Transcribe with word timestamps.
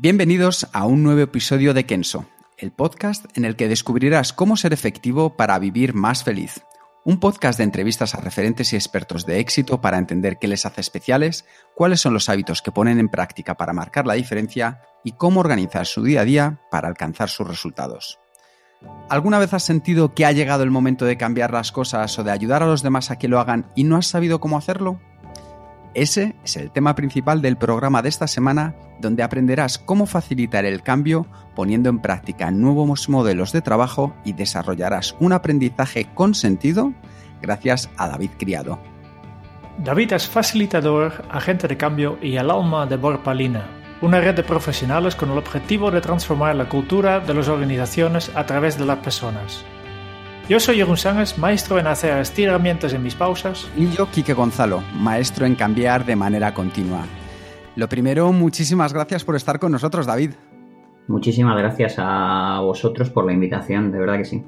Bienvenidos 0.00 0.68
a 0.72 0.86
un 0.86 1.02
nuevo 1.02 1.22
episodio 1.22 1.74
de 1.74 1.84
Kenso, 1.84 2.26
el 2.56 2.70
podcast 2.70 3.36
en 3.36 3.44
el 3.44 3.56
que 3.56 3.66
descubrirás 3.66 4.32
cómo 4.32 4.56
ser 4.56 4.72
efectivo 4.72 5.36
para 5.36 5.58
vivir 5.58 5.92
más 5.92 6.22
feliz. 6.22 6.62
Un 7.04 7.18
podcast 7.18 7.58
de 7.58 7.64
entrevistas 7.64 8.14
a 8.14 8.20
referentes 8.20 8.72
y 8.72 8.76
expertos 8.76 9.26
de 9.26 9.40
éxito 9.40 9.80
para 9.80 9.98
entender 9.98 10.38
qué 10.38 10.46
les 10.46 10.64
hace 10.66 10.82
especiales, 10.82 11.46
cuáles 11.74 12.00
son 12.00 12.14
los 12.14 12.28
hábitos 12.28 12.62
que 12.62 12.70
ponen 12.70 13.00
en 13.00 13.08
práctica 13.08 13.56
para 13.56 13.72
marcar 13.72 14.06
la 14.06 14.14
diferencia 14.14 14.82
y 15.02 15.14
cómo 15.16 15.40
organizar 15.40 15.84
su 15.84 16.04
día 16.04 16.20
a 16.20 16.24
día 16.24 16.60
para 16.70 16.86
alcanzar 16.86 17.28
sus 17.28 17.48
resultados. 17.48 18.20
¿Alguna 19.10 19.40
vez 19.40 19.52
has 19.52 19.64
sentido 19.64 20.14
que 20.14 20.24
ha 20.24 20.30
llegado 20.30 20.62
el 20.62 20.70
momento 20.70 21.06
de 21.06 21.16
cambiar 21.16 21.52
las 21.52 21.72
cosas 21.72 22.16
o 22.20 22.22
de 22.22 22.30
ayudar 22.30 22.62
a 22.62 22.66
los 22.66 22.84
demás 22.84 23.10
a 23.10 23.18
que 23.18 23.26
lo 23.26 23.40
hagan 23.40 23.66
y 23.74 23.82
no 23.82 23.96
has 23.96 24.06
sabido 24.06 24.38
cómo 24.38 24.58
hacerlo? 24.58 25.00
Ese 25.94 26.36
es 26.44 26.56
el 26.56 26.70
tema 26.70 26.94
principal 26.94 27.40
del 27.40 27.56
programa 27.56 28.02
de 28.02 28.08
esta 28.08 28.26
semana, 28.26 28.74
donde 29.00 29.22
aprenderás 29.22 29.78
cómo 29.78 30.06
facilitar 30.06 30.64
el 30.64 30.82
cambio 30.82 31.26
poniendo 31.54 31.88
en 31.88 31.98
práctica 31.98 32.50
nuevos 32.50 33.08
modelos 33.08 33.52
de 33.52 33.62
trabajo 33.62 34.14
y 34.24 34.32
desarrollarás 34.32 35.16
un 35.18 35.32
aprendizaje 35.32 36.08
con 36.14 36.34
sentido 36.34 36.92
gracias 37.40 37.88
a 37.96 38.08
David 38.08 38.30
Criado. 38.38 38.78
David 39.78 40.12
es 40.12 40.28
facilitador, 40.28 41.24
agente 41.30 41.68
de 41.68 41.76
cambio 41.76 42.18
y 42.20 42.36
el 42.36 42.50
alma 42.50 42.86
de 42.86 42.96
Borpalina, 42.96 43.66
una 44.02 44.20
red 44.20 44.34
de 44.34 44.42
profesionales 44.42 45.14
con 45.14 45.30
el 45.30 45.38
objetivo 45.38 45.90
de 45.90 46.00
transformar 46.00 46.54
la 46.56 46.68
cultura 46.68 47.20
de 47.20 47.32
las 47.32 47.48
organizaciones 47.48 48.30
a 48.34 48.44
través 48.44 48.76
de 48.76 48.86
las 48.86 48.98
personas. 48.98 49.64
Yo 50.48 50.58
soy 50.58 50.76
Jeroen 50.76 50.96
Sánchez, 50.96 51.36
maestro 51.36 51.78
en 51.78 51.86
hacer 51.86 52.16
estiramientos 52.20 52.94
en 52.94 53.02
mis 53.02 53.14
pausas. 53.14 53.68
Y 53.76 53.90
yo, 53.90 54.10
Quique 54.10 54.32
Gonzalo, 54.32 54.82
maestro 54.94 55.44
en 55.44 55.54
cambiar 55.54 56.06
de 56.06 56.16
manera 56.16 56.54
continua. 56.54 57.04
Lo 57.76 57.86
primero, 57.86 58.32
muchísimas 58.32 58.94
gracias 58.94 59.24
por 59.24 59.36
estar 59.36 59.58
con 59.58 59.72
nosotros, 59.72 60.06
David. 60.06 60.30
Muchísimas 61.06 61.54
gracias 61.58 61.96
a 61.98 62.60
vosotros 62.62 63.10
por 63.10 63.26
la 63.26 63.34
invitación, 63.34 63.92
de 63.92 63.98
verdad 63.98 64.16
que 64.16 64.24
sí. 64.24 64.42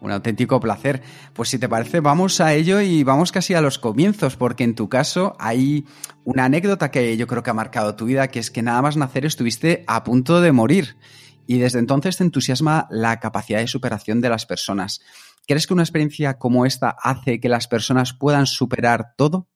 Un 0.00 0.12
auténtico 0.12 0.60
placer. 0.60 1.02
Pues 1.34 1.50
si 1.50 1.58
te 1.58 1.68
parece, 1.68 2.00
vamos 2.00 2.40
a 2.40 2.54
ello 2.54 2.80
y 2.80 3.04
vamos 3.04 3.30
casi 3.30 3.52
a 3.52 3.60
los 3.60 3.78
comienzos, 3.78 4.36
porque 4.36 4.64
en 4.64 4.74
tu 4.74 4.88
caso 4.88 5.36
hay 5.38 5.84
una 6.24 6.46
anécdota 6.46 6.90
que 6.90 7.18
yo 7.18 7.26
creo 7.26 7.42
que 7.42 7.50
ha 7.50 7.54
marcado 7.54 7.96
tu 7.96 8.06
vida, 8.06 8.28
que 8.28 8.38
es 8.38 8.50
que 8.50 8.62
nada 8.62 8.80
más 8.80 8.96
nacer 8.96 9.26
estuviste 9.26 9.84
a 9.88 10.04
punto 10.04 10.40
de 10.40 10.52
morir. 10.52 10.96
Y 11.50 11.56
desde 11.56 11.78
entonces 11.78 12.18
te 12.18 12.24
entusiasma 12.24 12.86
la 12.90 13.20
capacidad 13.20 13.58
de 13.58 13.66
superación 13.66 14.20
de 14.20 14.28
las 14.28 14.44
personas. 14.44 15.00
¿Crees 15.46 15.66
que 15.66 15.72
una 15.72 15.82
experiencia 15.82 16.38
como 16.38 16.66
esta 16.66 16.94
hace 17.02 17.40
que 17.40 17.48
las 17.48 17.68
personas 17.68 18.12
puedan 18.12 18.44
superar 18.44 19.14
todo? 19.16 19.48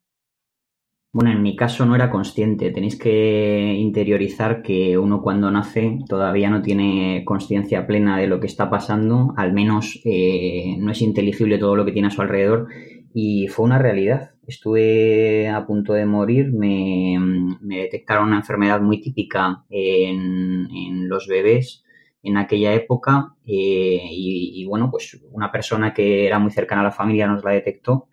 Bueno, 1.11 1.31
en 1.31 1.43
mi 1.43 1.55
caso 1.55 1.85
no 1.85 1.93
era 1.93 2.09
consciente. 2.09 2.71
Tenéis 2.71 2.97
que 2.97 3.75
interiorizar 3.77 4.63
que 4.63 4.97
uno 4.97 5.21
cuando 5.21 5.51
nace 5.51 5.99
todavía 6.09 6.49
no 6.49 6.63
tiene 6.63 7.23
conciencia 7.25 7.85
plena 7.85 8.17
de 8.17 8.25
lo 8.25 8.39
que 8.39 8.47
está 8.47 8.71
pasando, 8.71 9.35
al 9.37 9.53
menos 9.53 10.01
eh, 10.03 10.75
no 10.79 10.91
es 10.91 11.01
inteligible 11.03 11.59
todo 11.59 11.75
lo 11.75 11.85
que 11.85 11.91
tiene 11.91 12.07
a 12.07 12.11
su 12.11 12.23
alrededor 12.23 12.69
y 13.13 13.49
fue 13.49 13.65
una 13.65 13.77
realidad. 13.77 14.32
Estuve 14.45 15.47
a 15.49 15.65
punto 15.65 15.93
de 15.93 16.05
morir, 16.05 16.51
me, 16.51 17.17
detectaron 17.61 18.27
una 18.27 18.37
enfermedad 18.37 18.81
muy 18.81 18.99
típica 19.01 19.63
en, 19.69 21.07
los 21.07 21.27
bebés 21.27 21.83
en 22.23 22.37
aquella 22.37 22.73
época 22.73 23.35
eh, 23.45 24.01
y, 24.09 24.61
y, 24.61 24.65
bueno, 24.65 24.89
pues 24.89 25.21
una 25.31 25.51
persona 25.51 25.93
que 25.93 26.25
era 26.25 26.39
muy 26.39 26.51
cercana 26.51 26.81
a 26.81 26.85
la 26.85 26.91
familia 26.91 27.27
nos 27.27 27.43
la 27.43 27.51
detectó 27.51 28.07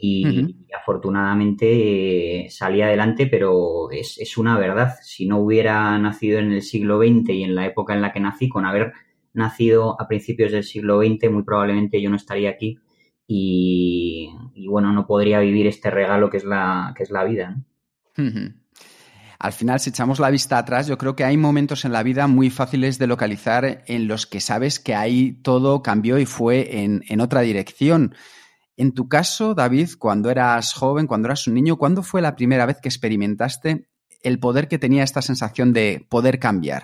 y, 0.00 0.56
afortunadamente 0.74 2.46
eh, 2.46 2.50
salí 2.50 2.80
adelante, 2.80 3.26
pero 3.26 3.90
es, 3.90 4.18
es, 4.18 4.38
una 4.38 4.58
verdad. 4.58 4.94
Si 5.02 5.26
no 5.26 5.38
hubiera 5.38 5.98
nacido 5.98 6.38
en 6.38 6.52
el 6.52 6.62
siglo 6.62 6.98
XX 6.98 7.30
y 7.30 7.44
en 7.44 7.54
la 7.54 7.66
época 7.66 7.94
en 7.94 8.00
la 8.00 8.12
que 8.12 8.20
nací, 8.20 8.48
con 8.48 8.64
haber 8.64 8.92
nacido 9.34 10.00
a 10.00 10.08
principios 10.08 10.52
del 10.52 10.64
siglo 10.64 11.00
XX, 11.02 11.30
muy 11.30 11.42
probablemente 11.42 12.00
yo 12.00 12.10
no 12.10 12.16
estaría 12.16 12.50
aquí 12.50 12.78
y, 13.32 14.66
bueno, 14.68 14.92
no 14.92 15.06
podría 15.06 15.38
vivir 15.38 15.68
este 15.68 15.88
regalo 15.88 16.28
que 16.28 16.38
es 16.38 16.44
la, 16.44 16.92
que 16.96 17.04
es 17.04 17.10
la 17.10 17.22
vida. 17.22 17.56
Al 19.38 19.52
final, 19.52 19.78
si 19.78 19.90
echamos 19.90 20.18
la 20.18 20.30
vista 20.30 20.58
atrás, 20.58 20.88
yo 20.88 20.98
creo 20.98 21.14
que 21.14 21.22
hay 21.22 21.36
momentos 21.36 21.84
en 21.84 21.92
la 21.92 22.02
vida 22.02 22.26
muy 22.26 22.50
fáciles 22.50 22.98
de 22.98 23.06
localizar 23.06 23.84
en 23.86 24.08
los 24.08 24.26
que 24.26 24.40
sabes 24.40 24.80
que 24.80 24.96
ahí 24.96 25.32
todo 25.42 25.80
cambió 25.80 26.18
y 26.18 26.26
fue 26.26 26.82
en, 26.82 27.04
en 27.08 27.20
otra 27.20 27.42
dirección. 27.42 28.16
En 28.76 28.92
tu 28.94 29.08
caso, 29.08 29.54
David, 29.54 29.90
cuando 29.96 30.28
eras 30.28 30.74
joven, 30.74 31.06
cuando 31.06 31.28
eras 31.28 31.46
un 31.46 31.54
niño, 31.54 31.76
¿cuándo 31.76 32.02
fue 32.02 32.20
la 32.22 32.34
primera 32.34 32.66
vez 32.66 32.78
que 32.82 32.88
experimentaste 32.88 33.88
el 34.22 34.40
poder 34.40 34.66
que 34.66 34.78
tenía 34.78 35.04
esta 35.04 35.22
sensación 35.22 35.72
de 35.72 36.04
poder 36.10 36.40
cambiar? 36.40 36.82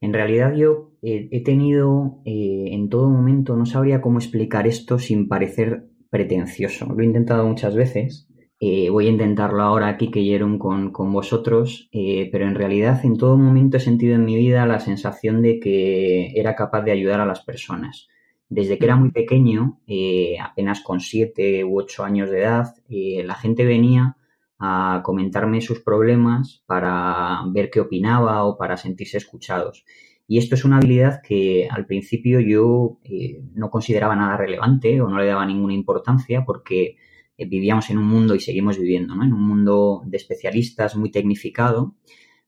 En 0.00 0.12
realidad 0.12 0.54
yo 0.54 0.89
he 1.02 1.42
tenido 1.42 2.20
eh, 2.24 2.68
en 2.72 2.88
todo 2.88 3.08
momento, 3.08 3.56
no 3.56 3.66
sabría 3.66 4.00
cómo 4.00 4.18
explicar 4.18 4.66
esto 4.66 4.98
sin 4.98 5.28
parecer 5.28 5.86
pretencioso. 6.10 6.86
Lo 6.86 7.00
he 7.00 7.06
intentado 7.06 7.46
muchas 7.46 7.74
veces. 7.74 8.28
Eh, 8.62 8.90
voy 8.90 9.06
a 9.06 9.10
intentarlo 9.10 9.62
ahora 9.62 9.88
aquí 9.88 10.10
que 10.10 10.38
con, 10.58 10.92
con 10.92 11.12
vosotros, 11.12 11.88
eh, 11.92 12.28
pero 12.30 12.46
en 12.46 12.54
realidad 12.54 13.00
en 13.04 13.16
todo 13.16 13.38
momento 13.38 13.78
he 13.78 13.80
sentido 13.80 14.16
en 14.16 14.26
mi 14.26 14.36
vida 14.36 14.66
la 14.66 14.80
sensación 14.80 15.40
de 15.40 15.58
que 15.58 16.32
era 16.38 16.54
capaz 16.54 16.82
de 16.82 16.92
ayudar 16.92 17.20
a 17.20 17.26
las 17.26 17.42
personas. 17.42 18.08
Desde 18.50 18.78
que 18.78 18.84
era 18.84 18.96
muy 18.96 19.12
pequeño, 19.12 19.80
eh, 19.86 20.36
apenas 20.42 20.82
con 20.82 21.00
siete 21.00 21.64
u 21.64 21.78
ocho 21.78 22.04
años 22.04 22.30
de 22.30 22.40
edad, 22.40 22.74
eh, 22.88 23.22
la 23.24 23.36
gente 23.36 23.64
venía 23.64 24.16
a 24.58 25.02
comentarme 25.04 25.60
sus 25.60 25.80
problemas 25.80 26.62
para 26.66 27.42
ver 27.52 27.70
qué 27.70 27.80
opinaba 27.80 28.44
o 28.44 28.58
para 28.58 28.76
sentirse 28.76 29.18
escuchados. 29.18 29.84
Y 30.30 30.38
esto 30.38 30.54
es 30.54 30.64
una 30.64 30.76
habilidad 30.76 31.20
que 31.26 31.66
al 31.68 31.86
principio 31.86 32.38
yo 32.38 33.00
eh, 33.02 33.42
no 33.54 33.68
consideraba 33.68 34.14
nada 34.14 34.36
relevante 34.36 35.00
o 35.00 35.08
no 35.08 35.18
le 35.18 35.26
daba 35.26 35.44
ninguna 35.44 35.74
importancia 35.74 36.44
porque 36.46 36.96
vivíamos 37.36 37.90
en 37.90 37.98
un 37.98 38.06
mundo 38.06 38.34
y 38.34 38.40
seguimos 38.40 38.78
viviendo, 38.78 39.16
¿no? 39.16 39.24
En 39.24 39.32
un 39.32 39.42
mundo 39.42 40.02
de 40.06 40.16
especialistas 40.18 40.94
muy 40.94 41.10
tecnificado 41.10 41.96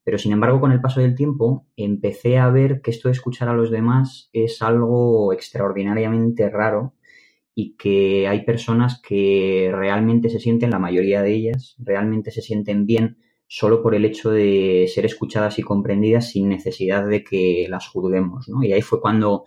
pero 0.04 0.18
sin 0.18 0.32
embargo, 0.32 0.60
con 0.60 0.72
el 0.72 0.80
paso 0.80 1.00
del 1.00 1.14
tiempo, 1.14 1.66
empecé 1.76 2.38
a 2.38 2.50
ver 2.50 2.80
que 2.82 2.90
esto 2.90 3.08
de 3.08 3.12
escuchar 3.12 3.48
a 3.48 3.54
los 3.54 3.70
demás 3.70 4.30
es 4.32 4.60
algo 4.62 5.32
extraordinariamente 5.32 6.50
raro 6.50 6.94
y 7.54 7.76
que 7.76 8.26
hay 8.26 8.44
personas 8.44 9.00
que 9.00 9.70
realmente 9.72 10.28
se 10.28 10.40
sienten, 10.40 10.70
la 10.70 10.78
mayoría 10.78 11.22
de 11.22 11.34
ellas, 11.34 11.76
realmente 11.78 12.30
se 12.30 12.42
sienten 12.42 12.86
bien 12.86 13.18
solo 13.54 13.82
por 13.82 13.94
el 13.94 14.06
hecho 14.06 14.30
de 14.30 14.86
ser 14.88 15.04
escuchadas 15.04 15.58
y 15.58 15.62
comprendidas 15.62 16.30
sin 16.30 16.48
necesidad 16.48 17.06
de 17.06 17.22
que 17.22 17.66
las 17.68 17.86
juzguemos. 17.86 18.48
¿no? 18.48 18.64
Y 18.64 18.72
ahí 18.72 18.80
fue 18.80 18.98
cuando 18.98 19.44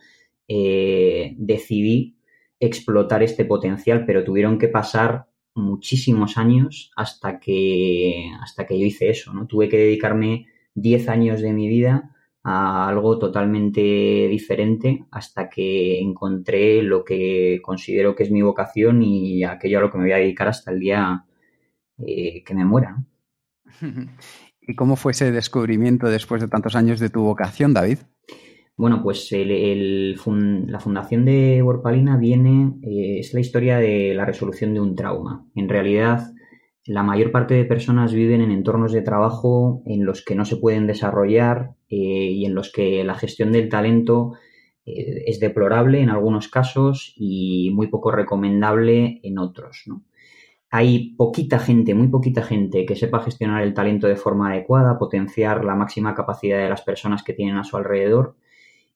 eh, 0.48 1.34
decidí 1.40 2.16
explotar 2.60 3.24
este 3.24 3.46
potencial, 3.46 4.06
pero 4.06 4.24
tuvieron 4.24 4.60
que 4.60 4.68
pasar 4.68 5.26
muchísimos 5.56 6.38
años 6.38 6.92
hasta 6.96 7.40
que, 7.40 8.30
hasta 8.42 8.68
que 8.68 8.80
yo 8.80 8.86
hice 8.86 9.10
eso, 9.10 9.34
¿no? 9.34 9.48
Tuve 9.48 9.70
que 9.70 9.78
dedicarme 9.78 10.46
10 10.76 11.10
años 11.10 11.42
de 11.42 11.54
mi 11.54 11.68
vida 11.68 12.16
a 12.44 12.88
algo 12.88 13.18
totalmente 13.18 13.82
diferente 14.30 15.06
hasta 15.10 15.50
que 15.50 16.00
encontré 16.00 16.84
lo 16.84 17.04
que 17.04 17.60
considero 17.64 18.16
que 18.16 18.24
es 18.24 18.32
mi 18.32 18.44
vocación 18.44 19.02
y 19.02 19.44
aquello 19.44 19.80
a 19.80 19.82
lo 19.82 19.92
que 19.92 19.98
me 19.98 20.04
voy 20.04 20.14
a 20.14 20.18
dedicar 20.18 20.48
hasta 20.48 20.72
el 20.72 20.80
día 20.80 21.26
eh, 21.98 22.44
que 22.44 22.54
me 22.54 22.66
muera. 22.66 23.04
¿Y 24.68 24.76
cómo 24.76 24.96
fue 24.96 25.12
ese 25.12 25.32
descubrimiento 25.32 26.08
después 26.08 26.42
de 26.42 26.48
tantos 26.48 26.76
años 26.76 27.00
de 27.00 27.10
tu 27.10 27.22
vocación, 27.22 27.74
David? 27.74 28.00
Bueno, 28.78 29.02
pues 29.02 29.32
la 29.32 30.80
fundación 30.80 31.24
de 31.24 31.62
Borpalina 31.62 32.18
viene, 32.18 32.74
eh, 32.84 33.20
es 33.20 33.34
la 33.34 33.40
historia 33.40 33.78
de 33.78 34.14
la 34.14 34.26
resolución 34.26 34.74
de 34.74 34.82
un 34.82 34.96
trauma. 34.96 35.46
En 35.56 35.70
realidad, 35.70 36.34
la 36.86 37.02
mayor 37.02 37.32
parte 37.32 37.54
de 37.54 37.64
personas 37.64 38.14
viven 38.14 38.42
en 38.42 38.52
entornos 38.52 38.92
de 38.92 39.02
trabajo 39.02 39.82
en 39.86 40.06
los 40.06 40.26
que 40.26 40.36
no 40.36 40.44
se 40.44 40.58
pueden 40.58 40.88
desarrollar 40.88 41.72
eh, 41.90 41.98
y 41.98 42.46
en 42.46 42.54
los 42.54 42.72
que 42.72 43.04
la 43.06 43.16
gestión 43.16 43.54
del 43.54 43.70
talento 43.70 44.34
eh, 44.86 45.24
es 45.26 45.40
deplorable 45.40 46.02
en 46.02 46.10
algunos 46.10 46.50
casos 46.50 47.14
y 47.16 47.72
muy 47.74 47.88
poco 47.88 48.12
recomendable 48.12 49.22
en 49.24 49.40
otros. 49.40 49.86
Hay 50.76 51.16
poquita 51.16 51.58
gente, 51.58 51.94
muy 51.94 52.10
poquita 52.10 52.42
gente 52.44 52.86
que 52.86 52.98
sepa 52.98 53.22
gestionar 53.22 53.64
el 53.64 53.74
talento 53.74 54.08
de 54.08 54.18
forma 54.18 54.50
adecuada, 54.52 55.00
potenciar 55.00 55.64
la 55.64 55.74
máxima 55.74 56.14
capacidad 56.14 56.58
de 56.58 56.68
las 56.68 56.82
personas 56.82 57.24
que 57.24 57.32
tienen 57.32 57.56
a 57.56 57.64
su 57.64 57.78
alrededor. 57.78 58.36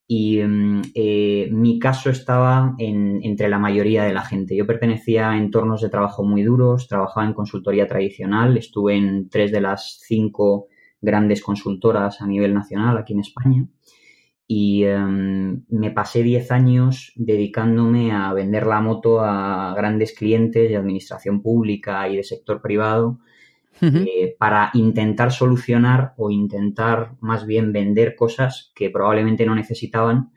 Y 0.05 0.41
mm, 0.43 0.81
eh, 0.93 1.47
mi 1.53 1.79
caso 1.79 2.09
estaba 2.09 2.75
entre 2.79 3.47
la 3.47 3.59
mayoría 3.59 4.03
de 4.03 4.13
la 4.13 4.23
gente. 4.23 4.57
Yo 4.57 4.67
pertenecía 4.67 5.29
a 5.31 5.37
entornos 5.37 5.81
de 5.81 5.87
trabajo 5.87 6.25
muy 6.25 6.43
duros, 6.43 6.89
trabajaba 6.89 7.25
en 7.25 7.33
consultoría 7.33 7.87
tradicional, 7.87 8.57
estuve 8.57 8.97
en 8.97 9.29
tres 9.29 9.49
de 9.53 9.61
las 9.61 10.01
cinco 10.05 10.67
grandes 10.99 11.41
consultoras 11.41 12.19
a 12.21 12.27
nivel 12.27 12.53
nacional 12.53 12.97
aquí 12.97 13.13
en 13.13 13.21
España 13.21 13.65
y 14.51 14.83
em, 14.83 15.63
me 15.69 15.91
pasé 15.91 16.23
10 16.23 16.51
años 16.51 17.13
dedicándome 17.15 18.11
a 18.11 18.33
vender 18.33 18.65
la 18.65 18.81
moto 18.81 19.21
a 19.21 19.75
grandes 19.77 20.11
clientes 20.13 20.67
de 20.67 20.75
administración 20.75 21.43
pública 21.43 22.09
y 22.09 22.15
de 22.17 22.23
sector 22.23 22.59
privado 22.59 23.19
eh, 23.79 24.35
para 24.39 24.71
intentar 24.73 25.31
solucionar 25.31 26.15
o 26.17 26.31
intentar 26.31 27.11
más 27.21 27.45
bien 27.45 27.71
vender 27.71 28.15
cosas 28.15 28.71
que 28.73 28.89
probablemente 28.89 29.45
no 29.45 29.53
necesitaban 29.53 30.31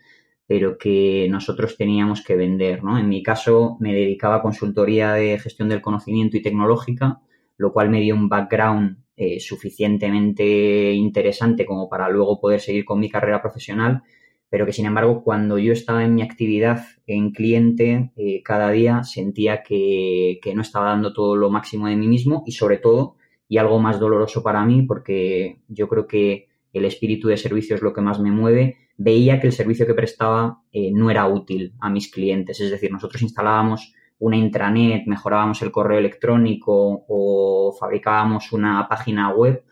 pero 0.47 0.77
que 0.77 1.29
nosotros 1.31 1.79
teníamos 1.79 2.23
que 2.23 2.37
vender. 2.37 2.85
¿no? 2.85 2.99
En 2.99 3.09
mi 3.09 3.23
caso 3.23 3.79
me 3.81 3.95
dedicaba 3.95 4.37
a 4.37 4.43
consultoría 4.43 5.15
de 5.15 5.39
gestión 5.39 5.71
del 5.71 5.81
conocimiento 5.81 6.37
y 6.37 6.43
tecnológica, 6.43 7.23
lo 7.57 7.73
cual 7.73 7.89
me 7.89 8.03
dio 8.03 8.15
un 8.15 8.29
background 8.29 9.02
eh, 9.17 9.41
suficientemente 9.41 10.93
interesante 10.93 11.67
como 11.67 11.89
para 11.89 12.09
luego 12.09 12.41
poder 12.41 12.61
seguir 12.61 12.85
con 12.85 12.99
mi 12.99 13.11
carrera 13.11 13.43
profesional, 13.43 14.03
pero 14.49 14.67
que 14.67 14.73
sin 14.73 14.87
embargo 14.87 15.23
cuando 15.23 15.59
yo 15.59 15.73
estaba 15.73 16.05
en 16.05 16.15
mi 16.15 16.23
actividad 16.23 16.85
en 17.07 17.31
cliente 17.31 18.13
eh, 18.17 18.43
cada 18.43 18.71
día 18.71 19.03
sentía 19.03 19.63
que, 19.63 20.41
no 20.55 20.63
estaba 20.63 20.91
dando 20.91 21.13
todo 21.13 21.37
lo 21.37 21.51
máximo 21.51 21.89
de 21.89 21.97
mí 21.97 22.09
mismo 22.09 22.43
y 22.47 22.53
sobre 22.53 22.79
todo, 22.79 23.17
y 23.49 23.59
algo 23.59 23.79
más 23.81 24.01
doloroso 24.01 24.43
para 24.43 24.65
mí, 24.65 24.83
porque 24.83 25.61
yo 25.69 25.89
creo 25.89 26.07
que 26.07 26.49
el 26.73 26.85
espíritu 26.85 27.29
de 27.29 27.37
servicio 27.37 27.77
es 27.77 27.83
lo 27.83 27.93
que 27.93 28.01
más 28.01 28.19
me 28.21 28.31
mueve, 28.31 28.77
veía 28.97 29.41
que 29.41 29.47
el 29.47 29.53
servicio 29.53 29.87
que 29.87 29.95
prestaba 29.95 30.63
eh, 30.73 30.91
no 30.93 31.11
era 31.11 31.27
útil 31.27 31.75
a 31.81 31.91
mis 31.91 32.11
clientes. 32.11 32.61
Es 32.61 32.71
decir, 32.71 32.91
nosotros 32.91 33.23
instalábamos 33.23 33.95
una 34.23 34.37
intranet, 34.37 35.05
mejorábamos 35.07 35.63
el 35.63 35.73
correo 35.73 35.99
electrónico 35.99 37.05
o 37.09 37.77
fabricábamos 37.79 38.53
una 38.53 38.87
página 38.89 39.31
web, 39.31 39.65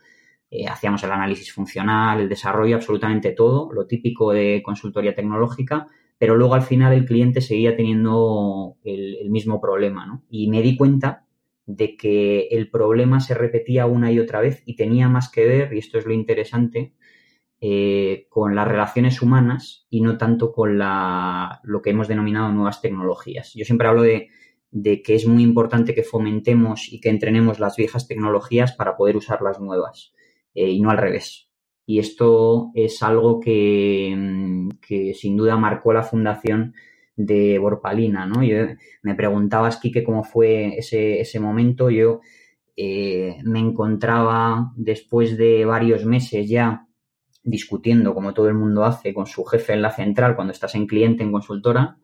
eh, 0.49 0.67
hacíamos 0.67 1.01
el 1.05 1.11
análisis 1.11 1.53
funcional, 1.53 2.19
el 2.19 2.27
desarrollo, 2.27 2.75
absolutamente 2.75 3.31
todo, 3.31 3.71
lo 3.71 3.87
típico 3.87 4.33
de 4.33 4.61
consultoría 4.61 5.15
tecnológica, 5.15 5.87
pero 6.17 6.35
luego 6.35 6.53
al 6.53 6.63
final 6.63 6.91
el 6.91 7.05
cliente 7.05 7.39
seguía 7.39 7.77
teniendo 7.77 8.75
el, 8.83 9.29
mismo 9.29 9.61
problema, 9.61 10.05
¿no? 10.05 10.25
Y 10.29 10.49
me 10.49 10.61
di 10.61 10.75
cuenta 10.75 11.25
de 11.65 11.95
que 11.95 12.49
el 12.51 12.69
problema 12.69 13.21
se 13.21 13.33
repetía 13.33 13.85
una 13.85 14.11
y 14.11 14.19
otra 14.19 14.41
vez 14.41 14.63
y 14.65 14.75
tenía 14.75 15.07
más 15.07 15.31
que 15.31 15.45
ver, 15.45 15.73
y 15.73 15.77
esto 15.77 15.97
es 15.97 16.05
lo 16.05 16.11
interesante, 16.11 16.93
eh, 17.61 18.25
con 18.27 18.53
las 18.53 18.67
relaciones 18.67 19.21
humanas 19.21 19.87
y 19.89 20.01
no 20.01 20.17
tanto 20.17 20.51
con 20.51 20.77
la, 20.77 21.61
lo 21.63 21.81
que 21.81 21.91
hemos 21.91 22.09
denominado 22.09 22.51
nuevas 22.51 22.81
tecnologías. 22.81 23.53
Yo 23.53 23.63
siempre 23.63 23.87
hablo 23.87 24.01
de 24.01 24.29
de 24.71 25.01
que 25.01 25.15
es 25.15 25.27
muy 25.27 25.43
importante 25.43 25.93
que 25.93 26.03
fomentemos 26.03 26.91
y 26.91 26.99
que 27.01 27.09
entrenemos 27.09 27.59
las 27.59 27.75
viejas 27.75 28.07
tecnologías 28.07 28.73
para 28.73 28.95
poder 28.95 29.17
usar 29.17 29.41
las 29.41 29.59
nuevas 29.59 30.13
eh, 30.55 30.69
y 30.69 30.81
no 30.81 30.89
al 30.89 30.97
revés. 30.97 31.49
Y 31.85 31.99
esto 31.99 32.71
es 32.73 33.03
algo 33.03 33.39
que, 33.39 34.13
mm, 34.17 34.69
que, 34.81 35.13
sin 35.13 35.35
duda 35.35 35.57
marcó 35.57 35.93
la 35.93 36.03
fundación 36.03 36.73
de 37.15 37.59
Borpalina, 37.59 38.25
¿no? 38.25 38.43
Yo 38.43 38.55
me 39.03 39.15
preguntabas, 39.15 39.77
Quique, 39.77 40.03
cómo 40.03 40.23
fue 40.23 40.77
ese, 40.77 41.19
ese 41.19 41.39
momento. 41.39 41.89
Yo 41.89 42.21
eh, 42.77 43.37
me 43.43 43.59
encontraba 43.59 44.71
después 44.75 45.37
de 45.37 45.65
varios 45.65 46.05
meses 46.05 46.49
ya 46.49 46.87
discutiendo, 47.43 48.13
como 48.13 48.33
todo 48.33 48.47
el 48.47 48.53
mundo 48.53 48.85
hace, 48.85 49.13
con 49.13 49.25
su 49.25 49.43
jefe 49.45 49.73
en 49.73 49.81
la 49.81 49.91
central 49.91 50.35
cuando 50.35 50.53
estás 50.53 50.75
en 50.75 50.87
cliente, 50.87 51.23
en 51.23 51.31
consultora, 51.31 51.97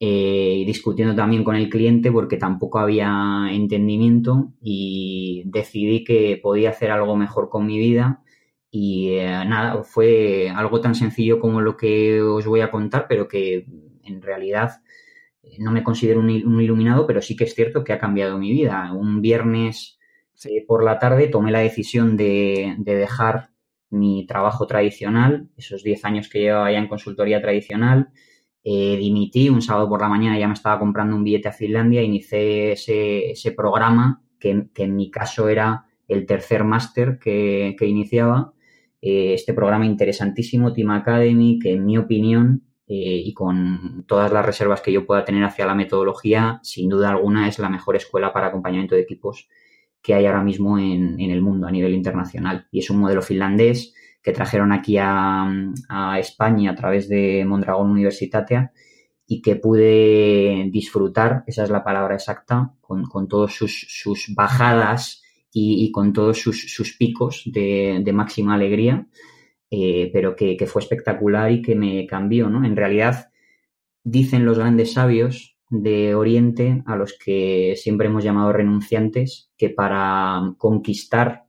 eh, 0.00 0.64
discutiendo 0.66 1.14
también 1.14 1.44
con 1.44 1.54
el 1.54 1.70
cliente 1.70 2.10
porque 2.10 2.36
tampoco 2.36 2.80
había 2.80 3.46
entendimiento 3.50 4.52
y 4.60 5.44
decidí 5.46 6.02
que 6.02 6.38
podía 6.42 6.70
hacer 6.70 6.90
algo 6.90 7.16
mejor 7.16 7.48
con 7.48 7.66
mi 7.66 7.78
vida 7.78 8.22
y 8.70 9.10
eh, 9.18 9.44
nada, 9.46 9.84
fue 9.84 10.50
algo 10.50 10.80
tan 10.80 10.96
sencillo 10.96 11.38
como 11.38 11.60
lo 11.60 11.76
que 11.76 12.20
os 12.20 12.44
voy 12.44 12.60
a 12.60 12.72
contar, 12.72 13.06
pero 13.08 13.28
que 13.28 13.66
en 14.02 14.20
realidad 14.20 14.82
eh, 15.44 15.58
no 15.60 15.70
me 15.70 15.84
considero 15.84 16.18
un, 16.18 16.30
iluminado, 16.30 17.06
pero 17.06 17.22
sí 17.22 17.36
que 17.36 17.44
es 17.44 17.54
cierto 17.54 17.84
que 17.84 17.92
ha 17.92 18.00
cambiado 18.00 18.36
mi 18.36 18.50
vida. 18.50 18.92
Un 18.92 19.22
viernes 19.22 19.98
por 20.66 20.82
la 20.84 20.98
tarde 20.98 21.28
tomé 21.28 21.52
la 21.52 21.60
decisión 21.60 22.16
de, 22.16 22.74
de 22.78 22.96
dejar 22.96 23.50
mi 23.90 24.26
trabajo 24.26 24.66
tradicional, 24.66 25.48
esos 25.56 25.84
10 25.84 26.04
años 26.04 26.28
que 26.28 26.40
llevaba 26.40 26.72
ya 26.72 26.78
en 26.78 26.88
consultoría 26.88 27.40
tradicional, 27.40 28.08
eh, 28.66 28.96
dimití 28.96 29.50
un 29.50 29.60
sábado 29.60 29.90
por 29.90 30.00
la 30.00 30.08
mañana, 30.08 30.38
ya 30.38 30.48
me 30.48 30.54
estaba 30.54 30.78
comprando 30.78 31.14
un 31.14 31.22
billete 31.22 31.48
a 31.48 31.52
Finlandia, 31.52 32.02
inicié 32.02 32.72
ese, 32.72 33.30
ese 33.30 33.52
programa, 33.52 34.22
que, 34.38 34.68
en 34.74 34.96
mi 34.96 35.10
caso 35.10 35.48
era 35.48 35.86
el 36.08 36.24
tercer 36.26 36.64
máster 36.64 37.18
que, 37.18 37.76
iniciaba. 37.80 38.52
Eh, 39.02 39.34
este 39.34 39.52
programa 39.52 39.84
interesantísimo, 39.84 40.72
Team 40.72 40.90
Academy, 40.90 41.58
que 41.58 41.72
en 41.72 41.84
mi 41.84 41.98
opinión 41.98 42.62
eh, 42.86 43.22
y 43.24 43.34
con 43.34 44.04
todas 44.06 44.32
las 44.32 44.46
reservas 44.46 44.80
que 44.80 44.92
yo 44.92 45.06
pueda 45.06 45.24
tener 45.26 45.44
hacia 45.44 45.66
la 45.66 45.74
metodología, 45.74 46.60
sin 46.62 46.88
duda 46.88 47.10
alguna 47.10 47.48
es 47.48 47.58
la 47.58 47.68
mejor 47.68 47.96
escuela 47.96 48.32
para 48.32 48.46
acompañamiento 48.46 48.94
de 48.94 49.02
equipos 49.02 49.48
que 50.00 50.14
hay 50.14 50.26
ahora 50.26 50.42
mismo 50.42 50.78
en, 50.78 51.20
en 51.20 51.30
el 51.30 51.42
mundo 51.42 51.66
a 51.66 51.70
nivel 51.70 51.94
internacional. 51.94 52.66
Y 52.70 52.78
es 52.78 52.88
un 52.88 52.98
modelo 52.98 53.20
finlandés 53.20 53.94
que 54.24 54.32
trajeron 54.32 54.72
aquí 54.72 54.96
a, 54.98 55.46
España 56.18 56.70
a 56.70 56.74
través 56.74 57.08
de 57.10 57.44
Mondragón 57.44 57.90
Universitatea 57.90 58.72
y 59.26 59.42
que 59.42 59.56
pude 59.56 60.68
disfrutar, 60.72 61.44
esa 61.46 61.64
es 61.64 61.70
la 61.70 61.84
palabra 61.84 62.14
exacta, 62.14 62.72
con, 62.80 63.04
con 63.04 63.28
todos 63.28 63.54
sus, 63.54 63.86
sus 63.88 64.34
bajadas 64.34 65.22
y, 65.52 65.92
con 65.92 66.12
todos 66.12 66.40
sus, 66.40 66.96
picos 66.98 67.42
de, 67.46 68.10
máxima 68.14 68.54
alegría, 68.54 69.06
eh, 69.70 70.10
pero 70.12 70.34
que, 70.34 70.56
que, 70.56 70.66
fue 70.66 70.82
espectacular 70.82 71.52
y 71.52 71.62
que 71.62 71.74
me 71.74 72.06
cambió, 72.06 72.48
¿no? 72.48 72.64
En 72.64 72.76
realidad, 72.76 73.30
dicen 74.02 74.46
los 74.46 74.58
grandes 74.58 74.94
sabios 74.94 75.58
de 75.68 76.14
Oriente, 76.14 76.82
a 76.86 76.96
los 76.96 77.16
que 77.18 77.74
siempre 77.76 78.08
hemos 78.08 78.24
llamado 78.24 78.52
renunciantes, 78.52 79.50
que 79.56 79.70
para 79.70 80.54
conquistar 80.58 81.44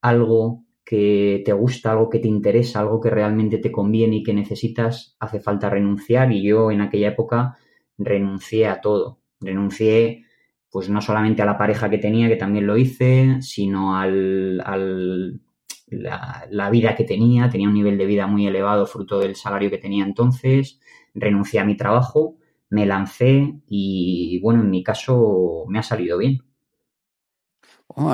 algo 0.00 0.63
que 0.84 1.42
te 1.44 1.52
gusta, 1.52 1.92
algo 1.92 2.10
que 2.10 2.18
te 2.18 2.28
interesa, 2.28 2.80
algo 2.80 3.00
que 3.00 3.10
realmente 3.10 3.58
te 3.58 3.72
conviene 3.72 4.16
y 4.16 4.22
que 4.22 4.34
necesitas, 4.34 5.16
hace 5.18 5.40
falta 5.40 5.70
renunciar. 5.70 6.32
Y 6.32 6.42
yo 6.42 6.70
en 6.70 6.82
aquella 6.82 7.08
época 7.08 7.56
renuncié 7.98 8.66
a 8.68 8.80
todo. 8.80 9.20
Renuncié 9.40 10.24
pues 10.70 10.88
no 10.90 11.00
solamente 11.00 11.40
a 11.40 11.46
la 11.46 11.56
pareja 11.56 11.88
que 11.88 11.98
tenía, 11.98 12.28
que 12.28 12.36
también 12.36 12.66
lo 12.66 12.76
hice, 12.76 13.40
sino 13.40 13.96
al, 13.96 14.60
al 14.64 15.40
la, 15.86 16.46
la, 16.50 16.70
vida 16.70 16.96
que 16.96 17.04
tenía, 17.04 17.48
tenía 17.48 17.68
un 17.68 17.74
nivel 17.74 17.96
de 17.96 18.06
vida 18.06 18.26
muy 18.26 18.46
elevado 18.48 18.84
fruto 18.86 19.20
del 19.20 19.36
salario 19.36 19.70
que 19.70 19.78
tenía 19.78 20.04
entonces, 20.04 20.80
renuncié 21.14 21.60
a 21.60 21.64
mi 21.64 21.76
trabajo, 21.76 22.38
me 22.70 22.86
lancé 22.86 23.54
y 23.68 24.40
bueno, 24.40 24.62
en 24.62 24.70
mi 24.70 24.82
caso 24.82 25.64
me 25.68 25.78
ha 25.78 25.82
salido 25.84 26.18
bien 26.18 26.42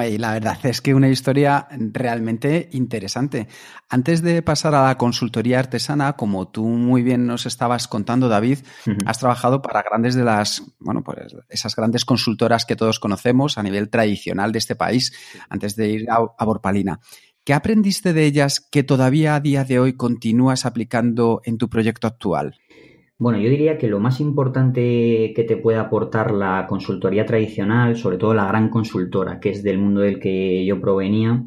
y 0.09 0.19
la 0.19 0.33
verdad 0.33 0.59
es 0.65 0.81
que 0.81 0.95
una 0.95 1.09
historia 1.09 1.67
realmente 1.71 2.69
interesante. 2.73 3.49
Antes 3.89 4.21
de 4.21 4.43
pasar 4.43 4.75
a 4.75 4.89
la 4.89 4.99
consultoría 4.99 5.59
artesana, 5.59 6.15
como 6.15 6.49
tú 6.49 6.67
muy 6.67 7.03
bien 7.03 7.27
nos 7.27 7.47
estabas 7.47 7.89
contando, 7.89 8.29
David, 8.29 8.59
has 9.07 9.19
trabajado 9.19 9.63
para 9.63 9.83
grandes 9.83 10.15
de 10.15 10.25
las, 10.25 10.63
bueno, 10.81 11.03
pues 11.03 11.35
esas 11.49 11.75
grandes 11.75 12.05
consultoras 12.05 12.67
que 12.67 12.77
todos 12.77 12.99
conocemos 12.99 13.59
a 13.59 13.63
nivel 13.63 13.89
tradicional 13.89 14.53
de 14.53 14.59
este 14.59 14.77
país, 14.77 15.13
antes 15.49 15.77
de 15.77 15.89
ir 15.89 16.11
a, 16.11 16.19
a 16.37 16.45
Borpalina. 16.45 17.01
¿Qué 17.45 17.55
aprendiste 17.55 18.13
de 18.13 18.27
ellas 18.27 18.61
que 18.61 18.83
todavía 18.83 19.35
a 19.35 19.41
día 19.41 19.65
de 19.65 19.79
hoy 19.79 19.95
continúas 19.95 20.67
aplicando 20.67 21.41
en 21.45 21.57
tu 21.57 21.71
proyecto 21.71 22.07
actual? 22.07 22.59
Bueno, 23.21 23.39
yo 23.39 23.51
diría 23.51 23.77
que 23.77 23.87
lo 23.87 24.01
más 24.01 24.19
importante 24.21 25.35
que 25.37 25.45
te 25.45 25.59
puede 25.59 25.77
aportar 25.77 26.31
la 26.31 26.67
consultoría 26.67 27.27
tradicional, 27.27 27.95
sobre 27.99 28.17
todo 28.17 28.33
la 28.33 28.47
gran 28.47 28.71
consultora, 28.71 29.41
que 29.41 29.51
es 29.51 29.63
del 29.63 29.77
mundo 29.77 30.01
del 30.01 30.19
que 30.19 30.65
yo 30.65 30.81
provenía, 30.81 31.45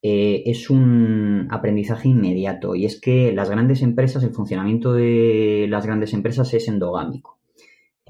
eh, 0.00 0.44
es 0.46 0.70
un 0.70 1.48
aprendizaje 1.50 2.08
inmediato. 2.08 2.76
Y 2.76 2.84
es 2.84 3.00
que 3.00 3.32
las 3.32 3.50
grandes 3.50 3.82
empresas, 3.82 4.22
el 4.22 4.30
funcionamiento 4.30 4.92
de 4.92 5.66
las 5.68 5.84
grandes 5.84 6.14
empresas 6.14 6.54
es 6.54 6.68
endogámico. 6.68 7.40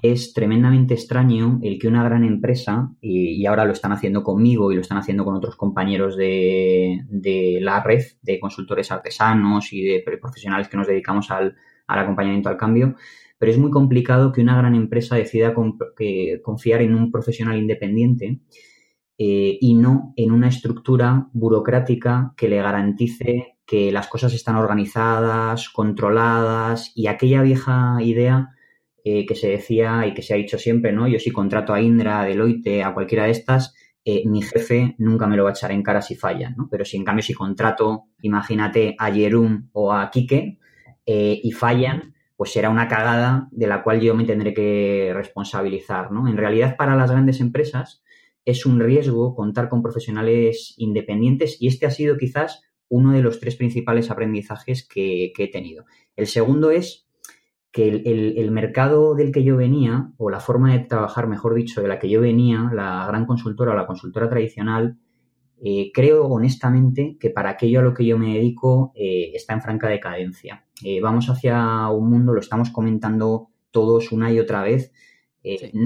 Es 0.02 0.34
tremendamente 0.34 0.92
extraño 0.92 1.60
el 1.62 1.78
que 1.78 1.88
una 1.88 2.04
gran 2.04 2.24
empresa, 2.24 2.92
y, 3.00 3.46
ahora 3.46 3.64
lo 3.64 3.72
están 3.72 3.92
haciendo 3.92 4.22
conmigo 4.22 4.70
y 4.70 4.74
lo 4.74 4.82
están 4.82 4.98
haciendo 4.98 5.24
con 5.24 5.34
otros 5.34 5.56
compañeros 5.56 6.14
de, 6.14 7.06
de 7.08 7.58
la 7.62 7.82
red 7.82 8.02
de 8.20 8.38
consultores 8.38 8.92
artesanos 8.92 9.72
y 9.72 9.82
de 9.82 10.04
profesionales 10.20 10.68
que 10.68 10.76
nos 10.76 10.86
dedicamos 10.86 11.30
al, 11.30 11.56
al 11.88 11.98
acompañamiento 11.98 12.48
al 12.48 12.56
cambio, 12.56 12.94
pero 13.38 13.50
es 13.50 13.58
muy 13.58 13.70
complicado 13.70 14.32
que 14.32 14.40
una 14.40 14.56
gran 14.56 14.74
empresa 14.74 15.16
decida 15.16 15.54
confiar 15.54 16.82
en 16.82 16.94
un 16.94 17.10
profesional 17.10 17.58
independiente 17.58 18.40
eh, 19.16 19.58
y 19.60 19.74
no 19.74 20.12
en 20.16 20.30
una 20.30 20.48
estructura 20.48 21.28
burocrática 21.32 22.34
que 22.36 22.48
le 22.48 22.62
garantice 22.62 23.56
que 23.66 23.92
las 23.92 24.08
cosas 24.08 24.32
están 24.32 24.56
organizadas, 24.56 25.68
controladas 25.68 26.92
y 26.94 27.06
aquella 27.06 27.42
vieja 27.42 27.98
idea 28.00 28.50
eh, 29.04 29.26
que 29.26 29.34
se 29.34 29.48
decía 29.48 30.06
y 30.06 30.14
que 30.14 30.22
se 30.22 30.34
ha 30.34 30.36
dicho 30.36 30.58
siempre, 30.58 30.92
¿no? 30.92 31.06
Yo 31.06 31.18
si 31.18 31.30
contrato 31.30 31.74
a 31.74 31.80
Indra, 31.80 32.20
a 32.20 32.24
Deloitte, 32.24 32.82
a 32.82 32.94
cualquiera 32.94 33.24
de 33.24 33.32
estas, 33.32 33.74
eh, 34.04 34.22
mi 34.26 34.42
jefe 34.42 34.94
nunca 34.98 35.26
me 35.26 35.36
lo 35.36 35.44
va 35.44 35.50
a 35.50 35.52
echar 35.52 35.70
en 35.70 35.82
cara 35.82 36.00
si 36.00 36.14
falla, 36.14 36.50
¿no? 36.56 36.68
Pero 36.70 36.84
si 36.84 36.96
en 36.96 37.04
cambio 37.04 37.22
si 37.22 37.34
contrato, 37.34 38.04
imagínate, 38.22 38.96
a 38.98 39.12
Jerum 39.12 39.68
o 39.72 39.92
a 39.92 40.10
Kike 41.08 41.40
y 41.42 41.52
fallan, 41.52 42.14
pues 42.36 42.52
será 42.52 42.70
una 42.70 42.86
cagada 42.86 43.48
de 43.50 43.66
la 43.66 43.82
cual 43.82 44.00
yo 44.00 44.14
me 44.14 44.24
tendré 44.24 44.54
que 44.54 45.10
responsabilizar, 45.14 46.12
¿no? 46.12 46.28
En 46.28 46.36
realidad, 46.36 46.76
para 46.76 46.94
las 46.94 47.10
grandes 47.10 47.40
empresas 47.40 48.02
es 48.44 48.64
un 48.64 48.80
riesgo 48.80 49.34
contar 49.34 49.68
con 49.68 49.82
profesionales 49.82 50.74
independientes 50.78 51.56
y 51.60 51.66
este 51.66 51.86
ha 51.86 51.90
sido 51.90 52.16
quizás 52.16 52.62
uno 52.88 53.12
de 53.12 53.22
los 53.22 53.40
tres 53.40 53.56
principales 53.56 54.10
aprendizajes 54.10 54.86
que, 54.86 55.32
he 55.36 55.50
tenido. 55.50 55.84
El 56.16 56.26
segundo 56.26 56.70
es 56.70 57.06
que 57.70 57.88
el, 57.88 58.50
mercado 58.50 59.14
del 59.14 59.30
que 59.30 59.44
yo 59.44 59.56
venía, 59.56 60.12
o 60.16 60.30
la 60.30 60.40
forma 60.40 60.72
de 60.72 60.78
trabajar, 60.78 61.26
mejor 61.28 61.54
dicho, 61.54 61.82
de 61.82 61.88
la 61.88 61.98
que 61.98 62.08
yo 62.08 62.22
venía, 62.22 62.70
la 62.72 63.04
gran 63.06 63.26
consultora 63.26 63.72
o 63.72 63.74
la 63.74 63.86
consultora 63.86 64.30
tradicional, 64.30 64.96
eh, 65.62 65.90
creo 65.92 66.26
honestamente 66.26 67.18
que 67.20 67.30
para 67.30 67.50
aquello 67.50 67.80
a 67.80 67.82
lo 67.82 67.92
que 67.92 68.06
yo 68.06 68.16
me 68.16 68.34
dedico 68.34 68.92
eh, 68.94 69.32
está 69.34 69.54
en 69.54 69.60
franca 69.60 69.88
decadencia. 69.88 70.64
Eh, 70.84 71.00
vamos 71.00 71.28
hacia 71.28 71.88
un 71.88 72.10
mundo, 72.10 72.32
lo 72.32 72.40
estamos 72.40 72.70
comentando 72.70 73.48
todos 73.70 74.12
una 74.12 74.32
y 74.32 74.38
otra 74.38 74.62
vez. 74.62 74.92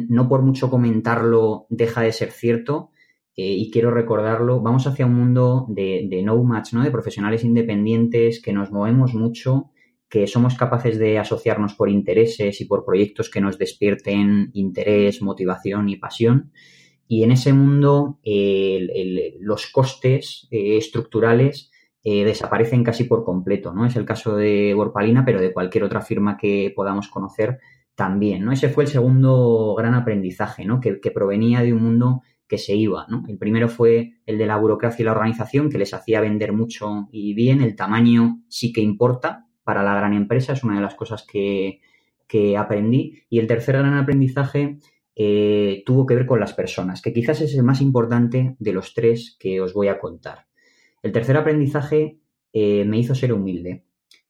No 0.08 0.28
por 0.28 0.42
mucho 0.42 0.70
comentarlo 0.70 1.66
deja 1.68 2.00
de 2.00 2.12
ser 2.12 2.32
cierto 2.32 2.90
y 3.36 3.70
quiero 3.70 3.92
recordarlo. 3.92 4.60
Vamos 4.60 4.86
hacia 4.88 5.06
un 5.06 5.14
mundo 5.14 5.66
de, 5.68 6.08
de 6.10 6.22
no 6.22 6.42
match, 6.42 6.72
¿no? 6.72 6.82
de 6.82 6.90
profesionales 6.90 7.44
independientes 7.44 8.42
que 8.42 8.52
nos 8.52 8.72
movemos 8.72 9.14
mucho, 9.14 9.70
que 10.08 10.26
somos 10.26 10.56
capaces 10.56 10.98
de 10.98 11.18
asociarnos 11.18 11.74
por 11.74 11.90
intereses 11.90 12.60
y 12.60 12.64
por 12.64 12.84
proyectos 12.84 13.30
que 13.30 13.40
nos 13.40 13.56
despierten 13.56 14.50
interés, 14.52 15.22
motivación 15.22 15.88
y 15.90 15.96
pasión 15.96 16.50
y 17.12 17.24
en 17.24 17.32
ese 17.32 17.52
mundo 17.52 18.20
los 19.40 19.66
costes 19.66 20.48
eh, 20.50 20.78
estructurales 20.78 21.70
eh, 22.04 22.24
desaparecen 22.24 22.82
casi 22.82 23.04
por 23.04 23.24
completo, 23.24 23.72
¿no? 23.72 23.86
Es 23.86 23.96
el 23.96 24.04
caso 24.04 24.36
de 24.36 24.74
Borpalina, 24.74 25.24
pero 25.24 25.40
de 25.40 25.52
cualquier 25.52 25.84
otra 25.84 26.00
firma 26.00 26.36
que 26.36 26.72
podamos 26.74 27.08
conocer 27.08 27.60
también, 27.94 28.44
¿no? 28.44 28.52
Ese 28.52 28.68
fue 28.68 28.84
el 28.84 28.90
segundo 28.90 29.74
gran 29.76 29.94
aprendizaje, 29.94 30.64
¿no? 30.64 30.80
Que, 30.80 30.94
provenía 31.14 31.60
de 31.62 31.72
un 31.72 31.82
mundo 31.82 32.22
que 32.48 32.58
se 32.58 32.74
iba, 32.74 33.06
¿no? 33.08 33.22
El 33.28 33.38
primero 33.38 33.68
fue 33.68 34.14
el 34.26 34.38
de 34.38 34.46
la 34.46 34.56
burocracia 34.56 35.02
y 35.02 35.06
la 35.06 35.12
organización, 35.12 35.70
que 35.70 35.78
les 35.78 35.94
hacía 35.94 36.20
vender 36.20 36.52
mucho 36.52 37.08
y 37.12 37.34
bien. 37.34 37.62
El 37.62 37.76
tamaño 37.76 38.42
sí 38.48 38.72
que 38.72 38.80
importa 38.80 39.46
para 39.62 39.82
la 39.82 39.94
gran 39.94 40.12
empresa, 40.12 40.54
es 40.54 40.64
una 40.64 40.74
de 40.74 40.82
las 40.82 40.94
cosas 40.94 41.24
que, 41.24 41.80
que 42.26 42.56
aprendí. 42.56 43.22
Y 43.30 43.38
el 43.38 43.46
tercer 43.46 43.76
gran 43.76 43.94
aprendizaje 43.94 44.78
eh, 45.14 45.82
tuvo 45.84 46.06
que 46.06 46.14
ver 46.14 46.26
con 46.26 46.40
las 46.40 46.54
personas, 46.54 47.02
que 47.02 47.12
quizás 47.12 47.40
es 47.42 47.54
el 47.54 47.62
más 47.62 47.80
importante 47.80 48.56
de 48.58 48.72
los 48.72 48.94
tres 48.94 49.36
que 49.38 49.60
os 49.60 49.74
voy 49.74 49.88
a 49.88 49.98
contar. 49.98 50.46
El 51.02 51.12
tercer 51.12 51.36
aprendizaje 51.36 52.20
eh, 52.52 52.84
me 52.84 52.98
hizo 52.98 53.14
ser 53.14 53.32
humilde. 53.32 53.84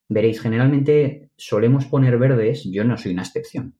Veréis, 0.08 0.40
generalmente 0.40 1.30
solemos 1.36 1.86
poner 1.86 2.18
verdes, 2.18 2.64
yo 2.64 2.84
no 2.84 2.96
soy 2.96 3.12
una 3.12 3.22
excepción. 3.22 3.76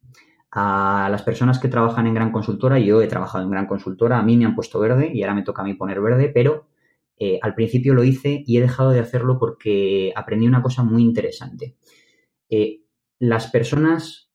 A 0.51 1.09
las 1.11 1.23
personas 1.23 1.59
que 1.59 1.69
trabajan 1.69 2.07
en 2.07 2.15
gran 2.15 2.31
consultora, 2.31 2.79
yo 2.79 3.01
he 3.01 3.07
trabajado 3.07 3.45
en 3.45 3.51
gran 3.51 3.67
consultora, 3.67 4.19
a 4.19 4.23
mí 4.23 4.37
me 4.37 4.45
han 4.45 4.55
puesto 4.55 4.79
verde 4.79 5.11
y 5.13 5.23
ahora 5.23 5.35
me 5.35 5.43
toca 5.43 5.63
a 5.63 5.65
mí 5.65 5.75
poner 5.75 6.01
verde, 6.01 6.31
pero 6.33 6.69
eh, 7.19 7.39
al 7.41 7.55
principio 7.55 7.95
lo 7.95 8.05
hice 8.05 8.45
y 8.47 8.59
he 8.59 8.61
dejado 8.61 8.91
de 8.91 9.01
hacerlo 9.01 9.39
porque 9.39 10.13
aprendí 10.15 10.47
una 10.47 10.63
cosa 10.63 10.83
muy 10.83 11.03
interesante. 11.03 11.77
las 13.19 13.51
personas 13.51 14.33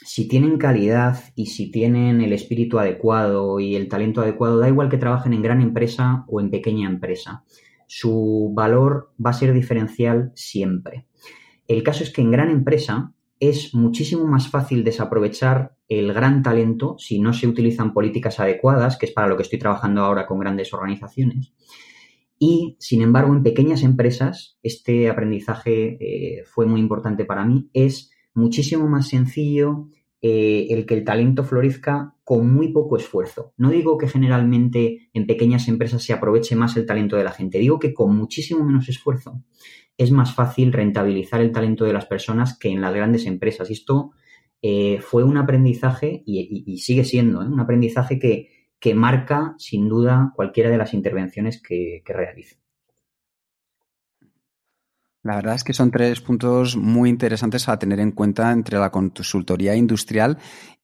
si 0.00 0.28
tienen 0.28 0.58
calidad 0.58 1.18
y 1.34 1.46
si 1.46 1.70
tienen 1.70 2.20
el 2.20 2.32
espíritu 2.32 2.78
adecuado 2.78 3.58
y 3.58 3.74
el 3.74 3.88
talento 3.88 4.20
adecuado, 4.20 4.58
da 4.58 4.68
igual 4.68 4.88
que 4.88 4.96
trabajen 4.96 5.32
en 5.32 5.42
gran 5.42 5.60
empresa 5.60 6.24
o 6.28 6.40
en 6.40 6.50
pequeña 6.50 6.88
empresa. 6.88 7.44
Su 7.88 8.52
valor 8.54 9.12
va 9.24 9.30
a 9.30 9.32
ser 9.32 9.52
diferencial 9.52 10.30
siempre. 10.34 11.06
El 11.66 11.82
caso 11.82 12.04
es 12.04 12.10
que 12.10 12.22
en 12.22 12.30
gran 12.30 12.50
empresa 12.50 13.12
es 13.40 13.74
muchísimo 13.74 14.24
más 14.26 14.48
fácil 14.48 14.84
desaprovechar 14.84 15.74
el 15.88 16.12
gran 16.12 16.42
talento 16.42 16.96
si 16.98 17.20
no 17.20 17.32
se 17.32 17.46
utilizan 17.46 17.94
políticas 17.94 18.38
adecuadas, 18.40 18.96
que 18.98 19.06
es 19.06 19.12
para 19.12 19.26
lo 19.26 19.36
que 19.36 19.42
estoy 19.42 19.58
trabajando 19.58 20.02
ahora 20.02 20.26
con 20.26 20.38
grandes 20.38 20.72
organizaciones. 20.72 21.52
Y, 22.38 22.76
sin 22.78 23.02
embargo, 23.02 23.34
en 23.34 23.42
pequeñas 23.42 23.82
empresas, 23.82 24.58
este 24.62 25.08
aprendizaje 25.08 25.96
eh, 26.00 26.44
fue 26.44 26.66
muy 26.66 26.80
importante 26.80 27.24
para 27.24 27.44
mí, 27.44 27.68
es 27.72 28.10
muchísimo 28.34 28.86
más 28.86 29.08
sencillo 29.08 29.88
eh, 30.20 30.66
el 30.70 30.84
que 30.84 30.94
el 30.94 31.04
talento 31.04 31.42
florezca 31.42 32.14
con 32.28 32.52
muy 32.52 32.68
poco 32.74 32.98
esfuerzo. 32.98 33.54
No 33.56 33.70
digo 33.70 33.96
que 33.96 34.06
generalmente 34.06 35.08
en 35.14 35.26
pequeñas 35.26 35.66
empresas 35.66 36.02
se 36.02 36.12
aproveche 36.12 36.56
más 36.56 36.76
el 36.76 36.84
talento 36.84 37.16
de 37.16 37.24
la 37.24 37.32
gente, 37.32 37.58
digo 37.58 37.78
que 37.78 37.94
con 37.94 38.14
muchísimo 38.14 38.66
menos 38.66 38.90
esfuerzo 38.90 39.42
es 39.96 40.12
más 40.12 40.34
fácil 40.34 40.74
rentabilizar 40.74 41.40
el 41.40 41.52
talento 41.52 41.86
de 41.86 41.94
las 41.94 42.04
personas 42.04 42.58
que 42.58 42.68
en 42.68 42.82
las 42.82 42.92
grandes 42.92 43.24
empresas. 43.24 43.70
Y 43.70 43.72
esto 43.72 44.10
eh, 44.60 44.98
fue 45.00 45.24
un 45.24 45.38
aprendizaje 45.38 46.22
y, 46.26 46.76
sigue 46.76 47.04
siendo 47.04 47.40
¿eh? 47.40 47.46
un 47.46 47.60
aprendizaje 47.60 48.18
que, 48.18 48.94
marca 48.94 49.54
sin 49.56 49.88
duda 49.88 50.34
cualquiera 50.36 50.68
de 50.68 50.76
las 50.76 50.92
intervenciones 50.92 51.62
que, 51.62 52.02
que 52.04 52.12
realizo. 52.12 52.56
La 55.22 55.36
verdad 55.36 55.54
es 55.54 55.64
que 55.64 55.72
son 55.72 55.90
tres 55.90 56.20
puntos 56.20 56.76
muy 56.76 57.08
interesantes 57.08 57.70
a 57.70 57.78
tener 57.78 58.00
en 58.00 58.12
cuenta 58.12 58.52
entre 58.52 58.78
la 58.78 58.90
consultoría 58.90 59.74
industrial 59.74 60.36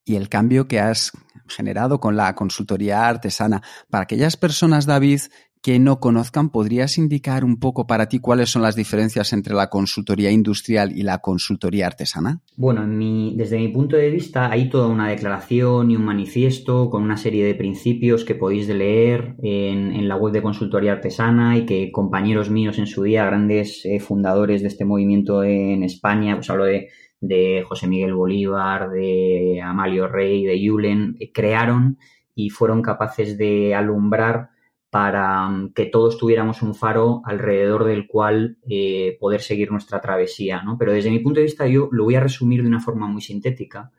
y 0.07 0.17
el 0.17 0.31
cambio 0.31 0.69
que 0.69 0.81
has 0.81 1.13
generado 1.49 2.01
con 2.01 2.17
la 2.17 2.35
consultoría 2.35 3.07
artesana. 3.07 3.63
Para 3.91 4.05
aquellas 4.05 4.37
personas, 4.37 4.87
David, 4.87 5.21
que 5.65 5.79
no 5.79 5.99
conozcan, 5.99 6.51
¿podrías 6.51 6.99
indicar 6.99 7.43
un 7.43 7.59
poco 7.59 7.87
para 7.87 8.07
ti 8.07 8.19
cuáles 8.19 8.51
son 8.51 8.61
las 8.61 8.77
diferencias 8.77 9.33
entre 9.33 9.55
la 9.55 9.71
consultoría 9.71 10.31
industrial 10.31 10.93
y 10.95 11.05
la 11.05 11.21
consultoría 11.21 11.87
artesana? 11.87 12.43
Bueno, 12.55 12.87
desde 13.35 13.57
mi 13.57 13.69
punto 13.69 13.97
de 13.97 14.11
vista 14.11 14.51
hay 14.51 14.69
toda 14.69 14.89
una 14.89 15.09
declaración 15.09 15.91
y 15.91 15.97
un 15.97 16.05
manifiesto 16.05 16.91
con 16.91 17.03
una 17.03 17.17
serie 17.17 17.47
de 17.47 17.55
principios 17.55 18.27
que 18.27 18.35
podéis 18.35 18.69
leer 18.69 19.37
en, 19.43 20.07
la 20.07 20.17
web 20.17 20.35
de 20.35 20.43
consultoría 20.43 20.93
artesana 20.93 21.57
y 21.57 21.65
que 21.65 21.91
compañeros 21.91 22.51
míos 22.51 22.77
en 22.77 22.87
su 22.87 23.03
día, 23.03 23.25
grandes 23.25 23.87
eh, 23.87 24.01
fundadores 24.01 24.61
de 24.61 24.69
este 24.69 24.85
movimiento 24.85 25.45
en 25.45 25.83
España, 25.83 26.37
pues 26.37 26.51
hablo 26.51 26.67
de, 26.67 26.91
de 27.27 27.65
José 27.67 27.87
Miguel 27.87 28.15
Bolívar, 28.15 28.91
de 28.91 29.61
Amalio 29.63 30.09
Rey, 30.09 30.45
de 30.45 30.61
Yulen, 30.61 31.17
eh, 31.21 31.33
crearon 31.33 31.99
y 32.35 32.51
fueron 32.51 32.83
capaces 32.83 33.39
de 33.39 33.75
alumbrar 33.75 34.51
para 34.91 35.49
mm, 35.49 35.73
que 35.73 35.87
todos 35.87 36.19
tuviéramos 36.19 36.63
un 36.63 36.75
faro 36.75 37.23
alrededor 37.25 37.85
del 37.85 38.07
cual 38.07 38.59
eh, 38.69 39.17
poder 39.19 39.41
seguir 39.41 39.71
nuestra 39.71 40.01
travesía. 40.01 40.63
¿no? 40.63 40.77
Pero 40.79 40.93
desde 40.93 41.11
mi 41.11 41.21
punto 41.21 41.41
de 41.41 41.45
vista 41.45 41.67
yo 41.67 41.89
lo 41.93 42.05
voy 42.05 42.17
a 42.17 42.21
resumir 42.21 42.63
de 42.63 42.69
una 42.69 42.81
forma 42.81 43.07
muy 43.07 43.23
sintética. 43.23 43.91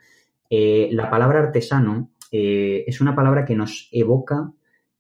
Eh, 0.50 0.90
la 0.92 1.10
palabra 1.10 1.40
artesano 1.40 2.12
es 2.32 3.00
una 3.00 3.16
palabra 3.16 3.46
que 3.46 3.56
nos 3.56 3.88
evoca 3.94 4.52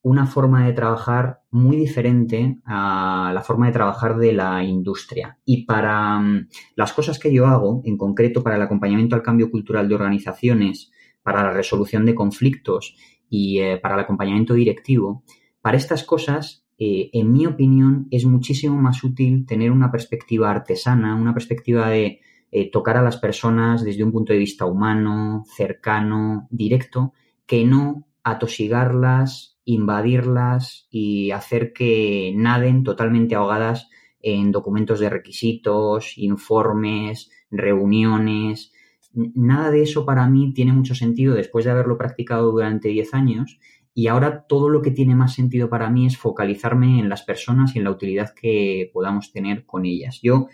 una 0.05 0.27
forma 0.27 0.67
de 0.67 0.73
trabajar 0.73 1.41
muy 1.49 1.77
diferente 1.77 2.59
a 2.63 3.31
la 3.33 3.41
forma 3.41 3.65
de 3.65 3.73
trabajar 3.73 4.17
de 4.17 4.33
la 4.33 4.63
industria. 4.63 5.39
Y 5.45 5.65
para 5.65 6.19
mm, 6.19 6.47
las 6.75 6.93
cosas 6.93 7.17
que 7.17 7.33
yo 7.33 7.47
hago, 7.47 7.81
en 7.85 7.97
concreto 7.97 8.43
para 8.43 8.55
el 8.55 8.61
acompañamiento 8.61 9.15
al 9.15 9.23
cambio 9.23 9.49
cultural 9.49 9.89
de 9.89 9.95
organizaciones, 9.95 10.91
para 11.23 11.41
la 11.41 11.51
resolución 11.53 12.05
de 12.05 12.13
conflictos 12.13 12.95
y 13.31 13.59
para 13.81 13.95
el 13.95 14.01
acompañamiento 14.01 14.53
directivo, 14.53 15.23
para 15.59 15.77
estas 15.77 16.03
cosas, 16.03 16.67
eh, 16.77 17.09
en 17.11 17.31
mi 17.31 17.47
opinión, 17.47 18.07
es 18.11 18.25
muchísimo 18.25 18.79
más 18.79 19.03
útil 19.03 19.47
tener 19.47 19.71
una 19.71 19.91
perspectiva 19.91 20.51
artesana, 20.51 21.15
una 21.15 21.33
perspectiva 21.33 21.89
de 21.89 22.19
eh, 22.51 22.69
tocar 22.69 22.97
a 22.97 23.01
las 23.01 23.17
personas 23.17 23.83
desde 23.83 24.03
un 24.03 24.11
punto 24.11 24.33
de 24.33 24.39
vista 24.39 24.65
humano, 24.65 25.45
cercano, 25.47 26.47
directo, 26.51 27.13
que 27.47 27.65
no 27.65 28.05
atosigarlas, 28.23 29.54
invadirlas 29.65 30.87
y 30.89 31.31
hacer 31.31 31.73
que 31.73 32.33
naden 32.35 32.83
totalmente 32.83 33.35
ahogadas 33.35 33.89
en 34.21 34.51
documentos 34.51 34.99
de 34.99 35.09
requisitos, 35.09 36.17
informes, 36.17 37.29
reuniones. 37.51 38.71
Nada 39.13 39.71
de 39.71 39.83
eso 39.83 40.05
para 40.05 40.27
mí 40.27 40.53
tiene 40.53 40.73
mucho 40.73 40.95
sentido 40.95 41.35
después 41.35 41.65
de 41.65 41.71
haberlo 41.71 41.97
practicado 41.97 42.51
durante 42.51 42.89
10 42.89 43.13
años 43.13 43.59
y 43.93 44.07
ahora 44.07 44.45
todo 44.47 44.69
lo 44.69 44.81
que 44.81 44.91
tiene 44.91 45.15
más 45.15 45.33
sentido 45.33 45.69
para 45.69 45.89
mí 45.89 46.05
es 46.05 46.17
focalizarme 46.17 46.99
en 46.99 47.07
las 47.07 47.23
personas 47.23 47.75
y 47.75 47.79
en 47.79 47.85
la 47.85 47.91
utilidad 47.91 48.33
que 48.33 48.89
podamos 48.93 49.31
tener 49.31 49.65
con 49.65 49.85
ellas. 49.85 50.19
Yo 50.21 50.47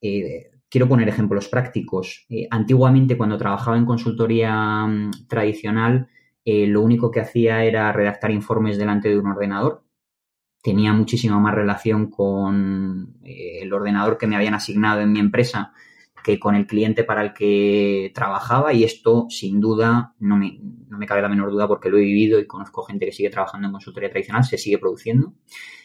eh, 0.00 0.50
quiero 0.68 0.88
poner 0.88 1.08
ejemplos 1.08 1.48
prácticos. 1.48 2.26
Eh, 2.28 2.48
antiguamente, 2.50 3.16
cuando 3.16 3.38
trabajaba 3.38 3.78
en 3.78 3.86
consultoría 3.86 4.86
mm, 4.86 5.28
tradicional, 5.28 6.08
eh, 6.44 6.66
lo 6.66 6.82
único 6.82 7.10
que 7.10 7.20
hacía 7.20 7.64
era 7.64 7.92
redactar 7.92 8.30
informes 8.30 8.78
delante 8.78 9.08
de 9.08 9.18
un 9.18 9.26
ordenador. 9.26 9.84
Tenía 10.62 10.92
muchísima 10.92 11.38
más 11.38 11.54
relación 11.54 12.10
con 12.10 13.16
eh, 13.22 13.60
el 13.62 13.72
ordenador 13.72 14.18
que 14.18 14.26
me 14.26 14.36
habían 14.36 14.54
asignado 14.54 15.00
en 15.00 15.12
mi 15.12 15.20
empresa 15.20 15.72
que 16.24 16.40
con 16.40 16.54
el 16.54 16.66
cliente 16.66 17.04
para 17.04 17.22
el 17.22 17.34
que 17.34 18.10
trabajaba 18.14 18.72
y 18.72 18.82
esto 18.82 19.26
sin 19.28 19.60
duda 19.60 20.14
no 20.18 20.38
me, 20.38 20.58
no 20.88 20.96
me 20.96 21.06
cabe 21.06 21.20
la 21.20 21.28
menor 21.28 21.50
duda 21.50 21.68
porque 21.68 21.90
lo 21.90 21.98
he 21.98 22.00
vivido 22.00 22.40
y 22.40 22.46
conozco 22.46 22.82
gente 22.82 23.04
que 23.04 23.12
sigue 23.12 23.28
trabajando 23.28 23.66
en 23.66 23.72
consultoría 23.72 24.10
tradicional, 24.10 24.42
se 24.42 24.56
sigue 24.56 24.78
produciendo. 24.78 25.34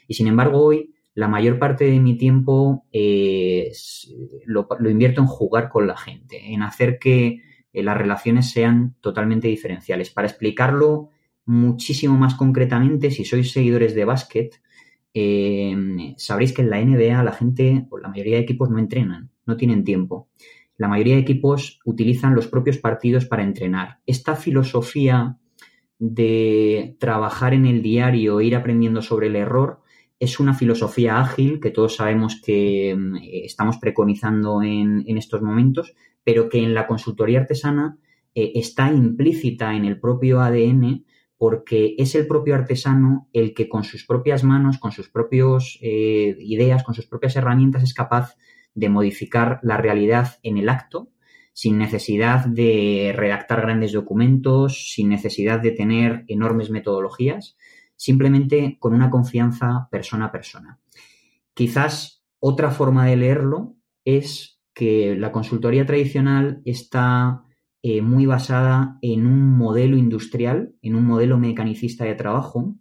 Y 0.08 0.14
sin 0.14 0.28
embargo 0.28 0.64
hoy 0.64 0.94
la 1.14 1.28
mayor 1.28 1.60
parte 1.60 1.84
de 1.84 2.00
mi 2.00 2.18
tiempo 2.18 2.86
eh, 2.94 3.72
lo, 4.46 4.68
invierto 4.90 5.20
en 5.20 5.28
jugar 5.28 5.68
con 5.68 5.86
la 5.86 5.98
gente, 5.98 6.54
en 6.54 6.64
hacer 6.64 6.98
que 6.98 7.42
eh, 7.74 7.84
las 7.84 7.98
relaciones 7.98 8.52
sean 8.52 8.96
totalmente 9.02 9.48
diferenciales. 9.48 10.10
Para 10.10 10.28
explicarlo 10.28 11.10
muchísimo 11.46 12.18
más 12.18 12.36
concretamente, 12.36 13.12
si 13.12 13.26
sois 13.26 13.52
seguidores 13.52 13.96
de 13.96 14.06
básquet, 14.06 14.62
eh, 15.14 16.14
sabréis 16.18 16.54
que 16.54 16.62
en 16.62 16.70
la 16.70 16.80
NBA 16.80 17.24
la 17.24 17.32
gente, 17.32 17.88
o 17.90 17.98
la 17.98 18.10
mayoría 18.10 18.36
de 18.36 18.44
equipos 18.44 18.70
no 18.70 18.78
entrenan 18.80 19.32
no 19.50 19.58
tienen 19.58 19.84
tiempo. 19.84 20.30
La 20.78 20.88
mayoría 20.88 21.16
de 21.16 21.22
equipos 21.22 21.82
utilizan 21.84 22.36
los 22.36 22.48
propios 22.48 22.78
partidos 22.78 23.26
para 23.26 23.44
entrenar. 23.44 24.00
Esta 24.06 24.36
filosofía 24.36 25.38
de 25.98 26.96
trabajar 27.00 27.54
en 27.54 27.66
el 27.66 27.82
diario 27.82 28.40
ir 28.40 28.56
aprendiendo 28.56 29.02
sobre 29.02 29.28
el 29.28 29.36
error 29.36 29.82
es 30.20 30.40
una 30.40 30.54
filosofía 30.54 31.20
ágil 31.20 31.60
que 31.60 31.72
todos 31.72 31.96
sabemos 31.96 32.42
que 32.44 32.96
mm, 32.98 33.18
estamos 33.46 33.78
preconizando 33.78 34.62
en, 34.62 35.18
estos 35.18 35.42
momentos, 35.42 35.94
pero 36.24 36.50
que 36.50 36.60
en 36.60 36.74
la 36.74 36.88
consultoría 36.88 37.40
artesana 37.40 37.98
eh, 38.36 38.52
está 38.56 38.92
implícita 38.92 39.74
en 39.74 39.86
el 39.86 40.00
propio 40.00 40.42
ADN 40.42 41.06
porque 41.38 41.96
es 41.98 42.16
el 42.16 42.28
propio 42.28 42.54
artesano 42.56 43.30
el 43.32 43.54
que 43.54 43.70
con 43.70 43.86
sus 43.86 44.06
propias 44.06 44.44
manos, 44.44 44.78
con 44.78 44.92
sus 44.92 45.10
propias 45.10 45.78
eh, 45.82 46.36
ideas, 46.40 46.84
con 46.84 46.94
sus 46.94 47.08
propias 47.08 47.38
herramientas 47.38 47.82
es 47.82 47.94
capaz 47.94 48.36
de 48.76 48.90
modificar 48.90 49.60
la 49.64 49.78
realidad 49.78 50.38
en 50.44 50.58
el 50.58 50.68
acto 50.68 51.10
sin 51.54 51.78
necesidad 51.78 52.46
de 52.46 53.14
redactar 53.16 53.62
grandes 53.62 53.92
documentos, 53.92 54.94
sin 54.94 55.10
necesidad 55.10 55.60
de 55.60 55.72
tener 55.72 56.24
enormes 56.28 56.70
metodologías, 56.70 57.58
simplemente 58.00 58.78
con 58.80 58.94
una 58.94 59.10
confianza 59.10 59.90
persona 59.92 60.26
a 60.28 60.32
persona. 60.32 60.80
Quizás 61.54 62.24
otra 62.40 62.72
forma 62.72 63.06
de 63.06 63.18
leerlo 63.18 63.76
es 64.06 64.62
que 64.74 65.18
la 65.18 65.34
consultoría 65.34 65.86
tradicional 65.86 66.62
está 66.64 67.44
eh, 67.84 68.02
muy 68.02 68.26
basada 68.26 68.98
en 69.02 69.28
un 69.28 69.58
modelo 69.58 69.98
industrial, 69.98 70.74
en 70.82 70.96
un 70.96 71.06
modelo 71.06 71.38
mecanicista 71.38 72.06
de 72.06 72.16
trabajo, 72.16 72.76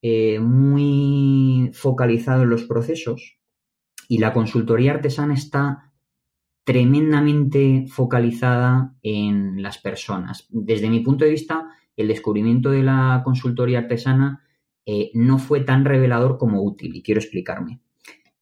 eh, 0.00 0.40
muy 0.40 1.70
focalizado 1.74 2.44
en 2.44 2.50
los 2.50 2.64
procesos, 2.64 3.38
y 4.08 4.16
la 4.16 4.32
consultoría 4.32 4.92
artesana 4.92 5.34
está 5.34 5.92
tremendamente 6.64 7.84
focalizada 7.88 8.94
en 9.02 9.62
las 9.62 9.76
personas. 9.76 10.46
Desde 10.48 10.88
mi 10.88 11.00
punto 11.00 11.26
de 11.26 11.32
vista, 11.32 11.68
el 11.96 12.08
descubrimiento 12.08 12.70
de 12.70 12.82
la 12.82 13.20
consultoría 13.24 13.80
artesana 13.80 14.40
eh, 14.86 15.10
no 15.14 15.38
fue 15.38 15.60
tan 15.60 15.84
revelador 15.84 16.38
como 16.38 16.62
útil 16.62 16.94
y 16.94 17.02
quiero 17.02 17.20
explicarme. 17.20 17.80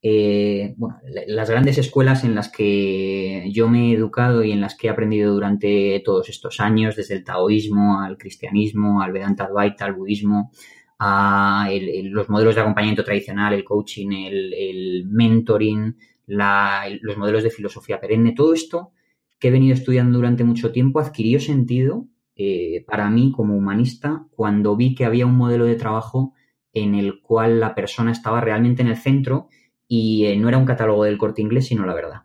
Eh, 0.05 0.75
bueno, 0.77 0.99
las 1.29 1.49
grandes 1.49 1.79
escuelas 1.79 2.25
en 2.25 2.35
las 2.35 2.51
que 2.51 3.49
yo 3.53 3.69
me 3.69 3.91
he 3.91 3.95
educado 3.95 4.43
y 4.43 4.51
en 4.51 4.61
las 4.61 4.77
que 4.77 4.89
he 4.89 4.91
aprendido 4.91 5.33
durante 5.33 6.03
todos 6.05 6.29
estos 6.29 6.59
años, 6.59 6.97
desde 6.97 7.15
el 7.15 7.25
taoísmo 7.25 8.01
al 8.01 8.19
cristianismo, 8.19 9.01
al 9.01 9.13
Vedanta 9.13 9.45
Advaita, 9.45 9.85
al 9.85 9.95
budismo, 9.95 10.51
a 10.99 11.69
los 12.05 12.29
modelos 12.29 12.57
de 12.57 12.61
acompañamiento 12.61 13.05
tradicional, 13.05 13.55
el 13.55 13.65
coaching, 13.65 14.11
el, 14.11 15.05
mentoring, 15.09 15.97
los 16.27 17.17
modelos 17.17 17.45
de 17.45 17.51
filosofía 17.51 18.01
perenne, 18.01 18.33
todo 18.33 18.55
esto 18.55 18.93
que 19.39 19.49
he 19.49 19.51
venido 19.51 19.75
estudiando 19.75 20.19
durante 20.19 20.45
mucho 20.45 20.73
tiempo 20.73 21.01
adquirió 21.01 21.41
sentido 21.41 22.07
eh, 22.45 22.85
para 22.87 23.11
mí 23.11 23.33
como 23.33 23.57
humanista 23.57 24.27
cuando 24.31 24.77
vi 24.77 24.95
que 24.95 25.05
había 25.05 25.27
un 25.27 25.37
modelo 25.37 25.65
de 25.65 25.77
trabajo 25.77 26.35
en 26.73 26.95
el 26.95 27.21
cual 27.21 27.61
la 27.61 27.75
persona 27.75 28.13
estaba 28.13 28.41
realmente 28.41 28.83
en 28.83 28.89
el 28.89 28.97
centro 28.97 29.49
y 29.87 30.27
eh, 30.27 30.37
no 30.37 30.49
era 30.49 30.59
un 30.59 30.65
catálogo 30.65 31.05
del 31.05 31.19
corte 31.19 31.43
inglés, 31.43 31.67
sino 31.67 31.87
la 31.87 31.95
verdad. 31.95 32.23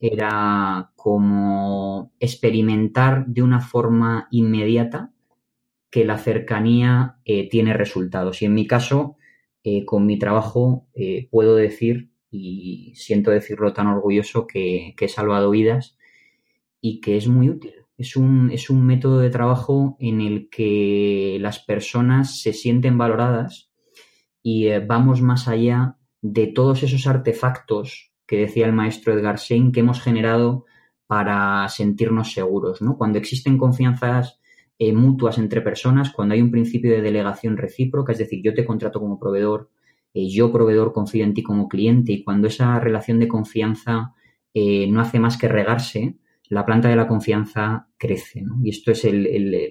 Era 0.00 0.92
como 0.96 2.12
experimentar 2.20 3.26
de 3.26 3.42
una 3.42 3.60
forma 3.60 4.28
inmediata 4.30 5.12
que 5.90 6.04
la 6.04 6.18
cercanía 6.18 7.18
eh, 7.24 7.48
tiene 7.48 7.72
resultados. 7.74 8.42
Y 8.42 8.46
en 8.46 8.54
mi 8.54 8.66
caso, 8.66 9.16
con 9.86 10.06
mi 10.06 10.18
trabajo, 10.18 10.88
puedo 11.30 11.54
decir, 11.54 12.10
y 12.32 12.92
siento 12.96 13.30
decirlo 13.30 13.72
tan 13.72 13.86
orgulloso, 13.86 14.46
que, 14.46 14.94
he 14.98 15.08
salvado 15.08 15.50
vidas 15.50 15.96
y 16.80 17.00
que 17.00 17.16
es 17.16 17.28
muy 17.28 17.50
útil. 17.50 17.81
Es 18.02 18.16
un, 18.16 18.50
es 18.50 18.68
un 18.68 18.84
método 18.84 19.20
de 19.20 19.30
trabajo 19.30 19.96
en 20.00 20.20
el 20.20 20.48
que 20.50 21.38
las 21.40 21.60
personas 21.60 22.40
se 22.40 22.52
sienten 22.52 22.98
valoradas 22.98 23.70
y 24.42 24.68
vamos 24.80 25.22
más 25.22 25.46
allá 25.46 25.98
de 26.20 26.48
todos 26.48 26.82
esos 26.82 27.06
artefactos 27.06 28.12
que 28.26 28.38
decía 28.38 28.66
el 28.66 28.72
maestro 28.72 29.14
Edgar 29.14 29.38
Sein 29.38 29.70
que 29.70 29.80
hemos 29.80 30.00
generado 30.00 30.64
para 31.06 31.68
sentirnos 31.68 32.32
seguros. 32.32 32.82
¿no? 32.82 32.98
Cuando 32.98 33.18
existen 33.18 33.56
confianzas 33.56 34.40
eh, 34.80 34.92
mutuas 34.92 35.38
entre 35.38 35.60
personas, 35.60 36.10
cuando 36.10 36.34
hay 36.34 36.42
un 36.42 36.50
principio 36.50 36.90
de 36.90 37.02
delegación 37.02 37.56
recíproca, 37.56 38.10
es 38.10 38.18
decir, 38.18 38.42
yo 38.42 38.52
te 38.52 38.64
contrato 38.64 38.98
como 38.98 39.20
proveedor, 39.20 39.70
eh, 40.12 40.28
yo 40.28 40.50
proveedor 40.50 40.92
confío 40.92 41.22
en 41.22 41.34
ti 41.34 41.44
como 41.44 41.68
cliente 41.68 42.10
y 42.10 42.24
cuando 42.24 42.48
esa 42.48 42.80
relación 42.80 43.20
de 43.20 43.28
confianza 43.28 44.12
eh, 44.54 44.88
no 44.90 45.00
hace 45.00 45.20
más 45.20 45.36
que 45.36 45.46
regarse, 45.46 46.16
la 46.48 46.66
planta 46.66 46.88
de 46.88 46.96
la 46.96 47.08
confianza 47.08 47.88
crece. 47.96 48.44
Y 48.62 48.70
esto 48.70 48.90
es 48.90 49.06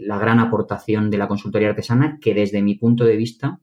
la 0.02 0.18
gran 0.18 0.40
aportación 0.40 1.10
de 1.10 1.18
la 1.18 1.28
consultoría 1.28 1.70
artesana 1.70 2.18
que 2.22 2.34
desde 2.34 2.62
mi 2.62 2.76
punto 2.76 3.04
de 3.06 3.18
vista 3.18 3.60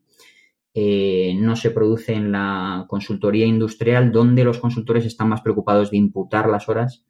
no 0.75 1.57
se 1.57 1.71
produce 1.71 2.13
en 2.13 2.31
la 2.31 2.87
consultoría 2.89 3.47
industrial 3.47 4.13
donde 4.13 4.45
los 4.45 4.59
consultores 4.59 5.05
están 5.07 5.29
más 5.29 5.41
preocupados 5.41 5.91
de 5.91 5.97
imputar 5.97 6.49
las 6.49 6.69
horas 6.69 7.05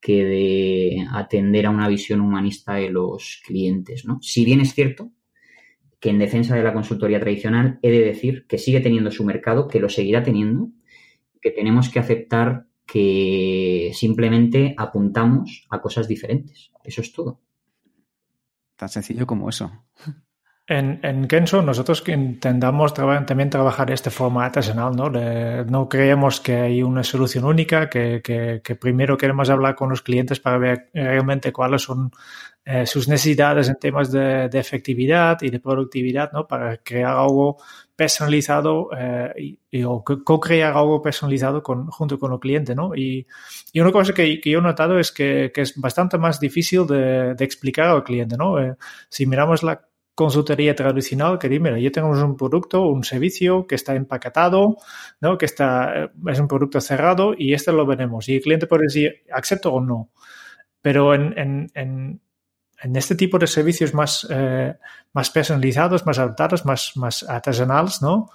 que 0.00 0.24
de 0.24 1.06
atender 1.12 1.66
a 1.66 1.70
una 1.70 1.88
visión 1.88 2.20
humanista 2.20 2.74
de 2.74 2.90
los 2.90 3.42
clientes. 3.44 4.04
¿no? 4.04 4.18
Si 4.22 4.44
bien 4.44 4.60
es 4.60 4.74
cierto 4.74 5.10
que 6.00 6.10
en 6.10 6.18
defensa 6.18 6.54
de 6.54 6.62
la 6.62 6.74
consultoría 6.74 7.20
tradicional 7.20 7.78
he 7.82 7.90
de 7.90 8.04
decir 8.04 8.46
que 8.46 8.58
sigue 8.58 8.80
teniendo 8.80 9.10
su 9.10 9.24
mercado, 9.24 9.68
que 9.68 9.80
lo 9.80 9.88
seguirá 9.88 10.22
teniendo, 10.22 10.70
que 11.40 11.50
tenemos 11.50 11.88
que 11.88 11.98
aceptar 11.98 12.65
que 12.86 13.90
simplemente 13.94 14.74
apuntamos 14.78 15.66
a 15.70 15.80
cosas 15.80 16.06
diferentes. 16.06 16.70
Eso 16.84 17.00
es 17.00 17.12
todo. 17.12 17.40
Tan 18.76 18.88
sencillo 18.88 19.26
como 19.26 19.48
eso. 19.48 19.72
En, 20.68 20.98
en 21.04 21.28
Kenso 21.28 21.62
nosotros 21.62 22.02
intentamos 22.08 22.92
también 22.92 23.50
trabajar 23.50 23.90
este 23.92 24.10
forma 24.10 24.44
artesanal, 24.46 24.96
¿no? 24.96 25.10
no 25.10 25.88
creemos 25.88 26.40
que 26.40 26.56
hay 26.56 26.82
una 26.82 27.04
solución 27.04 27.44
única, 27.44 27.88
que, 27.88 28.20
que, 28.20 28.74
primero 28.74 29.16
queremos 29.16 29.48
hablar 29.48 29.76
con 29.76 29.90
los 29.90 30.02
clientes 30.02 30.40
para 30.40 30.58
ver 30.58 30.90
realmente 30.92 31.52
cuáles 31.52 31.82
son 31.82 32.10
eh, 32.68 32.84
sus 32.84 33.06
necesidades 33.06 33.68
en 33.68 33.76
temas 33.76 34.10
de, 34.10 34.50
efectividad 34.52 35.40
y 35.42 35.50
de 35.50 35.60
productividad, 35.60 36.32
¿no? 36.32 36.46
Para 36.48 36.78
crear 36.78 37.12
algo 37.16 37.58
personalizado 37.94 38.90
eh, 38.98 39.56
y, 39.70 39.84
o 39.84 40.02
co-crear 40.02 40.76
algo 40.76 41.00
personalizado 41.00 41.62
con, 41.62 41.86
junto 41.86 42.18
con 42.18 42.32
el 42.32 42.40
cliente, 42.40 42.74
¿no? 42.74 42.94
Y, 42.94 43.24
y 43.72 43.80
una 43.80 43.92
cosa 43.92 44.12
que, 44.12 44.40
yo 44.44 44.58
he 44.58 44.62
notado 44.62 44.98
es 44.98 45.12
que, 45.12 45.52
que 45.54 45.62
es 45.62 45.80
bastante 45.80 46.18
más 46.18 46.40
difícil 46.40 46.86
de, 46.86 47.36
explicar 47.38 47.86
al 47.88 48.02
cliente, 48.02 48.36
¿no? 48.36 48.60
Eh, 48.60 48.74
si 49.08 49.26
miramos 49.26 49.62
la 49.62 49.80
consultoría 50.16 50.74
tradicional 50.74 51.38
que 51.38 51.48
dice, 51.48 51.60
mira, 51.60 51.78
yo 51.78 51.92
tengo 51.92 52.08
un 52.08 52.36
producto, 52.36 52.88
un 52.88 53.04
servicio 53.04 53.66
que 53.66 53.76
está 53.76 53.94
empaquetado, 53.94 54.78
¿no? 55.20 55.38
que 55.38 55.44
está, 55.44 56.04
eh, 56.04 56.10
es 56.28 56.40
un 56.40 56.48
producto 56.48 56.80
cerrado 56.80 57.34
y 57.36 57.52
este 57.52 57.70
lo 57.70 57.86
veremos. 57.86 58.28
Y 58.28 58.36
el 58.36 58.42
cliente 58.42 58.66
puede 58.66 58.84
decir, 58.84 59.24
acepto 59.30 59.72
o 59.74 59.80
no. 59.80 60.10
Pero 60.80 61.14
en, 61.14 62.20
en 62.82 62.96
este 62.96 63.14
tipo 63.14 63.38
de 63.38 63.46
servicios 63.46 63.94
más, 63.94 64.26
eh, 64.30 64.74
más 65.12 65.30
personalizados, 65.30 66.04
más 66.06 66.18
adaptados, 66.18 66.64
más, 66.64 66.92
más 66.96 67.22
artesanales, 67.22 68.02
¿no? 68.02 68.28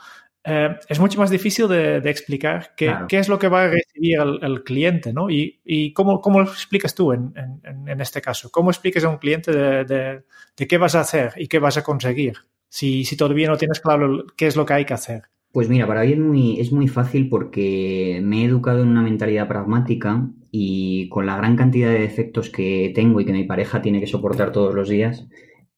Eh, 0.43 0.75
es 0.89 0.99
mucho 0.99 1.19
más 1.19 1.29
difícil 1.29 1.67
de, 1.67 1.97
explicar 1.97 2.73
qué, 2.75 2.91
qué, 3.07 3.19
es 3.19 3.29
lo 3.29 3.37
que 3.37 3.47
va 3.47 3.63
a 3.63 3.67
recibir 3.67 4.19
el, 4.19 4.63
cliente, 4.63 5.13
¿no? 5.13 5.29
Y, 5.29 5.61
y 5.63 5.93
cómo, 5.93 6.19
cómo, 6.19 6.39
lo 6.39 6.45
explicas 6.45 6.95
tú 6.95 7.13
en, 7.13 7.31
en, 7.35 7.87
en, 7.87 8.01
este 8.01 8.21
caso. 8.21 8.49
¿Cómo 8.49 8.71
explicas 8.71 9.03
a 9.03 9.09
un 9.09 9.17
cliente 9.17 9.51
de, 9.51 9.85
de, 9.85 10.23
de, 10.57 10.67
qué 10.67 10.77
vas 10.79 10.95
a 10.95 11.01
hacer 11.01 11.33
y 11.37 11.47
qué 11.47 11.59
vas 11.59 11.77
a 11.77 11.83
conseguir 11.83 12.37
si, 12.67 13.05
si 13.05 13.15
todavía 13.15 13.49
no 13.49 13.57
tienes 13.57 13.79
claro 13.79 14.25
qué 14.35 14.47
es 14.47 14.55
lo 14.55 14.65
que 14.65 14.73
hay 14.73 14.85
que 14.85 14.95
hacer? 14.95 15.23
Pues 15.51 15.69
mira, 15.69 15.85
para 15.85 16.01
mí 16.03 16.13
es 16.13 16.19
muy, 16.19 16.59
es 16.59 16.71
muy 16.71 16.87
fácil 16.87 17.29
porque 17.29 18.19
me 18.23 18.41
he 18.41 18.45
educado 18.45 18.81
en 18.81 18.87
una 18.87 19.03
mentalidad 19.03 19.47
pragmática 19.47 20.27
y 20.51 21.07
con 21.09 21.25
la 21.25 21.37
gran 21.37 21.55
cantidad 21.55 21.89
de 21.89 21.99
defectos 21.99 22.49
que 22.49 22.91
tengo 22.93 23.21
y 23.21 23.25
que 23.25 23.33
mi 23.33 23.45
pareja 23.45 23.81
tiene 23.81 23.99
que 23.99 24.07
soportar 24.07 24.51
todos 24.51 24.75
los 24.75 24.89
días, 24.89 25.27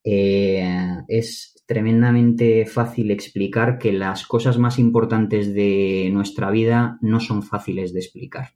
eh, 0.03 0.67
es 1.07 1.63
tremendamente 1.65 2.65
fácil 2.65 3.11
explicar 3.11 3.77
que 3.77 3.93
las 3.93 4.25
cosas 4.25 4.57
más 4.57 4.79
importantes 4.79 5.53
de 5.53 6.09
nuestra 6.11 6.51
vida 6.51 6.97
no 7.01 7.19
son 7.19 7.43
fáciles 7.43 7.93
de 7.93 7.99
explicar. 7.99 8.49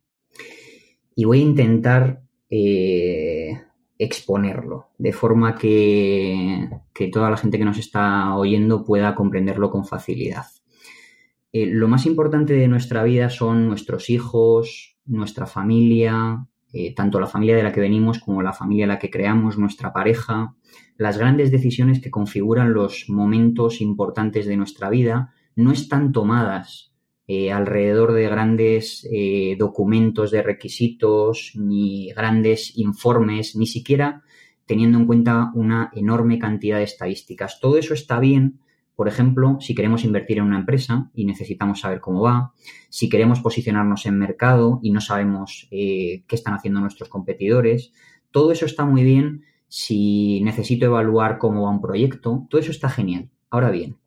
Y 1.16 1.26
voy 1.26 1.40
a 1.40 1.44
intentar 1.44 2.22
eh, 2.50 3.62
exponerlo 3.98 4.90
de 4.98 5.14
forma 5.14 5.56
que, 5.56 6.70
toda 7.12 7.30
la 7.30 7.38
gente 7.38 7.58
que 7.58 7.66
nos 7.66 7.78
está 7.78 8.36
oyendo 8.36 8.84
pueda 8.84 9.16
comprenderlo 9.16 9.70
con 9.70 9.86
facilidad. 9.86 10.46
Eh, 11.52 11.66
lo 11.66 11.88
más 11.88 12.06
importante 12.06 12.54
de 12.54 12.68
nuestra 12.68 13.04
vida 13.04 13.30
son 13.30 13.68
nuestros 13.68 14.10
hijos, 14.10 14.98
nuestra 15.06 15.46
familia, 15.46 16.46
eh, 16.74 16.94
tanto 16.94 17.20
la 17.20 17.28
familia 17.28 17.56
de 17.56 17.64
la 17.64 17.72
que 17.72 17.80
venimos 17.80 18.20
como 18.20 18.42
la 18.42 18.54
familia 18.54 18.86
de 18.86 18.94
la 18.94 19.00
que 19.00 19.10
creamos, 19.10 19.58
nuestra 19.58 19.94
pareja, 19.94 20.56
las 20.98 21.18
grandes 21.18 21.52
decisiones 21.52 22.02
que 22.02 22.12
configuran 22.12 22.74
los 22.74 23.06
momentos 23.08 23.82
importantes 23.82 24.46
de 24.46 24.58
nuestra 24.58 24.90
vida 24.90 25.34
no 25.56 25.72
están 25.72 26.12
tomadas 26.12 26.94
eh, 27.28 27.52
alrededor 27.52 28.14
de 28.14 28.30
grandes 28.30 29.08
documentos 29.58 30.32
de 30.32 30.42
requisitos, 30.42 31.54
ni 31.56 32.12
grandes 32.14 32.78
informes, 32.78 33.56
ni 33.56 33.68
siquiera 33.68 34.24
teniendo 34.66 35.00
en 35.00 35.08
cuenta 35.08 35.52
una 35.56 35.90
enorme 35.94 36.38
cantidad 36.38 36.78
de 36.78 36.84
estadísticas. 36.84 37.60
Todo 37.60 37.78
eso 37.78 37.94
está 37.94 38.20
bien, 38.20 38.60
por 38.98 39.08
ejemplo, 39.08 39.58
si 39.62 39.76
queremos 39.76 40.04
invertir 40.04 40.40
en 40.40 40.46
una 40.46 40.58
empresa 40.58 41.12
y 41.14 41.26
necesitamos 41.26 41.82
saber 41.82 42.00
cómo 42.02 42.20
va, 42.20 42.54
si 42.90 43.10
queremos 43.10 43.42
posicionarnos 43.42 44.08
en 44.08 44.18
mercado 44.18 44.80
y 44.82 44.90
no 44.90 45.02
sabemos 45.02 45.68
eh, 45.70 46.24
qué 46.28 46.36
están 46.36 46.56
haciendo 46.56 46.80
nuestros 46.80 47.08
competidores, 47.08 47.94
todo 48.32 48.52
eso 48.52 48.66
está 48.66 48.86
muy 48.86 49.04
bien 49.04 49.44
si 49.68 50.42
necesito 50.42 50.88
evaluar 50.88 51.38
cómo 51.38 51.62
va 51.62 51.70
un 51.70 51.80
proyecto, 51.80 52.48
todo 52.50 52.60
eso 52.60 52.72
está 52.72 52.90
genial. 52.90 53.30
Ahora 53.52 53.70
bien, 53.70 53.98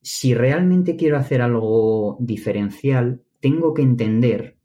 si 0.00 0.32
realmente 0.32 0.94
quiero 0.94 1.18
hacer 1.18 1.42
algo 1.42 2.18
diferencial, 2.20 3.24
tengo 3.40 3.74
que 3.74 3.82
entender 3.82 4.58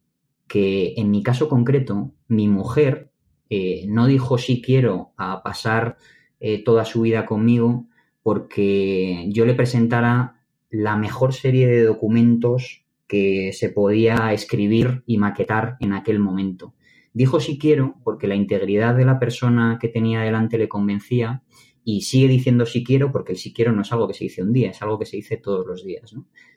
que 0.48 0.93
en 0.96 1.10
mi 1.10 1.24
caso 1.24 1.50
concreto, 1.50 2.13
mi 2.28 2.48
mujer 2.48 3.12
eh, 3.50 3.88
no 3.88 4.06
dijo 4.06 4.38
si 4.38 4.62
quiero 4.62 5.13
a 5.17 5.41
pasar 5.41 5.98
eh, 6.39 6.63
toda 6.63 6.86
su 6.86 7.02
vida 7.02 7.26
conmigo, 7.26 7.88
porque 8.24 9.26
yo 9.30 9.46
le 9.46 9.54
presentara 9.54 10.42
la 10.70 10.96
mejor 10.98 11.34
serie 11.34 11.68
de 11.68 11.84
documentos 11.84 12.84
que 13.06 13.52
se 13.54 13.70
podía 13.70 14.34
escribir 14.34 15.04
y 15.06 15.18
maquetar 15.18 15.78
en 15.82 15.94
aquel 15.94 16.20
momento. 16.20 16.74
Dijo 17.14 17.40
si 17.40 17.60
quiero 17.60 17.98
porque 18.04 18.28
la 18.28 18.36
integridad 18.36 18.96
de 18.96 19.06
la 19.06 19.20
persona 19.20 19.78
que 19.80 19.88
tenía 19.88 20.22
delante 20.22 20.58
le 20.58 20.68
convencía 20.68 21.44
y 21.84 22.02
sigue 22.02 22.28
diciendo 22.28 22.66
si 22.66 22.84
quiero 22.84 23.12
porque 23.12 23.34
el 23.34 23.38
si 23.38 23.54
quiero 23.54 23.72
no 23.72 23.82
es 23.84 23.92
algo 23.92 24.08
que 24.08 24.16
se 24.16 24.24
dice 24.24 24.42
un 24.42 24.54
día, 24.54 24.72
es 24.72 24.82
algo 24.82 24.98
que 24.98 25.06
se 25.06 25.18
dice 25.18 25.38
todos 25.38 25.68
los 25.68 25.84
días. 25.84 26.16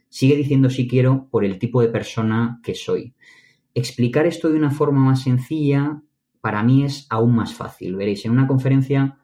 Sigue 0.09 0.37
diciendo 0.37 0.70
si 0.70 0.88
quiero 0.88 1.29
por 1.31 1.44
el 1.44 1.59
tipo 1.59 1.83
de 1.83 1.88
persona 1.88 2.61
que 2.62 2.74
soy. 2.74 3.12
Explicar 3.74 4.26
esto 4.26 4.48
de 4.48 4.57
una 4.57 4.70
forma 4.70 5.00
más 5.00 5.24
sencilla 5.24 6.00
para 6.40 6.62
mí 6.62 6.85
es 6.85 7.07
aún 7.11 7.35
más 7.35 7.52
fácil. 7.52 7.96
Veréis, 7.96 8.24
en 8.24 8.33
una 8.33 8.46
conferencia 8.46 9.18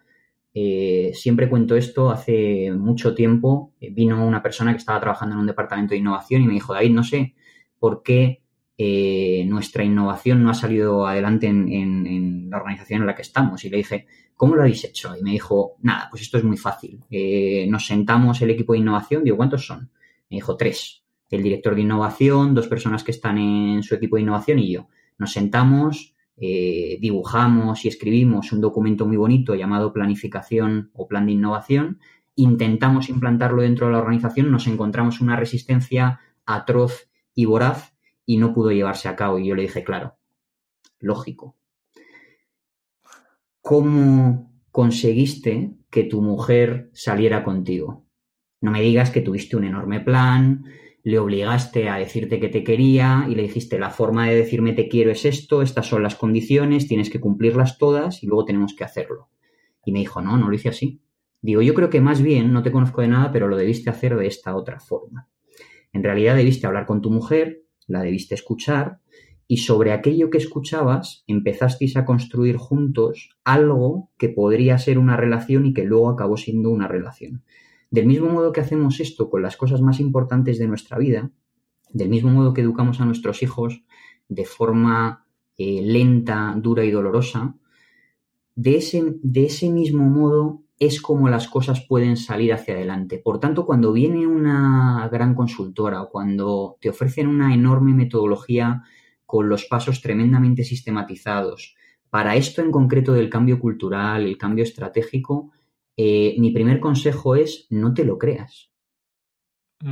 eh, 0.54 1.12
siempre 1.14 1.48
cuento 1.48 1.76
esto, 1.76 2.10
hace 2.10 2.72
mucho 2.72 3.14
tiempo 3.14 3.72
eh, 3.80 3.90
vino 3.90 4.26
una 4.26 4.42
persona 4.42 4.72
que 4.72 4.78
estaba 4.78 5.00
trabajando 5.00 5.34
en 5.34 5.40
un 5.40 5.46
departamento 5.46 5.92
de 5.92 5.98
innovación 5.98 6.42
y 6.42 6.46
me 6.46 6.54
dijo, 6.54 6.74
David, 6.74 6.90
no 6.90 7.04
sé 7.04 7.34
por 7.78 8.02
qué 8.02 8.42
eh, 8.76 9.44
nuestra 9.46 9.82
innovación 9.82 10.42
no 10.42 10.50
ha 10.50 10.54
salido 10.54 11.06
adelante 11.06 11.46
en, 11.46 12.50
la 12.50 12.58
organización 12.58 13.00
en 13.00 13.06
la 13.06 13.14
que 13.14 13.22
estamos. 13.22 13.64
Y 13.64 13.70
le 13.70 13.78
dije, 13.78 14.06
¿cómo 14.34 14.54
lo 14.54 14.62
habéis 14.62 14.84
hecho? 14.84 15.16
Y 15.18 15.22
me 15.22 15.30
dijo, 15.30 15.76
nada, 15.80 16.08
pues 16.10 16.22
esto 16.22 16.36
es 16.36 16.44
muy 16.44 16.58
fácil. 16.58 17.00
nos 17.68 17.86
sentamos 17.86 18.42
el 18.42 18.50
equipo 18.50 18.74
de 18.74 18.80
innovación, 18.80 19.24
digo, 19.24 19.38
¿cuántos 19.38 19.66
son? 19.66 19.90
Me 20.28 20.36
dijo, 20.36 20.56
tres. 20.56 21.02
El 21.30 21.42
director 21.42 21.74
de 21.74 21.80
innovación, 21.80 22.54
dos 22.54 22.68
personas 22.68 23.02
que 23.02 23.12
están 23.12 23.38
en 23.38 23.82
su 23.82 23.94
equipo 23.94 24.16
de 24.16 24.22
innovación 24.22 24.58
y 24.58 24.70
yo. 24.70 24.88
Nos 25.16 25.32
sentamos, 25.32 26.14
eh, 26.44 26.98
dibujamos 27.00 27.84
y 27.84 27.88
escribimos 27.88 28.50
un 28.50 28.60
documento 28.60 29.06
muy 29.06 29.16
bonito 29.16 29.54
llamado 29.54 29.92
planificación 29.92 30.90
o 30.92 31.06
plan 31.06 31.26
de 31.26 31.32
innovación, 31.32 32.00
intentamos 32.34 33.08
implantarlo 33.08 33.62
dentro 33.62 33.86
de 33.86 33.92
la 33.92 34.00
organización, 34.00 34.50
nos 34.50 34.66
encontramos 34.66 35.20
una 35.20 35.36
resistencia 35.36 36.18
atroz 36.44 37.08
y 37.32 37.44
voraz 37.44 37.94
y 38.26 38.38
no 38.38 38.52
pudo 38.54 38.72
llevarse 38.72 39.08
a 39.08 39.14
cabo. 39.14 39.38
Y 39.38 39.46
yo 39.46 39.54
le 39.54 39.62
dije, 39.62 39.84
claro, 39.84 40.16
lógico. 40.98 41.54
¿Cómo 43.60 44.52
conseguiste 44.72 45.76
que 45.90 46.02
tu 46.02 46.22
mujer 46.22 46.90
saliera 46.92 47.44
contigo? 47.44 48.01
No 48.62 48.70
me 48.70 48.80
digas 48.80 49.10
que 49.10 49.20
tuviste 49.20 49.56
un 49.56 49.64
enorme 49.64 50.00
plan, 50.00 50.64
le 51.02 51.18
obligaste 51.18 51.88
a 51.88 51.96
decirte 51.96 52.38
que 52.38 52.48
te 52.48 52.62
quería 52.62 53.26
y 53.28 53.34
le 53.34 53.42
dijiste 53.42 53.78
la 53.78 53.90
forma 53.90 54.28
de 54.28 54.36
decirme 54.36 54.72
te 54.72 54.88
quiero 54.88 55.10
es 55.10 55.24
esto, 55.24 55.60
estas 55.60 55.86
son 55.88 56.02
las 56.02 56.14
condiciones, 56.14 56.86
tienes 56.86 57.10
que 57.10 57.20
cumplirlas 57.20 57.76
todas 57.76 58.22
y 58.22 58.26
luego 58.28 58.44
tenemos 58.44 58.74
que 58.74 58.84
hacerlo. 58.84 59.28
Y 59.84 59.92
me 59.92 59.98
dijo, 59.98 60.22
no, 60.22 60.36
no 60.36 60.48
lo 60.48 60.54
hice 60.54 60.68
así. 60.68 61.02
Digo, 61.40 61.60
yo 61.60 61.74
creo 61.74 61.90
que 61.90 62.00
más 62.00 62.22
bien, 62.22 62.52
no 62.52 62.62
te 62.62 62.70
conozco 62.70 63.00
de 63.00 63.08
nada, 63.08 63.32
pero 63.32 63.48
lo 63.48 63.56
debiste 63.56 63.90
hacer 63.90 64.16
de 64.16 64.28
esta 64.28 64.54
otra 64.54 64.78
forma. 64.78 65.28
En 65.92 66.04
realidad 66.04 66.36
debiste 66.36 66.68
hablar 66.68 66.86
con 66.86 67.02
tu 67.02 67.10
mujer, 67.10 67.64
la 67.88 68.02
debiste 68.02 68.36
escuchar 68.36 69.00
y 69.48 69.58
sobre 69.58 69.92
aquello 69.92 70.30
que 70.30 70.38
escuchabas 70.38 71.24
empezasteis 71.26 71.96
a 71.96 72.04
construir 72.04 72.56
juntos 72.56 73.30
algo 73.44 74.10
que 74.16 74.28
podría 74.28 74.78
ser 74.78 74.98
una 74.98 75.16
relación 75.16 75.66
y 75.66 75.74
que 75.74 75.84
luego 75.84 76.08
acabó 76.08 76.36
siendo 76.36 76.70
una 76.70 76.86
relación. 76.86 77.42
Del 77.92 78.06
mismo 78.06 78.30
modo 78.30 78.52
que 78.52 78.62
hacemos 78.62 79.00
esto 79.00 79.28
con 79.28 79.42
las 79.42 79.58
cosas 79.58 79.82
más 79.82 80.00
importantes 80.00 80.58
de 80.58 80.66
nuestra 80.66 80.96
vida, 80.96 81.30
del 81.90 82.08
mismo 82.08 82.30
modo 82.30 82.54
que 82.54 82.62
educamos 82.62 83.02
a 83.02 83.04
nuestros 83.04 83.42
hijos 83.42 83.84
de 84.28 84.46
forma 84.46 85.26
eh, 85.58 85.82
lenta, 85.82 86.54
dura 86.56 86.86
y 86.86 86.90
dolorosa, 86.90 87.54
de 88.54 88.76
ese, 88.76 89.16
de 89.22 89.44
ese 89.44 89.68
mismo 89.68 90.04
modo 90.04 90.62
es 90.78 91.02
como 91.02 91.28
las 91.28 91.48
cosas 91.48 91.84
pueden 91.86 92.16
salir 92.16 92.54
hacia 92.54 92.72
adelante. 92.72 93.18
Por 93.18 93.38
tanto, 93.38 93.66
cuando 93.66 93.92
viene 93.92 94.26
una 94.26 95.06
gran 95.12 95.34
consultora 95.34 96.00
o 96.00 96.08
cuando 96.08 96.78
te 96.80 96.88
ofrecen 96.88 97.26
una 97.26 97.52
enorme 97.52 97.92
metodología 97.92 98.84
con 99.26 99.50
los 99.50 99.66
pasos 99.66 100.00
tremendamente 100.00 100.64
sistematizados, 100.64 101.76
para 102.08 102.36
esto 102.36 102.62
en 102.62 102.72
concreto 102.72 103.12
del 103.12 103.28
cambio 103.28 103.60
cultural, 103.60 104.24
el 104.24 104.38
cambio 104.38 104.64
estratégico, 104.64 105.52
eh, 105.96 106.34
mi 106.38 106.50
primer 106.50 106.80
consejo 106.80 107.36
es 107.36 107.66
no 107.70 107.94
te 107.94 108.04
lo 108.04 108.18
creas. 108.18 108.70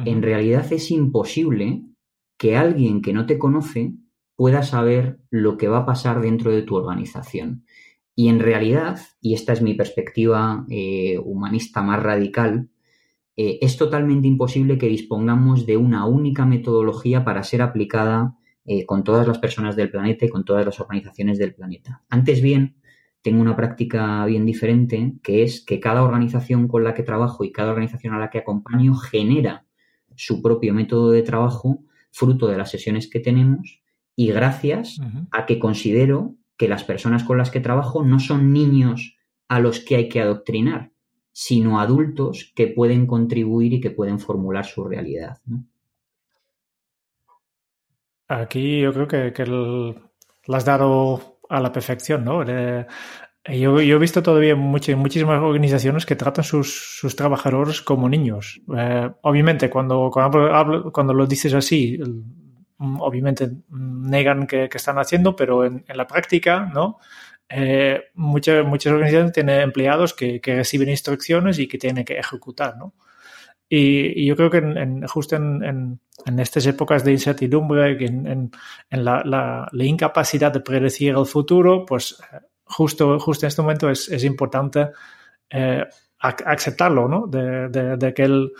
En 0.04 0.22
realidad 0.22 0.72
es 0.72 0.92
imposible 0.92 1.82
que 2.38 2.56
alguien 2.56 3.02
que 3.02 3.12
no 3.12 3.26
te 3.26 3.38
conoce 3.38 3.94
pueda 4.36 4.62
saber 4.62 5.18
lo 5.30 5.56
que 5.56 5.66
va 5.66 5.78
a 5.78 5.86
pasar 5.86 6.20
dentro 6.20 6.52
de 6.52 6.62
tu 6.62 6.76
organización. 6.76 7.64
Y 8.14 8.28
en 8.28 8.38
realidad, 8.38 9.00
y 9.20 9.34
esta 9.34 9.52
es 9.52 9.62
mi 9.62 9.74
perspectiva 9.74 10.64
eh, 10.70 11.18
humanista 11.18 11.82
más 11.82 12.00
radical, 12.00 12.70
eh, 13.36 13.58
es 13.62 13.76
totalmente 13.76 14.28
imposible 14.28 14.78
que 14.78 14.86
dispongamos 14.86 15.66
de 15.66 15.76
una 15.76 16.06
única 16.06 16.46
metodología 16.46 17.24
para 17.24 17.42
ser 17.42 17.60
aplicada 17.60 18.36
con 18.86 19.02
todas 19.02 19.26
las 19.26 19.38
personas 19.38 19.74
del 19.74 19.90
planeta 19.90 20.26
y 20.26 20.28
con 20.28 20.44
todas 20.44 20.64
las 20.64 20.78
organizaciones 20.78 21.38
del 21.38 21.54
planeta. 21.54 22.04
Antes 22.08 22.40
bien, 22.40 22.76
tengo 23.22 23.42
una 23.42 23.56
práctica 23.56 24.24
bien 24.24 24.46
diferente, 24.46 25.14
que 25.22 25.42
es 25.42 25.64
que 25.64 25.80
cada 25.80 26.02
organización 26.02 26.68
con 26.68 26.84
la 26.84 26.94
que 26.94 27.02
trabajo 27.02 27.44
y 27.44 27.52
cada 27.52 27.70
organización 27.70 28.14
a 28.14 28.18
la 28.18 28.30
que 28.30 28.38
acompaño 28.38 28.94
genera 28.94 29.66
su 30.16 30.42
propio 30.42 30.74
método 30.74 31.10
de 31.10 31.22
trabajo 31.22 31.82
fruto 32.10 32.46
de 32.46 32.56
las 32.56 32.70
sesiones 32.70 33.08
que 33.08 33.20
tenemos 33.20 33.82
y 34.16 34.28
gracias 34.28 35.00
a 35.30 35.46
que 35.46 35.58
considero 35.58 36.34
que 36.56 36.68
las 36.68 36.84
personas 36.84 37.24
con 37.24 37.38
las 37.38 37.50
que 37.50 37.60
trabajo 37.60 38.04
no 38.04 38.20
son 38.20 38.52
niños 38.52 39.16
a 39.48 39.60
los 39.60 39.80
que 39.80 39.96
hay 39.96 40.08
que 40.08 40.20
adoctrinar, 40.20 40.92
sino 41.32 41.80
adultos 41.80 42.52
que 42.54 42.66
pueden 42.66 43.06
contribuir 43.06 43.72
y 43.74 43.80
que 43.80 43.90
pueden 43.90 44.18
formular 44.18 44.64
su 44.64 44.84
realidad. 44.84 45.38
Aquí 48.28 48.80
yo 48.80 48.92
creo 48.92 49.08
que, 49.08 49.32
que 49.32 49.42
has 50.48 50.64
dado 50.64 51.29
a 51.50 51.60
la 51.60 51.72
perfección, 51.72 52.24
¿no? 52.24 52.42
Eh, 52.46 52.86
yo, 53.48 53.80
he 53.80 53.98
visto 53.98 54.22
todavía 54.22 54.54
muchas, 54.54 54.96
muchísimas 54.96 55.42
organizaciones 55.42 56.06
que 56.06 56.16
tratan 56.16 56.44
sus, 56.44 56.98
sus 57.00 57.16
trabajadores 57.16 57.82
como 57.82 58.08
niños. 58.08 58.60
Eh, 58.76 59.10
obviamente, 59.22 59.68
cuando, 59.68 60.10
cuando, 60.12 60.92
cuando, 60.92 61.12
lo 61.12 61.26
dices 61.26 61.54
así, 61.54 61.98
obviamente 62.78 63.50
negan 63.70 64.46
que, 64.46 64.68
están 64.72 64.98
haciendo, 64.98 65.34
pero 65.34 65.64
en, 65.64 65.84
en 65.88 65.96
la 65.96 66.06
práctica, 66.06 66.70
¿no? 66.72 66.98
Eh, 67.48 68.04
muchas, 68.14 68.64
muchas 68.64 68.92
organizaciones 68.92 69.32
tienen 69.32 69.60
empleados 69.60 70.14
que, 70.14 70.40
que, 70.40 70.54
reciben 70.54 70.88
instrucciones 70.88 71.58
y 71.58 71.66
que 71.66 71.78
tienen 71.78 72.04
que 72.04 72.18
ejecutar, 72.18 72.76
¿no? 72.76 72.94
Y, 73.72 74.26
yo 74.26 74.34
creo 74.34 74.50
que 74.50 74.58
en, 74.58 75.06
justo 75.06 75.36
en, 75.36 76.00
estas 76.38 76.66
épocas 76.66 77.04
de 77.04 77.12
incertidumbre, 77.12 78.04
en, 78.04 78.50
la, 78.90 79.22
la, 79.24 79.84
incapacidad 79.84 80.52
de 80.52 80.60
predecir 80.60 81.14
el 81.16 81.24
futuro, 81.24 81.86
pues 81.86 82.20
justo, 82.64 83.18
justo 83.20 83.46
en 83.46 83.48
este 83.48 83.62
momento 83.62 83.88
es, 83.88 84.08
es 84.08 84.24
importante 84.24 84.88
eh, 85.48 85.84
aceptarlo, 86.18 87.08
¿no? 87.08 87.28
De, 87.28 87.68
de, 87.96 88.12
que 88.12 88.24
el, 88.24 88.50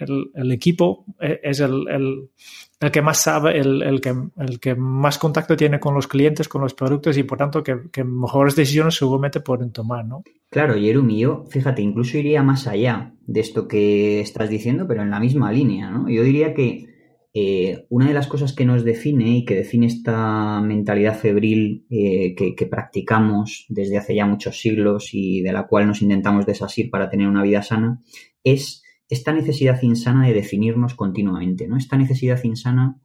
el, 0.00 0.52
equipo 0.52 1.04
e, 1.20 1.40
es 1.42 1.60
el, 1.60 1.86
el, 1.88 2.90
que 2.90 3.02
más 3.02 3.18
sabe, 3.18 3.58
el, 3.58 4.00
que, 4.00 4.14
el 4.38 4.60
que 4.60 4.74
más 4.74 5.18
contacto 5.18 5.56
tiene 5.56 5.78
con 5.78 5.94
los 5.94 6.06
clientes, 6.06 6.48
con 6.48 6.62
los 6.62 6.74
productos 6.74 7.16
y 7.16 7.22
por 7.22 7.38
tanto 7.38 7.62
que, 7.62 8.04
mejores 8.04 8.56
decisiones 8.56 8.96
seguramente 8.96 9.40
pueden 9.40 9.72
tomar, 9.72 10.04
¿no? 10.04 10.22
Claro, 10.50 10.74
Jeremy, 10.74 11.20
yo, 11.20 11.44
fíjate, 11.48 11.82
incluso 11.82 12.18
iría 12.18 12.42
más 12.42 12.66
allá 12.66 13.14
de 13.26 13.40
esto 13.40 13.68
que 13.68 14.20
estás 14.20 14.50
diciendo, 14.50 14.86
pero 14.88 15.02
en 15.02 15.10
la 15.10 15.20
misma 15.20 15.52
línea, 15.52 15.90
¿no? 15.90 16.08
Yo 16.08 16.22
diría 16.22 16.54
que 16.54 16.90
eh, 17.32 17.86
una 17.90 18.08
de 18.08 18.14
las 18.14 18.26
cosas 18.26 18.52
que 18.52 18.64
nos 18.64 18.84
define 18.84 19.36
y 19.36 19.44
que 19.44 19.54
define 19.54 19.86
esta 19.86 20.60
mentalidad 20.60 21.16
febril 21.16 21.86
eh, 21.88 22.34
que, 22.34 22.66
practicamos 22.66 23.66
desde 23.68 23.98
hace 23.98 24.16
ya 24.16 24.26
muchos 24.26 24.60
siglos 24.60 25.10
y 25.12 25.40
de 25.40 25.52
la 25.52 25.68
cual 25.68 25.86
nos 25.86 26.02
intentamos 26.02 26.44
desasir 26.44 26.90
para 26.90 27.08
tener 27.08 27.28
una 27.28 27.44
vida 27.44 27.62
sana 27.62 28.00
es 28.42 28.82
esta 29.10 29.32
necesidad 29.32 29.82
insana 29.82 30.26
de 30.26 30.34
definirnos 30.34 30.94
continuamente, 30.94 31.68
¿no? 31.68 31.76
Esta 31.76 31.98
necesidad 31.98 32.42
insana 32.44 32.96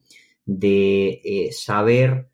de 0.45 1.21
eh, 1.23 1.49
saber 1.51 2.29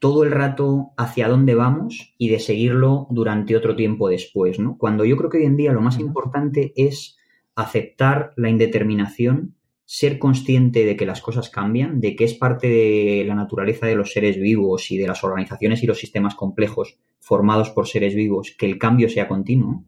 todo 0.00 0.24
el 0.24 0.32
rato 0.32 0.90
hacia 0.96 1.28
dónde 1.28 1.54
vamos 1.54 2.14
y 2.18 2.28
de 2.28 2.40
seguirlo 2.40 3.06
durante 3.10 3.56
otro 3.56 3.76
tiempo 3.76 4.08
después, 4.08 4.58
¿no? 4.58 4.76
Cuando 4.76 5.04
yo 5.04 5.16
creo 5.16 5.30
que 5.30 5.38
hoy 5.38 5.44
en 5.44 5.56
día 5.56 5.72
lo 5.72 5.80
más 5.80 5.98
importante 5.98 6.72
es 6.76 7.16
aceptar 7.54 8.32
la 8.36 8.50
indeterminación 8.50 9.54
ser 9.86 10.18
consciente 10.18 10.84
de 10.84 10.96
que 10.96 11.06
las 11.06 11.20
cosas 11.20 11.50
cambian, 11.50 12.00
de 12.00 12.16
que 12.16 12.24
es 12.24 12.34
parte 12.34 12.68
de 12.68 13.24
la 13.26 13.34
naturaleza 13.34 13.86
de 13.86 13.94
los 13.94 14.12
seres 14.12 14.38
vivos 14.38 14.90
y 14.90 14.96
de 14.96 15.06
las 15.06 15.22
organizaciones 15.22 15.82
y 15.82 15.86
los 15.86 15.98
sistemas 15.98 16.34
complejos 16.34 16.98
formados 17.20 17.70
por 17.70 17.86
seres 17.86 18.14
vivos, 18.14 18.54
que 18.58 18.66
el 18.66 18.78
cambio 18.78 19.08
sea 19.08 19.28
continuo. 19.28 19.84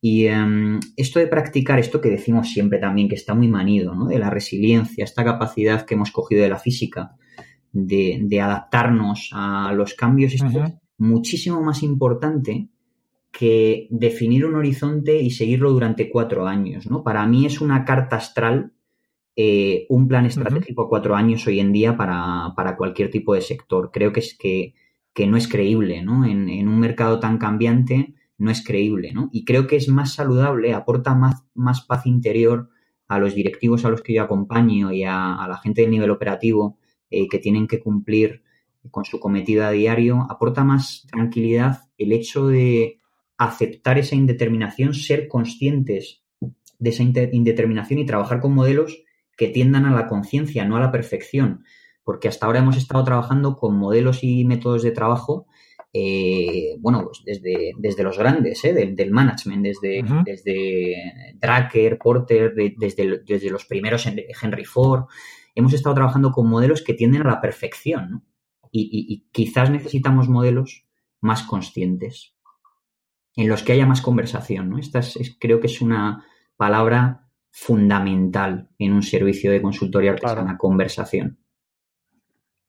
Y 0.00 0.26
em, 0.26 0.80
esto 0.96 1.18
de 1.18 1.26
practicar, 1.26 1.78
esto 1.78 2.00
que 2.00 2.08
decimos 2.08 2.48
siempre 2.48 2.78
también, 2.78 3.08
que 3.08 3.14
está 3.14 3.34
muy 3.34 3.48
manido, 3.48 3.94
¿no? 3.94 4.06
de 4.06 4.18
la 4.18 4.30
resiliencia, 4.30 5.04
esta 5.04 5.24
capacidad 5.24 5.84
que 5.84 5.94
hemos 5.94 6.10
cogido 6.10 6.42
de 6.42 6.48
la 6.48 6.58
física, 6.58 7.16
de, 7.72 8.40
adaptarnos 8.40 9.30
a 9.32 9.72
los 9.74 9.94
cambios, 9.94 10.34
es 10.34 10.42
muchísimo 10.96 11.60
más 11.60 11.82
importante 11.82 12.68
que 13.30 13.86
definir 13.90 14.44
un 14.46 14.56
horizonte 14.56 15.20
y 15.20 15.30
seguirlo 15.30 15.70
durante 15.70 16.10
cuatro 16.10 16.46
años. 16.46 16.90
¿no? 16.90 17.02
Para 17.04 17.26
mí 17.26 17.46
es 17.46 17.60
una 17.60 17.84
carta 17.84 18.16
astral 18.16 18.72
eh, 19.36 19.86
un 19.88 20.06
plan 20.06 20.26
estratégico 20.26 20.82
a 20.82 20.88
cuatro 20.90 21.14
años 21.14 21.46
hoy 21.46 21.60
en 21.60 21.72
día 21.72 21.96
para, 21.96 22.74
cualquier 22.76 23.10
tipo 23.10 23.32
de 23.34 23.40
sector. 23.40 23.90
Creo 23.90 24.12
que 24.12 24.20
es 24.20 24.36
que, 24.36 24.74
no 25.26 25.36
es 25.38 25.48
creíble, 25.48 26.02
¿no? 26.02 26.26
En, 26.26 26.68
un 26.68 26.78
mercado 26.78 27.20
tan 27.20 27.38
cambiante 27.38 28.14
no 28.40 28.50
es 28.50 28.64
creíble, 28.64 29.12
¿no? 29.12 29.28
Y 29.32 29.44
creo 29.44 29.66
que 29.66 29.76
es 29.76 29.88
más 29.88 30.14
saludable, 30.14 30.72
aporta 30.72 31.14
más, 31.14 31.44
más 31.54 31.82
paz 31.82 32.06
interior 32.06 32.70
a 33.06 33.18
los 33.18 33.34
directivos 33.34 33.84
a 33.84 33.90
los 33.90 34.02
que 34.02 34.14
yo 34.14 34.22
acompaño 34.22 34.92
y 34.92 35.04
a, 35.04 35.46
la 35.46 35.58
gente 35.62 35.82
del 35.82 35.90
nivel 35.90 36.10
operativo 36.10 36.78
eh, 37.10 37.28
que 37.28 37.38
tienen 37.38 37.66
que 37.66 37.80
cumplir 37.80 38.42
con 38.90 39.04
su 39.04 39.20
cometido 39.20 39.66
a 39.66 39.70
diario, 39.70 40.26
aporta 40.30 40.64
más 40.64 41.06
tranquilidad 41.10 41.82
el 41.98 42.12
hecho 42.12 42.46
de 42.46 42.98
aceptar 43.36 43.98
esa 43.98 44.14
indeterminación, 44.14 44.94
ser 44.94 45.28
conscientes 45.28 46.22
de 46.78 46.90
esa 46.90 47.02
indeterminación 47.02 47.98
y 47.98 48.06
trabajar 48.06 48.40
con 48.40 48.54
modelos 48.54 49.02
que 49.36 49.48
tiendan 49.48 49.84
a 49.84 49.94
la 49.94 50.06
conciencia, 50.06 50.64
no 50.64 50.76
a 50.76 50.80
la 50.80 50.92
perfección, 50.92 51.64
porque 52.04 52.28
hasta 52.28 52.46
ahora 52.46 52.60
hemos 52.60 52.78
estado 52.78 53.04
trabajando 53.04 53.58
con 53.58 53.76
modelos 53.76 54.24
y 54.24 54.46
métodos 54.46 54.82
de 54.82 54.92
trabajo, 54.92 55.46
eh, 55.92 56.76
bueno, 56.78 57.04
pues 57.04 57.22
desde, 57.24 57.72
desde 57.76 58.02
los 58.02 58.16
grandes, 58.16 58.64
¿eh? 58.64 58.72
del, 58.72 59.10
management, 59.10 59.62
desde, 59.64 60.04
desde 60.24 61.34
Drucker, 61.40 61.98
Porter, 61.98 62.54
desde, 62.54 63.22
desde 63.26 63.50
los 63.50 63.64
primeros 63.64 64.06
Henry 64.06 64.64
Ford, 64.64 65.06
hemos 65.54 65.72
estado 65.72 65.96
trabajando 65.96 66.30
con 66.30 66.48
modelos 66.48 66.82
que 66.82 66.94
tienden 66.94 67.22
a 67.22 67.30
la 67.30 67.40
perfección, 67.40 68.24
y, 68.72 69.26
quizás 69.32 69.68
necesitamos 69.68 70.28
modelos 70.28 70.86
más 71.20 71.42
conscientes, 71.42 72.36
en 73.34 73.48
los 73.48 73.64
que 73.64 73.72
haya 73.72 73.86
más 73.86 74.00
conversación, 74.00 74.70
¿no? 74.70 74.78
Esta 74.78 75.00
creo 75.40 75.60
que 75.60 75.66
es 75.66 75.80
una 75.80 76.24
palabra 76.56 77.28
fundamental 77.50 78.70
en 78.78 78.92
un 78.92 79.02
servicio 79.02 79.50
de 79.50 79.60
consultoría 79.60 80.12
artesana, 80.12 80.56
conversación. 80.56 81.40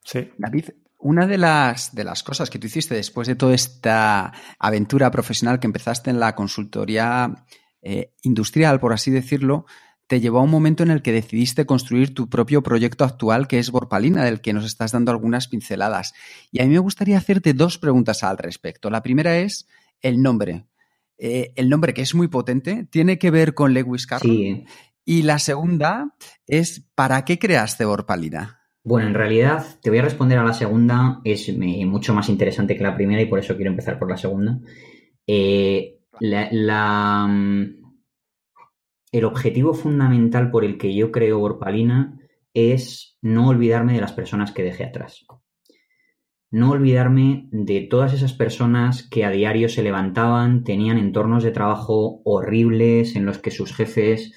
Sí. 0.03 0.31
David, 0.37 0.69
una 1.01 1.27
de 1.27 1.37
las, 1.37 1.93
de 1.93 2.03
las 2.03 2.23
cosas 2.23 2.49
que 2.49 2.59
tú 2.59 2.67
hiciste 2.67 2.95
después 2.95 3.27
de 3.27 3.35
toda 3.35 3.53
esta 3.53 4.31
aventura 4.59 5.11
profesional 5.11 5.59
que 5.59 5.67
empezaste 5.67 6.09
en 6.09 6.19
la 6.19 6.35
consultoría 6.35 7.45
eh, 7.81 8.13
industrial, 8.21 8.79
por 8.79 8.93
así 8.93 9.11
decirlo, 9.11 9.65
te 10.07 10.19
llevó 10.19 10.39
a 10.39 10.43
un 10.43 10.51
momento 10.51 10.83
en 10.83 10.91
el 10.91 11.01
que 11.01 11.13
decidiste 11.13 11.65
construir 11.65 12.13
tu 12.13 12.29
propio 12.29 12.61
proyecto 12.61 13.05
actual, 13.05 13.47
que 13.47 13.59
es 13.59 13.71
Borpalina, 13.71 14.25
del 14.25 14.41
que 14.41 14.53
nos 14.53 14.65
estás 14.65 14.91
dando 14.91 15.11
algunas 15.11 15.47
pinceladas. 15.47 16.13
Y 16.51 16.61
a 16.61 16.65
mí 16.65 16.69
me 16.69 16.79
gustaría 16.79 17.17
hacerte 17.17 17.53
dos 17.53 17.77
preguntas 17.77 18.23
al 18.23 18.37
respecto. 18.37 18.89
La 18.89 19.01
primera 19.01 19.37
es 19.37 19.67
el 20.01 20.21
nombre. 20.21 20.65
Eh, 21.17 21.53
el 21.55 21.69
nombre 21.69 21.93
que 21.93 22.01
es 22.01 22.13
muy 22.13 22.27
potente, 22.27 22.87
tiene 22.89 23.17
que 23.17 23.31
ver 23.31 23.53
con 23.53 23.73
Lewis 23.73 24.05
Carroll. 24.05 24.65
Y 25.05 25.21
la 25.23 25.39
segunda 25.39 26.15
es, 26.45 26.83
¿para 26.93 27.23
qué 27.25 27.39
creaste 27.39 27.85
Borpalina? 27.85 28.60
Bueno, 28.83 29.07
en 29.07 29.13
realidad 29.13 29.65
te 29.81 29.89
voy 29.89 29.99
a 29.99 30.03
responder 30.03 30.39
a 30.39 30.43
la 30.43 30.53
segunda, 30.53 31.21
es 31.23 31.55
mucho 31.85 32.13
más 32.13 32.29
interesante 32.29 32.75
que 32.75 32.83
la 32.83 32.95
primera 32.95 33.21
y 33.21 33.27
por 33.27 33.39
eso 33.39 33.55
quiero 33.55 33.71
empezar 33.71 33.99
por 33.99 34.09
la 34.09 34.17
segunda. 34.17 34.59
Eh, 35.27 35.99
mm, 36.19 37.63
el 39.11 39.25
objetivo 39.25 39.73
fundamental 39.73 40.49
por 40.51 40.65
el 40.65 40.77
que 40.77 40.95
yo 40.95 41.11
creo 41.11 41.39
Borpalina 41.39 42.19
es 42.53 43.17
no 43.21 43.49
olvidarme 43.49 43.93
de 43.93 44.01
las 44.01 44.13
personas 44.13 44.51
que 44.51 44.63
dejé 44.63 44.85
atrás 44.85 45.25
no 46.51 46.71
olvidarme 46.71 47.47
de 47.51 47.81
todas 47.81 48.13
esas 48.13 48.33
personas 48.33 49.03
que 49.03 49.23
a 49.23 49.29
diario 49.29 49.69
se 49.69 49.83
levantaban, 49.83 50.65
tenían 50.65 50.97
entornos 50.97 51.43
de 51.43 51.51
trabajo 51.51 52.21
horribles 52.25 53.15
en 53.15 53.25
los 53.25 53.37
que 53.37 53.51
sus 53.51 53.73
jefes, 53.73 54.33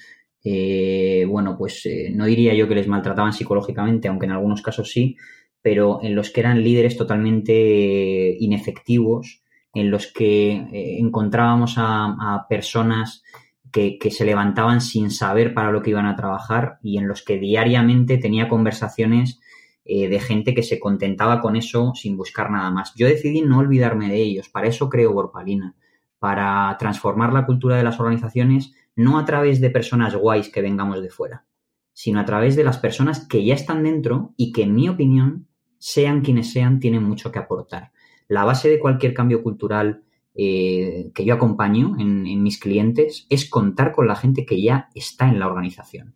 eh, 0.47 1.25
bueno, 1.27 1.57
pues 1.57 1.83
eh, 1.87 2.11
no 2.13 2.25
diría 2.25 2.53
yo 2.53 2.67
que 2.67 2.75
les 2.75 2.87
maltrataban 2.87 3.33
psicológicamente, 3.33 4.07
aunque 4.07 4.27
en 4.27 4.31
algunos 4.31 4.61
casos 4.61 4.91
sí, 4.91 5.17
pero 5.59 5.99
en 6.03 6.13
los 6.13 6.29
que 6.29 6.41
eran 6.41 6.63
líderes 6.63 6.95
totalmente 6.95 8.37
inefectivos, 8.39 9.41
en 9.73 9.89
los 9.89 10.13
que 10.13 10.51
eh, 10.51 10.97
encontrábamos 10.99 11.73
a, 11.77 12.45
personas 12.47 13.23
que, 13.71 13.97
se 14.11 14.23
levantaban 14.23 14.81
sin 14.81 15.09
saber 15.09 15.55
para 15.55 15.71
lo 15.71 15.81
que 15.81 15.89
iban 15.89 16.05
a 16.05 16.15
trabajar 16.15 16.77
y 16.83 16.99
en 16.99 17.07
los 17.07 17.23
que 17.23 17.39
diariamente 17.39 18.19
tenía 18.19 18.47
conversaciones 18.47 19.39
eh, 19.83 20.07
de 20.07 20.19
gente 20.19 20.53
que 20.53 20.61
se 20.61 20.79
contentaba 20.79 21.41
con 21.41 21.55
eso 21.55 21.93
sin 21.95 22.15
buscar 22.15 22.51
nada 22.51 22.69
más. 22.69 22.93
Yo 22.95 23.07
decidí 23.07 23.41
no 23.41 23.57
olvidarme 23.57 24.09
de 24.09 24.21
ellos, 24.21 24.47
para 24.49 24.67
eso 24.67 24.89
creo 24.89 25.11
Borpalina, 25.11 25.73
para 26.19 26.75
transformar 26.77 27.33
la 27.33 27.47
cultura 27.47 27.77
de 27.77 27.83
las 27.83 27.99
organizaciones 27.99 28.75
no 28.95 29.17
a 29.17 29.25
través 29.25 29.61
de 29.61 29.69
personas 29.69 30.15
guays 30.15 30.49
que 30.49 30.61
vengamos 30.61 31.01
de 31.01 31.09
fuera, 31.09 31.45
sino 31.93 32.19
a 32.19 32.25
través 32.25 32.55
de 32.55 32.63
las 32.63 32.77
personas 32.77 33.27
que 33.27 33.43
ya 33.43 33.53
están 33.53 33.83
dentro 33.83 34.33
y 34.37 34.51
que, 34.51 34.63
en 34.63 34.75
mi 34.75 34.89
opinión, 34.89 35.47
sean 35.77 36.21
quienes 36.21 36.51
sean, 36.51 36.79
tienen 36.79 37.03
mucho 37.03 37.31
que 37.31 37.39
aportar. 37.39 37.91
La 38.27 38.45
base 38.45 38.69
de 38.69 38.79
cualquier 38.79 39.13
cambio 39.13 39.43
cultural 39.43 40.03
eh, 40.33 41.11
que 41.13 41.25
yo 41.25 41.33
acompaño 41.33 41.95
en 41.97 42.43
mis 42.43 42.59
clientes 42.59 43.27
es 43.29 43.49
contar 43.49 43.91
con 43.91 44.07
la 44.07 44.15
gente 44.15 44.45
que 44.45 44.61
ya 44.61 44.89
está 44.95 45.29
en 45.29 45.39
la 45.39 45.47
organización. 45.47 46.15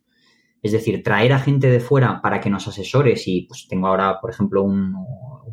Es 0.62 0.74
decir, 0.74 1.04
traer 1.04 1.34
a 1.34 1.40
gente 1.40 1.70
de 1.70 1.80
fuera 1.80 2.22
para 2.22 2.42
que 2.42 2.50
nos 2.50 2.68
asesores 2.68 3.28
y 3.28 3.42
pues 3.44 3.68
tengo 3.70 3.88
ahora, 3.88 4.20
por 4.20 4.30
ejemplo, 4.30 4.64
un, 4.64 4.94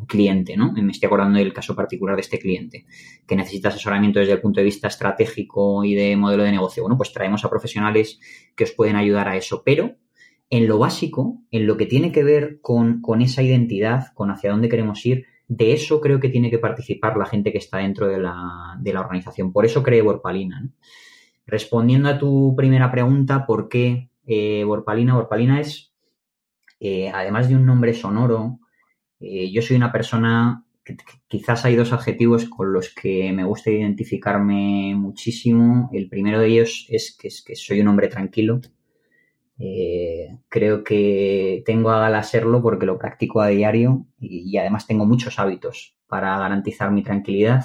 cliente, 0.06 0.56
¿no? 0.56 0.72
Me 0.72 0.92
estoy 0.92 1.06
acordando 1.06 1.38
del 1.38 1.52
caso 1.52 1.74
particular 1.74 2.16
de 2.16 2.22
este 2.22 2.38
cliente 2.38 2.86
que 3.26 3.36
necesita 3.36 3.68
asesoramiento 3.68 4.18
desde 4.18 4.32
el 4.32 4.40
punto 4.40 4.60
de 4.60 4.64
vista 4.64 4.88
estratégico 4.88 5.84
y 5.84 5.94
de 5.94 6.16
modelo 6.16 6.42
de 6.42 6.52
negocio. 6.52 6.82
Bueno, 6.82 6.96
pues 6.96 7.12
traemos 7.12 7.44
a 7.44 7.50
profesionales 7.50 8.20
que 8.54 8.64
os 8.64 8.72
pueden 8.72 8.96
ayudar 8.96 9.28
a 9.28 9.36
eso, 9.36 9.62
pero 9.64 9.96
en 10.48 10.68
lo 10.68 10.78
básico, 10.78 11.42
en 11.50 11.66
lo 11.66 11.76
que 11.76 11.86
tiene 11.86 12.12
que 12.12 12.24
ver 12.24 12.60
con, 12.60 13.02
esa 13.20 13.42
identidad, 13.42 14.12
con 14.14 14.30
hacia 14.30 14.50
dónde 14.50 14.68
queremos 14.68 15.04
ir, 15.06 15.26
de 15.48 15.72
eso 15.72 16.00
creo 16.00 16.20
que 16.20 16.28
tiene 16.28 16.50
que 16.50 16.58
participar 16.58 17.16
la 17.16 17.26
gente 17.26 17.52
que 17.52 17.58
está 17.58 17.78
dentro 17.78 18.08
de 18.08 18.20
la, 18.20 18.76
de 18.80 18.92
la 18.92 19.00
organización. 19.00 19.52
Por 19.52 19.64
eso 19.64 19.82
creo 19.82 20.04
Borpalina. 20.04 20.68
Respondiendo 21.46 22.08
a 22.08 22.18
tu 22.18 22.54
primera 22.56 22.90
pregunta, 22.90 23.46
¿por 23.46 23.68
qué 23.68 24.08
eh, 24.26 24.64
Borpalina. 24.64 25.14
Borpalina 25.14 25.60
es, 25.60 25.92
eh, 26.80 27.10
además 27.14 27.48
de 27.48 27.56
un 27.56 27.64
nombre 27.64 27.94
sonoro, 27.94 28.58
eh, 29.20 29.50
yo 29.50 29.62
soy 29.62 29.76
una 29.76 29.92
persona 29.92 30.64
que, 30.84 30.96
quizás 31.28 31.64
hay 31.64 31.76
dos 31.76 31.92
adjetivos 31.92 32.46
con 32.46 32.72
los 32.72 32.94
que 32.94 33.32
me 33.32 33.44
gusta 33.44 33.70
identificarme 33.70 34.94
muchísimo. 34.96 35.90
El 35.92 36.08
primero 36.08 36.40
de 36.40 36.48
ellos 36.48 36.86
es 36.88 37.16
que, 37.16 37.30
soy 37.30 37.80
un 37.80 37.88
hombre 37.88 38.08
tranquilo. 38.08 38.60
Eh, 39.58 40.38
creo 40.48 40.84
que 40.84 41.62
tengo 41.64 41.90
a 41.90 42.22
serlo 42.22 42.62
porque 42.62 42.84
lo 42.84 42.98
practico 42.98 43.40
a 43.40 43.48
diario 43.48 44.06
y, 44.20 44.50
y, 44.50 44.58
además 44.58 44.86
tengo 44.86 45.06
muchos 45.06 45.38
hábitos 45.38 45.96
para 46.06 46.38
garantizar 46.38 46.90
mi 46.92 47.02
tranquilidad. 47.02 47.64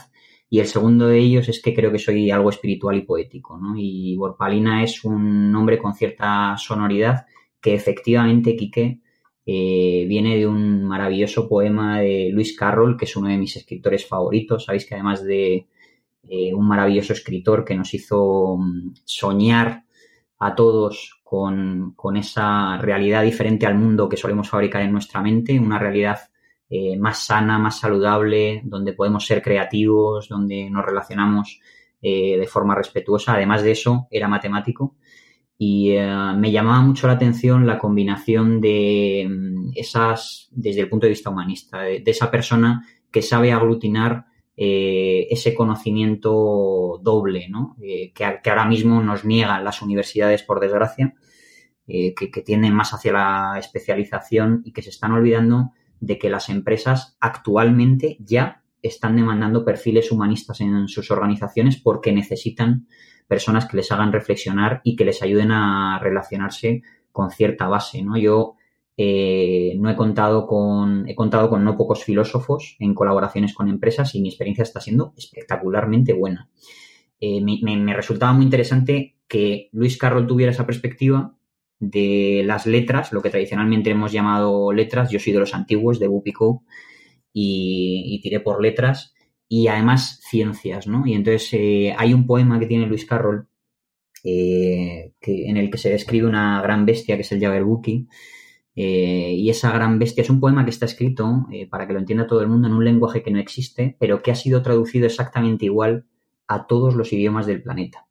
Y 0.50 0.60
el 0.60 0.68
segundo 0.68 1.08
de 1.08 1.20
ellos 1.20 1.48
es 1.50 1.62
que 1.62 1.74
creo 1.74 1.92
que 1.92 2.00
soy 2.00 2.32
algo 2.32 2.50
espiritual 2.50 2.98
y 2.98 3.04
poético, 3.04 3.58
¿no? 3.58 3.74
Y 3.78 4.16
Borpalina 4.18 4.84
es 4.84 5.04
un 5.06 5.52
nombre 5.52 5.78
con 5.78 5.94
cierta 5.94 6.56
sonoridad 6.58 7.26
que 7.62 7.74
efectivamente, 7.74 8.56
Quique, 8.56 9.01
eh, 9.46 10.06
viene 10.08 10.38
de 10.38 10.48
un 10.48 10.84
maravilloso 10.84 11.50
poema 11.50 12.00
de 12.00 12.30
Luis 12.32 12.56
Carroll, 12.56 12.96
que 12.96 13.06
es 13.06 13.16
uno 13.16 13.30
de 13.30 13.38
mis 13.38 13.56
escritores 13.56 14.08
favoritos. 14.08 14.66
Sabéis 14.66 14.86
que 14.86 14.96
además 14.96 15.24
de 15.24 15.68
eh, 16.30 16.54
un 16.54 16.68
maravilloso 16.68 17.14
escritor 17.14 17.66
que 17.66 17.76
nos 17.76 17.94
hizo 17.94 18.58
mm, 18.58 18.94
soñar 19.04 19.86
a 20.40 20.56
todos 20.56 21.22
con, 21.24 21.94
con, 21.96 22.18
esa 22.18 22.78
realidad 22.78 23.24
diferente 23.24 23.66
al 23.66 23.76
mundo 23.76 24.10
que 24.10 24.18
solemos 24.18 24.50
fabricar 24.50 24.84
en 24.84 24.92
nuestra 24.92 25.22
mente, 25.22 25.60
una 25.60 25.80
realidad 25.80 26.20
eh, 26.70 26.98
más 26.98 27.26
sana, 27.26 27.58
más 27.60 27.80
saludable, 27.80 28.62
donde 28.64 28.94
podemos 28.94 29.26
ser 29.26 29.42
creativos, 29.42 30.30
donde 30.30 30.70
nos 30.70 30.86
relacionamos 30.86 31.60
de 32.04 32.48
forma 32.50 32.74
respetuosa. 32.74 33.36
Además 33.36 33.62
de 33.62 33.74
eso, 33.74 34.08
era 34.10 34.28
matemático 34.28 34.96
y 35.64 35.92
eh, 35.92 36.34
me 36.38 36.52
llamaba 36.52 36.82
mucho 36.82 37.06
la 37.06 37.14
atención 37.14 37.68
la 37.68 37.78
combinación 37.78 38.60
de 38.62 39.28
mm, 39.30 39.74
esas, 39.76 40.50
desde 40.50 40.82
el 40.82 40.90
punto 40.90 41.06
de 41.06 41.12
vista 41.12 41.30
humanista, 41.30 41.82
de, 41.82 42.02
esa 42.04 42.32
persona 42.32 42.84
que 43.12 43.22
sabe 43.22 43.52
aglutinar 43.52 44.26
eh, 44.58 45.28
ese 45.30 45.54
conocimiento 45.54 47.00
doble, 47.04 47.48
¿no? 47.48 47.76
Eh, 47.80 48.12
que, 48.12 48.26
ahora 48.26 48.66
mismo 48.66 49.04
nos 49.04 49.24
niegan 49.24 49.64
las 49.64 49.84
universidades, 49.84 50.42
por 50.42 50.60
desgracia, 50.60 51.14
que, 51.86 52.16
que, 52.16 52.42
tienden 52.42 52.74
más 52.74 52.96
hacia 52.96 53.14
la 53.14 53.60
especialización 53.60 54.64
y 54.66 54.72
que 54.72 54.82
se 54.82 54.90
están 54.90 55.12
olvidando 55.12 55.74
de 56.00 56.18
que 56.18 56.32
las 56.32 56.50
empresas 56.50 57.18
actualmente 57.20 58.18
ya 58.20 58.64
están 58.82 59.16
demandando 59.16 59.64
perfiles 59.64 60.12
humanistas 60.12 60.60
en 60.62 60.88
sus 60.88 61.12
organizaciones 61.12 61.78
porque 61.78 62.12
necesitan 62.12 62.88
personas 63.32 63.66
que 63.66 63.78
les 63.78 63.90
hagan 63.94 64.12
reflexionar 64.12 64.82
y 64.84 64.98
que 64.98 65.06
les 65.06 65.22
ayuden 65.24 65.54
a 65.54 65.98
relacionarse 66.00 66.82
con 67.14 67.32
cierta 67.32 67.70
base, 67.70 68.02
¿no? 68.04 68.18
Yo 68.18 68.56
eh, 68.98 69.74
no 69.78 69.90
he 69.90 69.96
contado 69.96 70.46
con, 70.46 71.08
he 71.08 71.16
contado 71.16 71.50
con 71.50 71.64
no 71.64 71.78
pocos 71.78 72.04
filósofos 72.04 72.76
en 72.80 72.94
colaboraciones 72.94 73.54
con 73.54 73.70
empresas 73.70 74.16
y 74.16 74.22
mi 74.22 74.28
experiencia 74.28 74.64
está 74.64 74.82
siendo 74.82 75.14
espectacularmente 75.18 76.12
buena. 76.12 76.50
Eh, 77.22 77.40
me, 77.40 77.94
resultaba 77.96 78.34
muy 78.34 78.44
interesante 78.44 79.16
que 79.30 79.70
Luis 79.72 79.98
Carroll 79.98 80.28
tuviera 80.28 80.52
esa 80.52 80.66
perspectiva 80.66 81.34
de 81.80 82.44
las 82.46 82.66
letras, 82.66 83.14
lo 83.14 83.22
que 83.22 83.30
tradicionalmente 83.30 83.92
hemos 83.92 84.12
llamado 84.12 84.74
letras. 84.74 85.10
Yo 85.10 85.20
soy 85.20 85.32
de 85.32 85.40
los 85.40 85.56
antiguos, 85.56 86.00
de 86.00 86.10
Bupico, 86.10 86.66
y 87.32 88.20
tiré 88.22 88.42
por 88.42 88.62
letras 88.62 89.14
y 89.54 89.68
además 89.68 90.22
ciencias, 90.22 90.88
¿no? 90.88 91.06
Y 91.06 91.14
entonces 91.14 91.50
eh, 91.52 91.94
hay 91.98 92.14
un 92.14 92.26
poema 92.26 92.58
que 92.58 92.68
tiene 92.68 92.88
Luis 92.88 93.06
Carroll 93.06 93.50
eh, 94.24 95.12
en 95.22 95.58
el 95.58 95.70
que 95.70 95.78
se 95.78 95.90
describe 95.90 96.26
una 96.26 96.62
gran 96.62 96.86
bestia 96.86 97.18
que 97.18 97.24
es 97.24 97.32
el 97.34 97.42
Jabberwocky 97.42 98.08
eh, 98.78 99.34
y 99.36 99.50
esa 99.50 99.74
gran 99.74 100.00
bestia 100.00 100.22
es 100.22 100.30
un 100.30 100.40
poema 100.40 100.64
que 100.64 100.70
está 100.70 100.86
escrito, 100.86 101.48
eh, 101.52 101.68
para 101.68 101.86
que 101.86 101.92
lo 101.92 102.00
entienda 102.00 102.28
todo 102.28 102.42
el 102.42 102.48
mundo, 102.48 102.70
en 102.70 102.74
un 102.76 102.86
lenguaje 102.86 103.22
que 103.24 103.32
no 103.32 103.40
existe, 103.40 103.98
pero 104.00 104.22
que 104.22 104.32
ha 104.32 104.36
sido 104.36 104.62
traducido 104.62 105.06
exactamente 105.06 105.66
igual 105.66 106.06
a 106.48 106.66
todos 106.66 106.96
los 106.96 107.12
idiomas 107.12 107.46
del 107.46 107.62
planeta. 107.62 108.08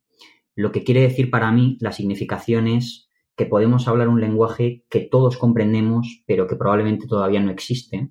Lo 0.54 0.72
que 0.72 0.84
quiere 0.84 1.00
decir 1.00 1.30
para 1.30 1.50
mí 1.52 1.78
la 1.80 1.92
significación 1.92 2.66
es 2.66 3.08
que 3.34 3.46
podemos 3.46 3.88
hablar 3.88 4.08
un 4.08 4.20
lenguaje 4.20 4.84
que 4.90 5.00
todos 5.00 5.38
comprendemos, 5.38 6.22
pero 6.26 6.46
que 6.46 6.56
probablemente 6.56 7.06
todavía 7.06 7.40
no 7.40 7.50
existe. 7.50 8.10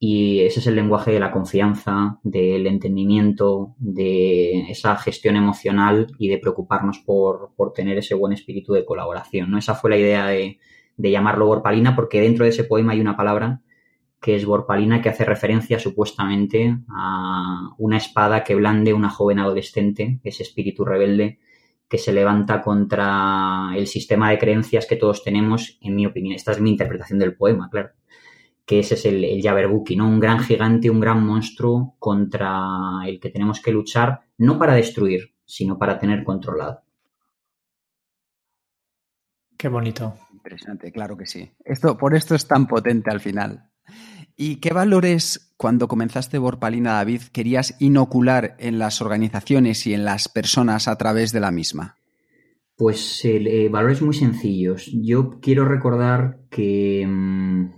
Y 0.00 0.40
ese 0.40 0.60
es 0.60 0.66
el 0.68 0.76
lenguaje 0.76 1.10
de 1.10 1.18
la 1.18 1.32
confianza, 1.32 2.20
del 2.22 2.66
entendimiento, 2.68 3.74
de 3.78 4.70
esa 4.70 4.96
gestión 4.96 5.34
emocional 5.34 6.06
y 6.18 6.28
de 6.28 6.38
preocuparnos 6.38 6.98
por, 7.00 7.52
por 7.56 7.72
tener 7.72 7.98
ese 7.98 8.14
buen 8.14 8.32
espíritu 8.32 8.72
de 8.74 8.84
colaboración. 8.84 9.50
¿no? 9.50 9.58
Esa 9.58 9.74
fue 9.74 9.90
la 9.90 9.96
idea 9.96 10.26
de, 10.26 10.60
de 10.96 11.10
llamarlo 11.10 11.46
Borpalina 11.46 11.96
porque 11.96 12.20
dentro 12.20 12.44
de 12.44 12.50
ese 12.50 12.64
poema 12.64 12.92
hay 12.92 13.00
una 13.00 13.16
palabra 13.16 13.62
que 14.20 14.36
es 14.36 14.44
Borpalina 14.44 15.00
que 15.00 15.08
hace 15.08 15.24
referencia 15.24 15.78
supuestamente 15.78 16.76
a 16.88 17.70
una 17.78 17.96
espada 17.96 18.44
que 18.44 18.54
blande 18.54 18.92
una 18.92 19.10
joven 19.10 19.38
adolescente, 19.38 20.20
ese 20.24 20.42
espíritu 20.42 20.84
rebelde 20.84 21.38
que 21.88 21.98
se 21.98 22.12
levanta 22.12 22.60
contra 22.60 23.70
el 23.74 23.86
sistema 23.86 24.30
de 24.30 24.38
creencias 24.38 24.86
que 24.86 24.96
todos 24.96 25.24
tenemos, 25.24 25.78
en 25.80 25.94
mi 25.94 26.04
opinión. 26.04 26.34
Esta 26.34 26.52
es 26.52 26.60
mi 26.60 26.70
interpretación 26.70 27.18
del 27.18 27.34
poema, 27.34 27.70
claro. 27.70 27.90
Que 28.68 28.80
ese 28.80 28.96
es 28.96 29.06
el, 29.06 29.24
el 29.24 29.40
Jabberwocky, 29.42 29.96
¿no? 29.96 30.06
Un 30.06 30.20
gran 30.20 30.40
gigante, 30.40 30.90
un 30.90 31.00
gran 31.00 31.24
monstruo 31.24 31.96
contra 31.98 33.00
el 33.06 33.18
que 33.18 33.30
tenemos 33.30 33.62
que 33.62 33.72
luchar, 33.72 34.20
no 34.36 34.58
para 34.58 34.74
destruir, 34.74 35.32
sino 35.46 35.78
para 35.78 35.98
tener 35.98 36.22
controlado. 36.22 36.82
Qué 39.56 39.68
bonito. 39.68 40.16
Interesante, 40.34 40.92
claro 40.92 41.16
que 41.16 41.24
sí. 41.24 41.50
Esto, 41.64 41.96
por 41.96 42.14
esto 42.14 42.34
es 42.34 42.46
tan 42.46 42.66
potente 42.66 43.10
al 43.10 43.20
final. 43.20 43.70
¿Y 44.36 44.56
qué 44.56 44.74
valores, 44.74 45.54
cuando 45.56 45.88
comenzaste 45.88 46.36
Borpalina 46.36 46.92
David, 46.92 47.22
querías 47.32 47.74
inocular 47.80 48.54
en 48.58 48.78
las 48.78 49.00
organizaciones 49.00 49.86
y 49.86 49.94
en 49.94 50.04
las 50.04 50.28
personas 50.28 50.88
a 50.88 50.96
través 50.96 51.32
de 51.32 51.40
la 51.40 51.50
misma? 51.50 51.96
Pues 52.76 53.24
eh, 53.24 53.68
valores 53.70 54.02
muy 54.02 54.14
sencillos. 54.14 54.90
Yo 54.92 55.40
quiero 55.40 55.64
recordar 55.64 56.40
que 56.50 57.04
mmm, 57.08 57.77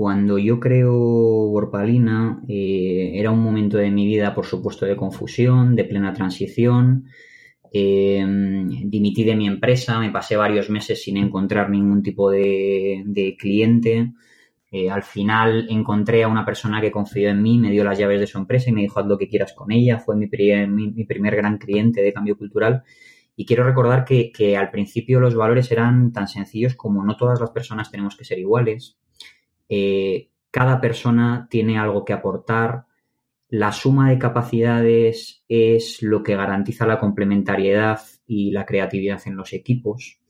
cuando 0.00 0.38
yo 0.38 0.58
creo 0.58 0.94
Borpalina 0.94 2.40
eh, 2.48 3.12
era 3.16 3.30
un 3.30 3.40
momento 3.40 3.76
de 3.76 3.90
mi 3.90 4.06
vida, 4.06 4.34
por 4.34 4.46
supuesto, 4.46 4.86
de 4.86 4.96
confusión, 4.96 5.76
de 5.76 5.84
plena 5.84 6.14
transición, 6.14 7.04
eh, 7.70 8.24
dimití 8.86 9.24
de 9.24 9.36
mi 9.36 9.46
empresa, 9.46 10.00
me 10.00 10.10
pasé 10.10 10.38
varios 10.38 10.70
meses 10.70 11.02
sin 11.02 11.18
encontrar 11.18 11.68
ningún 11.68 12.02
tipo 12.02 12.30
de, 12.30 13.36
cliente. 13.38 14.14
Eh, 14.72 14.88
al 14.88 15.02
final 15.02 15.66
encontré 15.68 16.22
a 16.24 16.28
una 16.28 16.46
persona 16.46 16.80
que 16.80 16.90
confió 16.90 17.28
en 17.28 17.42
mí, 17.42 17.58
me 17.58 17.70
dio 17.70 17.84
las 17.84 17.98
llaves 17.98 18.20
de 18.20 18.26
su 18.26 18.38
empresa 18.38 18.70
y 18.70 18.72
me 18.72 18.80
dijo 18.80 19.00
haz 19.00 19.06
lo 19.06 19.18
que 19.18 19.28
quieras 19.28 19.52
con 19.52 19.70
ella. 19.70 19.98
Fue 19.98 20.16
mi 20.16 20.28
primer, 20.28 21.36
gran 21.36 21.58
cliente 21.58 22.00
de 22.00 22.14
cambio 22.14 22.38
cultural. 22.38 22.84
Y 23.36 23.44
quiero 23.44 23.64
recordar 23.64 24.06
que, 24.06 24.56
al 24.56 24.70
principio 24.70 25.20
los 25.20 25.34
valores 25.34 25.70
eran 25.70 26.10
tan 26.10 26.26
sencillos 26.26 26.74
como 26.74 27.04
no 27.04 27.18
todas 27.18 27.38
las 27.38 27.50
personas 27.50 27.90
tenemos 27.90 28.16
que 28.16 28.24
ser 28.24 28.38
iguales. 28.38 28.96
Eh, 29.70 30.30
cada 30.50 30.80
persona 30.80 31.46
tiene 31.48 31.78
algo 31.78 32.04
que 32.04 32.12
aportar, 32.12 32.86
la 33.48 33.72
suma 33.72 34.10
de 34.10 34.18
capacidades 34.18 35.44
es 35.48 36.02
lo 36.02 36.22
que 36.22 36.36
garantiza 36.36 36.86
la 36.86 37.00
complementariedad 37.00 38.00
y 38.26 38.50
la 38.50 38.66
creatividad 38.66 39.22
en 39.26 39.36
los 39.36 39.52
equipos. 39.52 40.20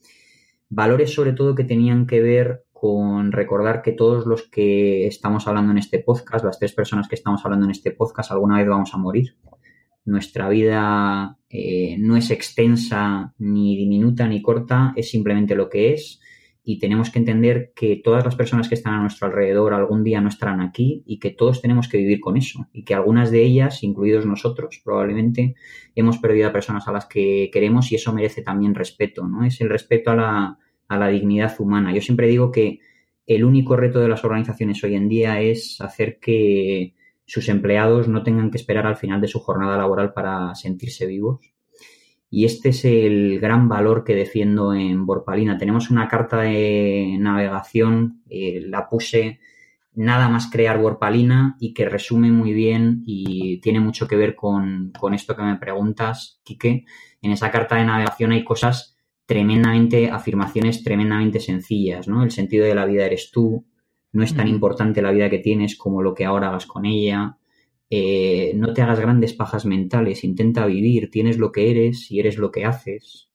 Valores 0.69 1.13
sobre 1.13 1.33
todo 1.33 1.55
que 1.55 1.63
tenían 1.63 2.07
que 2.07 2.21
ver 2.21 2.65
con 2.71 3.31
recordar 3.31 3.81
que 3.81 3.91
todos 3.91 4.25
los 4.25 4.49
que 4.49 5.05
estamos 5.05 5.47
hablando 5.47 5.71
en 5.71 5.77
este 5.77 5.99
podcast, 5.99 6.45
las 6.45 6.57
tres 6.57 6.73
personas 6.73 7.07
que 7.07 7.15
estamos 7.15 7.43
hablando 7.43 7.65
en 7.65 7.71
este 7.71 7.91
podcast, 7.91 8.31
alguna 8.31 8.57
vez 8.57 8.67
vamos 8.67 8.93
a 8.93 8.97
morir. 8.97 9.37
Nuestra 10.05 10.49
vida 10.49 11.37
eh, 11.47 11.95
no 11.99 12.17
es 12.17 12.31
extensa, 12.31 13.35
ni 13.37 13.77
diminuta, 13.77 14.27
ni 14.27 14.41
corta, 14.41 14.93
es 14.95 15.11
simplemente 15.11 15.53
lo 15.53 15.69
que 15.69 15.93
es 15.93 16.19
y 16.63 16.77
tenemos 16.77 17.09
que 17.09 17.19
entender 17.19 17.71
que 17.75 17.99
todas 18.03 18.23
las 18.23 18.35
personas 18.35 18.69
que 18.69 18.75
están 18.75 18.93
a 18.93 19.01
nuestro 19.01 19.27
alrededor 19.27 19.73
algún 19.73 20.03
día 20.03 20.21
no 20.21 20.29
estarán 20.29 20.61
aquí 20.61 21.03
y 21.07 21.19
que 21.19 21.31
todos 21.31 21.61
tenemos 21.61 21.89
que 21.89 21.97
vivir 21.97 22.19
con 22.19 22.37
eso 22.37 22.67
y 22.71 22.83
que 22.83 22.93
algunas 22.93 23.31
de 23.31 23.43
ellas, 23.43 23.83
incluidos 23.83 24.25
nosotros, 24.25 24.79
probablemente 24.83 25.55
hemos 25.95 26.19
perdido 26.19 26.49
a 26.49 26.53
personas 26.53 26.87
a 26.87 26.91
las 26.91 27.07
que 27.07 27.49
queremos 27.51 27.91
y 27.91 27.95
eso 27.95 28.13
merece 28.13 28.43
también 28.43 28.75
respeto, 28.75 29.27
¿no? 29.27 29.43
Es 29.43 29.59
el 29.61 29.69
respeto 29.69 30.11
a 30.11 30.15
la, 30.15 30.59
a 30.87 30.97
la 30.97 31.07
dignidad 31.07 31.55
humana. 31.59 31.93
Yo 31.93 32.01
siempre 32.01 32.27
digo 32.27 32.51
que 32.51 32.79
el 33.25 33.43
único 33.43 33.75
reto 33.75 33.99
de 33.99 34.09
las 34.09 34.23
organizaciones 34.23 34.83
hoy 34.83 34.95
en 34.95 35.09
día 35.09 35.41
es 35.41 35.81
hacer 35.81 36.19
que 36.19 36.93
sus 37.25 37.49
empleados 37.49 38.07
no 38.07 38.23
tengan 38.23 38.51
que 38.51 38.57
esperar 38.57 38.85
al 38.85 38.97
final 38.97 39.19
de 39.21 39.27
su 39.27 39.39
jornada 39.39 39.77
laboral 39.77 40.13
para 40.13 40.53
sentirse 40.53 41.07
vivos 41.07 41.39
y 42.33 42.45
este 42.45 42.69
es 42.69 42.85
el 42.85 43.41
gran 43.41 43.67
valor 43.67 44.05
que 44.05 44.15
defiendo 44.15 44.73
en 44.73 45.05
Borpalina. 45.05 45.57
Tenemos 45.57 45.91
una 45.91 46.07
carta 46.07 46.37
de 46.37 47.17
navegación, 47.19 48.23
eh, 48.29 48.63
la 48.65 48.87
puse 48.87 49.41
nada 49.93 50.29
más 50.29 50.49
crear 50.49 50.79
Borpalina 50.79 51.57
y 51.59 51.73
que 51.73 51.89
resume 51.89 52.31
muy 52.31 52.53
bien 52.53 53.03
y 53.05 53.59
tiene 53.59 53.81
mucho 53.81 54.07
que 54.07 54.15
ver 54.15 54.35
con, 54.35 54.93
con 54.97 55.13
esto 55.13 55.35
que 55.35 55.43
me 55.43 55.57
preguntas, 55.57 56.39
Quique. 56.45 56.85
En 57.21 57.31
esa 57.31 57.51
carta 57.51 57.75
de 57.75 57.83
navegación 57.83 58.31
hay 58.31 58.45
cosas 58.45 58.95
tremendamente, 59.25 60.09
afirmaciones 60.09 60.85
tremendamente 60.85 61.41
sencillas, 61.41 62.07
¿no? 62.07 62.23
El 62.23 62.31
sentido 62.31 62.65
de 62.65 62.75
la 62.75 62.85
vida 62.85 63.05
eres 63.05 63.29
tú, 63.29 63.65
no 64.13 64.23
es 64.23 64.33
tan 64.33 64.47
importante 64.47 65.01
la 65.01 65.11
vida 65.11 65.29
que 65.29 65.39
tienes 65.39 65.77
como 65.77 66.01
lo 66.01 66.13
que 66.13 66.23
ahora 66.23 66.47
hagas 66.47 66.65
con 66.65 66.85
ella, 66.85 67.37
eh, 67.93 68.53
no 68.55 68.73
te 68.73 68.81
hagas 68.81 69.01
grandes 69.01 69.33
pajas 69.33 69.65
mentales, 69.65 70.23
intenta 70.23 70.65
vivir, 70.65 71.11
tienes 71.11 71.37
lo 71.37 71.51
que 71.51 71.69
eres 71.69 72.09
y 72.09 72.21
eres 72.21 72.37
lo 72.37 72.49
que 72.49 72.63
haces. 72.63 73.27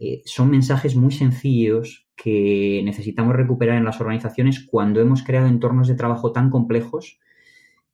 Eh, 0.00 0.22
son 0.24 0.48
mensajes 0.48 0.96
muy 0.96 1.10
sencillos 1.10 2.06
que 2.16 2.80
necesitamos 2.84 3.34
recuperar 3.34 3.76
en 3.76 3.84
las 3.84 4.00
organizaciones 4.00 4.64
cuando 4.64 5.00
hemos 5.00 5.22
creado 5.24 5.48
entornos 5.48 5.88
de 5.88 5.94
trabajo 5.94 6.32
tan 6.32 6.48
complejos 6.48 7.18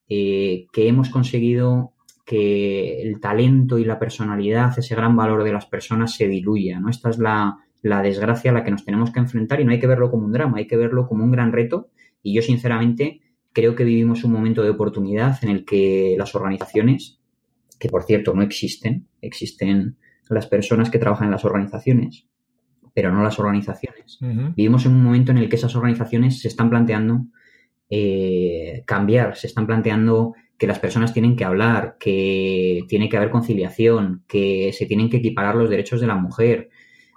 eh, 0.09 0.67
que 0.73 0.87
hemos 0.87 1.09
conseguido 1.09 1.95
que 2.25 3.03
el 3.03 3.19
talento 3.19 3.79
y 3.79 3.85
la 3.85 3.99
personalidad, 3.99 4.79
ese 4.79 4.95
gran 4.95 5.17
valor 5.17 5.43
de 5.43 5.53
las 5.53 5.67
personas 5.67 6.15
se 6.15 6.29
diluya, 6.29 6.79
¿no? 6.79 6.91
Esta 6.91 7.11
es 7.11 7.19
la, 7.19 7.59
la 7.83 8.03
desgracia 8.03 8.51
a 8.51 8.55
la 8.55 8.63
que 8.63 8.71
nos 8.71 8.85
tenemos 8.85 9.11
que 9.11 9.21
enfrentar 9.21 9.61
y 9.61 9.65
no 9.65 9.73
hay 9.73 9.81
que 9.81 9.87
verlo 9.87 10.11
como 10.11 10.27
un 10.27 10.33
drama, 10.33 10.59
hay 10.59 10.67
que 10.67 10.77
verlo 10.77 11.09
como 11.09 11.25
un 11.25 11.33
gran 11.33 11.51
reto 11.51 11.89
y 12.23 12.35
yo 12.35 12.43
sinceramente 12.43 13.21
creo 13.55 13.75
que 13.75 13.85
vivimos 13.85 14.25
un 14.25 14.33
momento 14.33 14.63
de 14.63 14.71
oportunidad 14.71 15.43
en 15.43 15.49
el 15.49 15.65
que 15.65 16.17
las 16.19 16.35
organizaciones, 16.35 17.19
que 17.79 17.89
por 17.89 18.03
cierto 18.03 18.35
no 18.35 18.43
existen, 18.43 19.07
existen 19.23 19.97
las 20.29 20.47
personas 20.47 20.91
que 20.91 20.99
trabajan 20.99 21.27
en 21.27 21.31
las 21.31 21.45
organizaciones, 21.45 22.27
pero 22.93 23.13
no 23.13 23.23
las 23.23 23.39
organizaciones. 23.39 24.19
Vivimos 24.57 24.85
en 24.87 24.93
un 24.93 25.05
momento 25.05 25.33
en 25.33 25.39
el 25.39 25.49
que 25.49 25.57
esas 25.57 25.75
organizaciones 25.77 26.41
se 26.41 26.49
están 26.49 26.69
planteando 26.69 27.27
eh, 27.91 28.83
cambiar, 28.87 29.37
se 29.37 29.47
están 29.47 29.67
planteando 29.67 30.35
que 30.59 30.67
las 30.67 30.79
personas 30.79 31.13
tienen 31.13 31.37
que 31.37 31.45
hablar, 31.45 31.97
que 31.99 32.85
tiene 32.89 33.09
que 33.09 33.17
haber 33.17 33.31
conciliación, 33.31 34.25
que 34.27 34.73
se 34.73 34.87
tienen 34.87 35.11
que 35.11 35.19
equiparar 35.19 35.55
los 35.55 35.71
derechos 35.71 36.01
de 36.01 36.07
la 36.07 36.17
mujer. 36.17 36.71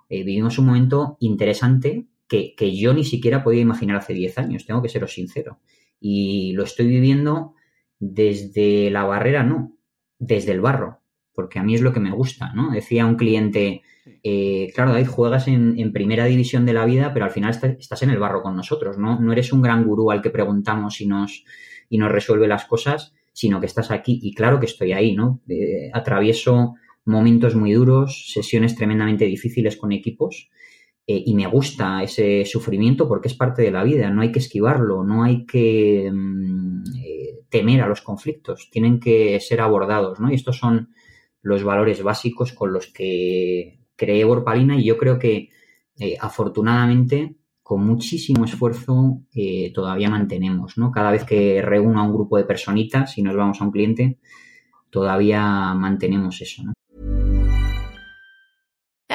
Eh, 0.10 0.24
vivimos 0.24 0.60
un 0.60 0.66
momento 0.68 1.18
interesante 1.20 2.06
que, 2.28 2.54
que, 2.56 2.76
yo 2.76 2.94
ni 2.94 3.06
siquiera 3.06 3.44
podía 3.44 3.62
imaginar 3.62 3.98
hace 3.98 4.14
10 4.14 4.38
años, 4.38 4.66
tengo 4.66 4.82
que 4.82 4.90
seros 4.90 5.14
sincero. 5.14 5.60
Y 6.00 6.54
lo 6.54 6.64
estoy 6.64 6.88
viviendo 6.88 7.54
desde 8.00 8.92
la 8.92 9.04
barrera, 9.04 9.44
no, 9.44 9.78
desde 10.20 10.52
el 10.52 10.62
barro, 10.62 11.02
porque 11.34 11.60
a 11.60 11.64
mí 11.64 11.76
es 11.76 11.82
lo 11.82 11.94
que 11.94 12.00
me 12.00 12.12
gusta, 12.12 12.54
¿no? 12.54 12.72
Decía 12.72 13.06
un 13.06 13.16
cliente, 13.16 13.82
eh, 14.24 14.72
claro, 14.74 14.94
David, 14.94 15.08
juegas 15.08 15.48
en, 15.48 15.92
primera 15.94 16.26
división 16.26 16.66
de 16.66 16.74
la 16.74 16.86
vida, 16.86 17.14
pero 17.14 17.26
al 17.26 17.32
final 17.32 17.58
estás 17.80 18.04
en 18.04 18.10
el 18.10 18.20
barro 18.20 18.42
con 18.42 18.56
nosotros, 18.56 18.98
¿no? 18.98 19.20
No 19.20 19.32
eres 19.32 19.52
un 19.54 19.62
gran 19.62 19.86
gurú 19.86 20.12
al 20.12 20.22
que 20.22 20.30
preguntamos 20.30 21.02
y 21.02 21.08
nos, 21.08 21.44
y 21.90 21.98
nos 21.98 22.12
resuelve 22.12 22.48
las 22.48 22.66
cosas, 22.66 23.14
sino 23.34 23.60
que 23.60 23.66
estás 23.66 23.92
aquí. 23.92 24.20
Y 24.22 24.34
claro 24.34 24.60
que 24.60 24.66
estoy 24.66 24.94
ahí, 24.94 25.14
¿no? 25.14 25.42
Eh, 25.48 25.90
atravieso 25.94 26.76
momentos 27.06 27.56
muy 27.56 27.72
duros, 27.72 28.32
sesiones 28.34 28.76
tremendamente 28.76 29.26
difíciles 29.26 29.78
con 29.78 29.92
equipos. 29.92 30.50
Eh, 31.10 31.24
y 31.26 31.36
me 31.36 31.48
gusta 31.48 32.04
ese 32.04 32.44
sufrimiento 32.44 33.08
porque 33.08 33.30
es 33.30 33.34
parte 33.34 33.62
de 33.62 33.72
la 33.72 33.84
vida, 33.84 34.10
no 34.10 34.22
hay 34.22 34.32
que 34.32 34.40
esquivarlo, 34.40 35.06
no 35.06 35.24
hay 35.24 35.46
que 35.46 36.12
mm, 36.14 36.84
temer 37.50 37.82
a 37.82 37.88
los 37.88 38.02
conflictos, 38.02 38.70
tienen 38.70 39.00
que 39.00 39.40
ser 39.40 39.62
abordados, 39.62 40.20
¿no? 40.20 40.30
Y 40.30 40.36
estos 40.36 40.58
son 40.58 40.90
los 41.42 41.64
valores 41.64 42.04
básicos 42.04 42.52
con 42.52 42.74
los 42.74 42.88
que 42.88 43.80
creé 43.96 44.24
Borpalina 44.26 44.78
y 44.78 44.86
yo 44.86 44.98
creo 44.98 45.18
que 45.18 45.50
eh, 45.98 46.18
afortunadamente 46.20 47.38
con 47.64 47.86
muchísimo 47.86 48.46
esfuerzo 48.46 49.22
eh, 49.34 49.72
todavía 49.74 50.10
mantenemos, 50.10 50.78
¿no? 50.78 50.92
Cada 50.92 51.12
vez 51.12 51.24
que 51.26 51.62
reúno 51.62 52.00
a 52.00 52.04
un 52.04 52.14
grupo 52.14 52.38
de 52.38 52.46
personitas 52.46 53.18
y 53.18 53.24
nos 53.24 53.36
vamos 53.36 53.62
a 53.62 53.66
un 53.66 53.72
cliente, 53.72 54.20
todavía 54.90 55.74
mantenemos 55.74 56.42
eso, 56.42 56.64
¿no? 56.64 56.77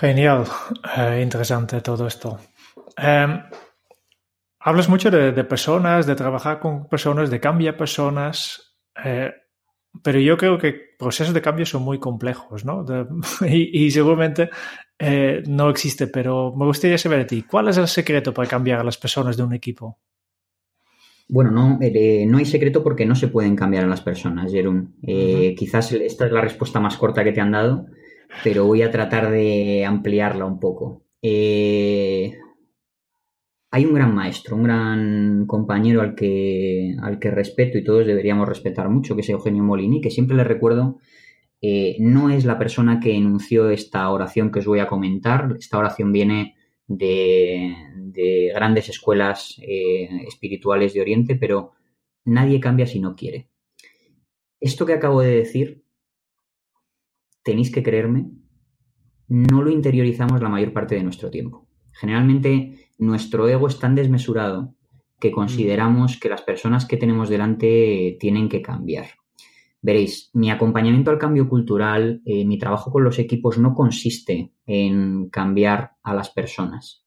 Genial. 0.00 0.44
Uh, 0.96 1.20
interesante 1.22 1.80
todo 1.80 2.06
esto. 2.06 2.38
Um, 2.96 3.40
Hablas 4.60 4.88
mucho 4.88 5.10
de, 5.10 5.44
personas, 5.44 6.06
de 6.06 6.16
trabajar 6.16 6.58
con 6.58 6.88
personas, 6.88 7.30
de 7.30 7.38
cambiar 7.38 7.76
personas, 7.76 8.76
eh, 9.04 9.30
pero 10.02 10.18
yo 10.18 10.36
creo 10.36 10.58
que 10.58 10.74
procesos 10.98 11.32
de 11.32 11.40
cambio 11.40 11.64
son 11.64 11.82
muy 11.82 11.98
complejos, 11.98 12.64
¿no? 12.64 12.84
y, 13.48 13.90
seguramente 13.90 14.50
eh, 14.98 15.42
no 15.46 15.70
existe, 15.70 16.08
pero 16.08 16.52
me 16.56 16.66
gustaría 16.66 16.98
saber 16.98 17.20
de 17.20 17.24
ti, 17.24 17.42
¿cuál 17.44 17.68
es 17.68 17.78
el 17.78 17.86
secreto 17.86 18.34
para 18.34 18.48
cambiar 18.48 18.80
a 18.80 18.84
las 18.84 18.98
personas 18.98 19.36
de 19.36 19.44
un 19.44 19.54
equipo? 19.54 19.98
Bueno, 21.28 21.50
no, 21.50 21.78
eh, 21.80 22.26
no 22.26 22.38
hay 22.38 22.44
secreto 22.44 22.82
porque 22.82 23.06
no 23.06 23.14
se 23.14 23.28
pueden 23.28 23.54
cambiar 23.54 23.84
a 23.84 23.88
las 23.88 24.00
personas, 24.00 24.50
Jerón. 24.50 24.96
Quizás 25.02 25.92
esta 25.92 26.26
es 26.26 26.32
la 26.32 26.40
respuesta 26.40 26.80
más 26.80 26.96
corta 26.96 27.22
que 27.22 27.32
te 27.32 27.40
han 27.40 27.52
dado, 27.52 27.86
pero 28.44 28.66
voy 28.66 28.82
a 28.82 28.90
tratar 28.90 29.30
de 29.30 29.84
ampliarla 29.84 30.44
un 30.44 30.60
poco. 30.60 31.04
Eh, 31.22 32.32
hay 33.70 33.84
un 33.84 33.94
gran 33.94 34.14
maestro, 34.14 34.56
un 34.56 34.62
gran 34.62 35.46
compañero 35.46 36.00
al 36.00 36.14
que, 36.14 36.96
al 37.02 37.18
que 37.18 37.30
respeto 37.30 37.76
y 37.76 37.84
todos 37.84 38.06
deberíamos 38.06 38.48
respetar 38.48 38.88
mucho, 38.88 39.14
que 39.14 39.20
es 39.20 39.28
Eugenio 39.28 39.62
Molini, 39.62 40.00
que 40.00 40.10
siempre 40.10 40.36
le 40.36 40.44
recuerdo, 40.44 40.98
eh, 41.60 41.96
no 41.98 42.30
es 42.30 42.44
la 42.44 42.58
persona 42.58 43.00
que 43.00 43.14
enunció 43.14 43.70
esta 43.70 44.10
oración 44.10 44.50
que 44.50 44.60
os 44.60 44.66
voy 44.66 44.78
a 44.78 44.86
comentar. 44.86 45.56
Esta 45.58 45.78
oración 45.78 46.12
viene 46.12 46.54
de, 46.86 48.50
grandes 48.54 48.88
escuelas 48.88 49.60
eh, 49.62 50.08
espirituales 50.26 50.94
de 50.94 51.00
Oriente, 51.00 51.36
pero 51.36 51.72
nadie 52.24 52.60
cambia 52.60 52.86
si 52.86 53.00
no 53.00 53.14
quiere. 53.14 53.48
Esto 54.60 54.86
que 54.86 54.94
acabo 54.94 55.20
de 55.20 55.36
decir, 55.36 55.84
tenéis 57.48 57.70
que 57.70 57.82
creerme, 57.82 58.30
no 59.26 59.62
lo 59.62 59.70
interiorizamos 59.70 60.42
la 60.42 60.50
mayor 60.50 60.74
parte 60.74 60.96
de 60.96 61.02
nuestro 61.02 61.30
tiempo. 61.30 61.66
Generalmente 61.92 62.90
nuestro 62.98 63.48
ego 63.48 63.68
es 63.68 63.78
tan 63.78 63.94
desmesurado 63.94 64.74
que 65.18 65.32
consideramos 65.32 66.20
que 66.20 66.28
las 66.28 66.42
personas 66.42 66.84
que 66.84 66.98
tenemos 66.98 67.30
delante 67.30 68.18
tienen 68.20 68.50
que 68.50 68.60
cambiar. 68.60 69.06
Veréis, 69.80 70.30
mi 70.34 70.50
acompañamiento 70.50 71.10
al 71.10 71.16
cambio 71.16 71.48
cultural, 71.48 72.20
eh, 72.26 72.44
mi 72.44 72.58
trabajo 72.58 72.92
con 72.92 73.02
los 73.02 73.18
equipos 73.18 73.56
no 73.56 73.72
consiste 73.72 74.52
en 74.66 75.30
cambiar 75.30 75.92
a 76.02 76.12
las 76.12 76.28
personas. 76.28 77.06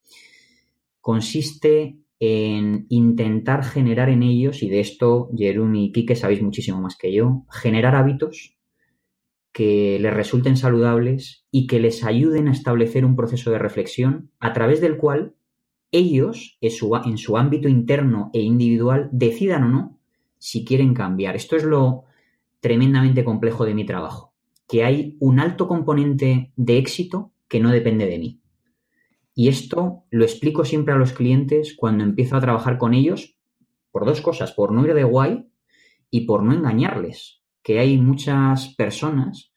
Consiste 1.02 2.00
en 2.20 2.88
intentar 2.89 3.64
generar 3.64 4.10
en 4.10 4.24
ellos, 4.24 4.64
y 4.64 4.70
de 4.70 4.80
esto 4.80 5.30
Jerome 5.38 5.84
y 5.84 5.92
Kike 5.92 6.16
sabéis 6.16 6.42
muchísimo 6.42 6.82
más 6.82 6.98
que 6.98 7.14
yo, 7.14 7.46
generar 7.52 7.96
hábitos 7.96 8.58
que 9.52 9.97
les 9.99 10.14
resulten 10.14 10.56
saludables 10.56 11.45
y 11.52 11.68
que 11.68 11.80
les 11.80 12.04
ayuden 12.04 12.47
a 12.47 12.52
establecer 12.52 13.06
un 13.06 13.16
proceso 13.16 13.52
de 13.52 13.60
reflexión 13.60 14.32
a 14.39 14.54
través 14.54 14.82
del 14.82 14.97
cual 14.97 15.36
ellos, 15.91 16.58
en 16.62 17.18
su, 17.18 17.38
ámbito 17.38 17.68
interno 17.68 18.30
e 18.34 18.41
individual, 18.41 19.10
decidan 19.12 19.64
o 19.64 19.70
no 19.70 19.99
si 20.38 20.64
quieren 20.64 20.93
cambiar. 20.93 21.36
Esto 21.36 21.58
es 21.58 21.64
lo 21.64 22.06
tremendamente 22.62 23.26
complejo 23.26 23.66
de 23.66 23.74
mi 23.74 23.86
trabajo, 23.86 24.34
que 24.68 24.86
hay 24.86 25.18
un 25.20 25.39
alto 25.39 25.68
componente 25.68 26.54
de 26.56 26.78
éxito 26.78 27.34
que 27.49 27.60
no 27.60 27.70
depende 27.70 28.06
de 28.06 28.20
mí. 28.20 28.41
Y 29.36 29.49
esto 29.49 30.06
lo 30.10 30.24
explico 30.24 30.64
siempre 30.64 30.93
a 30.93 30.97
los 30.97 31.12
clientes 31.12 31.76
cuando 31.76 32.04
empiezo 32.04 32.38
a 32.38 32.41
trabajar 32.41 32.78
con 32.78 32.93
ellos 32.93 33.38
por 33.91 34.06
dos 34.06 34.22
cosas, 34.22 34.54
por 34.54 34.72
no 34.72 34.86
ir 34.86 34.93
de 34.93 35.04
guay 35.04 35.45
y 36.10 36.22
por 36.22 36.43
no 36.43 36.54
engañarles, 36.54 37.41
que 37.64 37.80
hay 37.80 37.97
muchas 37.97 38.74
personas 38.76 39.51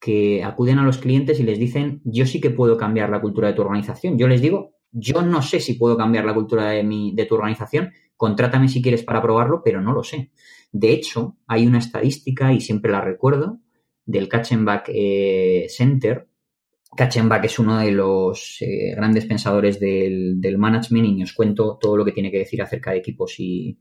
que 0.00 0.44
acuden 0.44 0.78
a 0.78 0.84
los 0.84 0.98
clientes 0.98 1.40
y 1.40 1.42
les 1.42 1.58
dicen, 1.58 2.00
yo 2.04 2.26
sí 2.26 2.40
que 2.40 2.50
puedo 2.50 2.76
cambiar 2.76 3.10
la 3.10 3.20
cultura 3.20 3.48
de 3.48 3.54
tu 3.54 3.62
organización. 3.62 4.18
Yo 4.18 4.28
les 4.28 4.40
digo, 4.40 4.74
yo 4.92 5.22
no 5.22 5.42
sé 5.42 5.60
si 5.60 5.74
puedo 5.74 5.96
cambiar 5.96 6.24
la 6.24 6.34
cultura 6.34 6.70
de, 6.70 6.82
mi, 6.82 7.14
de 7.14 7.26
tu 7.26 7.34
organización, 7.34 7.92
contrátame 8.16 8.68
si 8.68 8.82
quieres 8.82 9.02
para 9.02 9.22
probarlo, 9.22 9.62
pero 9.64 9.80
no 9.80 9.92
lo 9.92 10.02
sé. 10.02 10.30
De 10.72 10.92
hecho, 10.92 11.36
hay 11.46 11.66
una 11.66 11.78
estadística, 11.78 12.52
y 12.52 12.60
siempre 12.60 12.92
la 12.92 13.00
recuerdo, 13.00 13.60
del 14.04 14.28
Katzenbach 14.28 14.88
eh, 14.88 15.66
Center. 15.68 16.28
Katzenbach 16.96 17.44
es 17.44 17.58
uno 17.58 17.78
de 17.78 17.90
los 17.90 18.58
eh, 18.60 18.94
grandes 18.96 19.26
pensadores 19.26 19.78
del, 19.80 20.38
management 20.56 21.18
y 21.18 21.22
os 21.22 21.32
cuento 21.32 21.78
todo 21.80 21.96
lo 21.96 22.04
que 22.04 22.12
tiene 22.12 22.30
que 22.30 22.38
decir 22.38 22.62
acerca 22.62 22.92
de 22.92 22.98
equipos 22.98 23.34
y, 23.38 23.78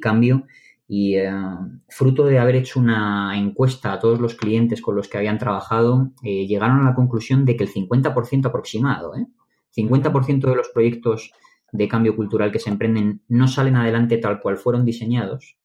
cambio. 0.00 0.46
Y 0.88 1.16
eh, 1.16 1.30
fruto 1.88 2.24
de 2.24 2.38
haber 2.38 2.56
hecho 2.56 2.80
una 2.80 3.38
encuesta 3.38 3.92
a 3.92 3.98
todos 3.98 4.18
los 4.20 4.34
clientes 4.34 4.80
con 4.80 4.96
los 4.96 5.06
que 5.06 5.18
habían 5.18 5.38
trabajado, 5.38 6.12
llegaron 6.22 6.80
a 6.80 6.84
la 6.84 6.94
conclusión 6.94 7.44
de 7.44 7.56
que 7.56 7.64
el 7.64 7.70
50% 7.72 8.46
aproximado, 8.46 9.12
50% 9.76 10.40
de 10.48 10.56
los 10.56 10.70
proyectos 10.70 11.30
de 11.72 11.88
cambio 11.88 12.16
cultural 12.16 12.50
que 12.50 12.58
se 12.58 12.70
emprenden 12.70 13.22
no 13.28 13.46
salen 13.46 13.76
adelante 13.76 14.16
tal 14.16 14.40
cual 14.40 14.56
fueron 14.56 14.86
diseñados 14.86 15.58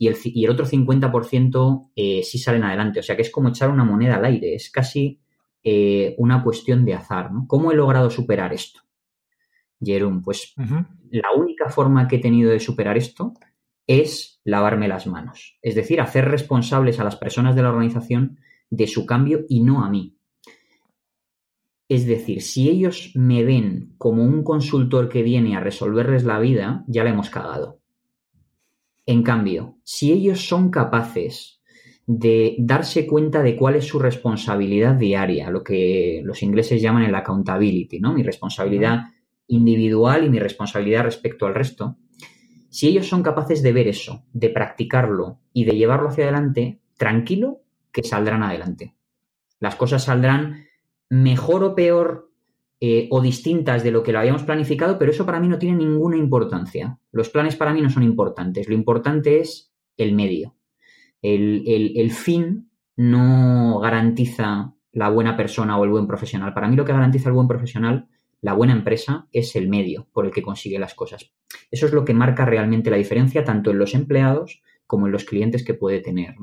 y 0.00 0.08
el, 0.08 0.16
y 0.24 0.46
el 0.46 0.50
otro 0.50 0.64
50% 0.64 1.90
eh, 1.94 2.22
sí 2.22 2.38
salen 2.38 2.64
adelante. 2.64 3.00
O 3.00 3.02
sea 3.02 3.16
que 3.16 3.22
es 3.22 3.30
como 3.30 3.50
echar 3.50 3.68
una 3.68 3.84
moneda 3.84 4.16
al 4.16 4.24
aire, 4.24 4.54
es 4.54 4.70
casi 4.70 5.20
eh, 5.62 6.14
una 6.16 6.42
cuestión 6.42 6.86
de 6.86 6.94
azar. 6.94 7.30
¿no? 7.30 7.44
¿Cómo 7.46 7.70
he 7.70 7.74
logrado 7.74 8.08
superar 8.08 8.54
esto? 8.54 8.80
Jerón, 9.78 10.22
pues 10.22 10.54
la 11.10 11.32
única 11.36 11.68
forma 11.68 12.08
que 12.08 12.16
he 12.16 12.18
tenido 12.18 12.50
de 12.50 12.60
superar 12.60 12.96
esto 12.96 13.34
es 13.86 14.40
lavarme 14.44 14.88
las 14.88 15.06
manos. 15.06 15.58
Es 15.62 15.74
decir, 15.74 16.00
hacer 16.00 16.26
responsables 16.26 17.00
a 17.00 17.04
las 17.04 17.16
personas 17.16 17.54
de 17.54 17.62
la 17.62 17.70
organización 17.70 18.38
de 18.70 18.86
su 18.86 19.06
cambio 19.06 19.44
y 19.48 19.60
no 19.60 19.84
a 19.84 19.90
mí. 19.90 20.16
Es 21.88 22.06
decir, 22.06 22.40
si 22.40 22.68
ellos 22.68 23.10
me 23.16 23.42
ven 23.42 23.94
como 23.98 24.22
un 24.22 24.44
consultor 24.44 25.08
que 25.08 25.24
viene 25.24 25.56
a 25.56 25.60
resolverles 25.60 26.22
la 26.22 26.38
vida, 26.38 26.84
ya 26.86 27.02
la 27.02 27.10
hemos 27.10 27.30
cagado. 27.30 27.80
En 29.06 29.24
cambio, 29.24 29.78
si 29.82 30.12
ellos 30.12 30.46
son 30.46 30.70
capaces 30.70 31.60
de 32.06 32.54
darse 32.58 33.06
cuenta 33.06 33.42
de 33.42 33.56
cuál 33.56 33.74
es 33.74 33.86
su 33.86 33.98
responsabilidad 33.98 34.94
diaria, 34.94 35.50
lo 35.50 35.64
que 35.64 36.22
los 36.24 36.42
ingleses 36.44 36.80
llaman 36.80 37.02
el 37.02 37.14
accountability, 37.14 37.98
¿no? 37.98 38.12
Mi 38.12 38.22
responsabilidad 38.22 39.06
individual 39.48 40.24
y 40.24 40.30
mi 40.30 40.38
responsabilidad 40.38 41.02
respecto 41.02 41.46
al 41.46 41.54
resto. 41.54 41.96
Si 42.70 42.88
ellos 42.88 43.08
son 43.08 43.22
capaces 43.22 43.62
de 43.62 43.72
ver 43.72 43.88
eso, 43.88 44.24
de 44.32 44.48
practicarlo 44.48 45.40
y 45.52 45.64
de 45.64 45.76
llevarlo 45.76 46.08
hacia 46.08 46.24
adelante, 46.24 46.80
tranquilo 46.96 47.60
que 47.92 48.02
saldrán 48.02 48.42
adelante. 48.42 48.94
Las 49.58 49.76
cosas 49.76 50.04
saldrán 50.04 50.64
mejor 51.08 51.64
o 51.64 51.74
peor 51.74 52.30
eh, 52.80 53.08
o 53.10 53.20
distintas 53.20 53.82
de 53.82 53.90
lo 53.90 54.02
que 54.02 54.12
lo 54.12 54.20
habíamos 54.20 54.44
planificado, 54.44 54.98
pero 54.98 55.10
eso 55.10 55.26
para 55.26 55.38
mí 55.38 55.48
no 55.48 55.58
tiene 55.58 55.76
ninguna 55.76 56.16
importancia. 56.16 56.98
Los 57.12 57.28
planes 57.28 57.56
para 57.56 57.74
mí 57.74 57.82
no 57.82 57.90
son 57.90 58.04
importantes. 58.04 58.68
Lo 58.68 58.74
importante 58.74 59.40
es 59.40 59.70
el 59.98 60.14
medio. 60.14 60.54
El, 61.20 62.10
fin 62.12 62.70
no 62.96 63.80
garantiza 63.80 64.72
la 64.92 65.10
buena 65.10 65.36
persona 65.36 65.76
o 65.76 65.84
el 65.84 65.90
buen 65.90 66.06
profesional. 66.06 66.54
Para 66.54 66.68
mí 66.68 66.76
lo 66.76 66.86
que 66.86 66.92
garantiza 66.92 67.28
el 67.28 67.34
buen 67.34 67.48
profesional, 67.48 68.08
la 68.40 68.54
buena 68.54 68.72
empresa, 68.72 69.28
es 69.32 69.54
el 69.56 69.68
medio 69.68 70.08
por 70.12 70.26
el 70.26 70.32
que 70.32 70.42
consigue 70.42 70.78
las 70.78 70.94
cosas. 70.94 71.32
Eso 71.70 71.86
es 71.86 71.92
lo 71.92 72.04
que 72.04 72.14
marca 72.14 72.44
realmente 72.44 72.90
la 72.90 72.96
diferencia 72.96 73.44
tanto 73.44 73.70
en 73.70 73.78
los 73.78 73.94
empleados 73.94 74.62
como 74.86 75.06
en 75.06 75.12
los 75.12 75.24
clientes 75.24 75.64
que 75.64 75.74
puede 75.74 76.00
tener. 76.00 76.34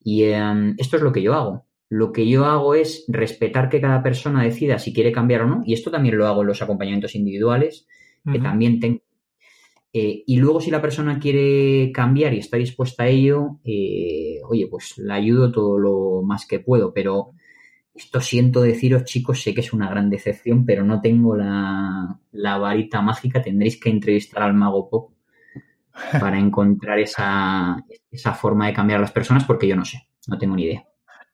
Y 0.00 0.24
em, 0.24 0.74
esto 0.78 0.96
es 0.96 1.02
lo 1.02 1.12
que 1.12 1.22
yo 1.22 1.34
hago. 1.34 1.66
Lo 1.88 2.12
que 2.12 2.28
yo 2.28 2.44
hago 2.44 2.74
es 2.74 3.04
respetar 3.08 3.68
que 3.68 3.80
cada 3.80 4.02
persona 4.02 4.42
decida 4.42 4.78
si 4.78 4.92
quiere 4.92 5.12
cambiar 5.12 5.42
o 5.42 5.46
no, 5.46 5.62
y 5.64 5.74
esto 5.74 5.90
también 5.90 6.16
lo 6.16 6.26
hago 6.26 6.42
en 6.42 6.48
los 6.48 6.62
acompañamientos 6.62 7.14
individuales, 7.14 7.86
que 8.30 8.38
también 8.38 8.80
tengo. 8.80 9.00
Eh, 9.92 10.24
y 10.26 10.36
luego, 10.38 10.60
si 10.60 10.72
la 10.72 10.82
persona 10.82 11.20
quiere 11.20 11.92
cambiar 11.92 12.34
y 12.34 12.38
está 12.38 12.56
dispuesta 12.56 13.04
a 13.04 13.08
ello, 13.08 13.60
eh, 13.64 14.40
oye, 14.48 14.66
pues 14.68 14.98
la 14.98 15.14
ayudo 15.14 15.52
todo 15.52 15.78
lo 15.78 16.22
más 16.22 16.46
que 16.46 16.58
puedo, 16.58 16.92
pero 16.92 17.32
esto 17.94 18.20
siento 18.20 18.60
deciros, 18.60 19.04
chicos, 19.04 19.40
sé 19.40 19.54
que 19.54 19.60
es 19.60 19.72
una 19.72 19.88
gran 19.88 20.10
decepción, 20.10 20.66
pero 20.66 20.84
no 20.84 21.00
tengo 21.00 21.36
la, 21.36 22.18
la 22.32 22.58
varita 22.58 23.00
mágica. 23.00 23.40
Tendréis 23.40 23.80
que 23.80 23.88
entrevistar 23.88 24.42
al 24.42 24.54
mago 24.54 24.90
Pop 24.90 25.12
para 26.20 26.38
encontrar 26.38 26.98
esa, 26.98 27.76
esa 28.10 28.34
forma 28.34 28.66
de 28.66 28.72
cambiar 28.72 28.98
a 28.98 29.02
las 29.02 29.12
personas, 29.12 29.44
porque 29.44 29.68
yo 29.68 29.76
no 29.76 29.84
sé, 29.84 30.08
no 30.26 30.38
tengo 30.38 30.56
ni 30.56 30.64
idea. 30.64 30.84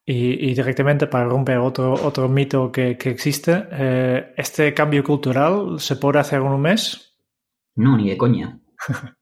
Y, 0.05 0.55
directamente 0.55 1.07
para 1.07 1.27
romper 1.27 1.59
otro, 1.59 1.93
otro 1.93 2.29
mito 2.29 2.73
que, 2.73 2.91
existe, 2.91 3.69
eh, 3.71 4.35
¿este 4.37 4.75
cambio 4.75 5.05
cultural 5.05 5.79
se 5.79 5.95
puede 5.97 6.19
hacer 6.19 6.41
en 6.41 6.49
un 6.49 6.61
mes? 6.61 7.17
No, 7.77 7.97
ni 7.97 8.09
de 8.11 8.17
coña. 8.17 8.59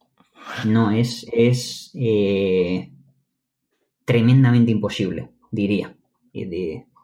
No, 0.64 0.90
es, 0.90 1.26
es 1.30 1.92
eh, 1.94 2.90
tremendamente 4.06 4.70
imposible, 4.72 5.28
diría. 5.50 5.94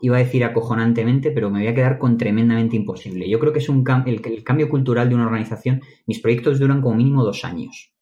Iba 0.05 0.17
a 0.17 0.21
decir 0.21 0.45
acojonantemente, 0.45 1.31
pero 1.31 1.51
me 1.51 1.61
voy 1.61 1.69
a 1.69 1.75
quedar 1.75 1.99
con 1.99 2.19
tremendamente 2.19 2.77
imposible. 2.77 3.29
Yo 3.29 3.39
creo 3.39 3.53
que 3.53 3.61
es 3.61 3.69
un 3.71 3.85
el, 4.07 4.21
el 4.25 4.45
cambio 4.45 4.69
cultural 4.69 5.09
de 5.09 5.15
una 5.15 5.25
organización. 5.25 5.81
Mis 6.07 6.21
proyectos 6.21 6.59
duran 6.59 6.83
como 6.83 6.97
mínimo 6.97 7.25
dos 7.25 7.45
años. 7.45 7.93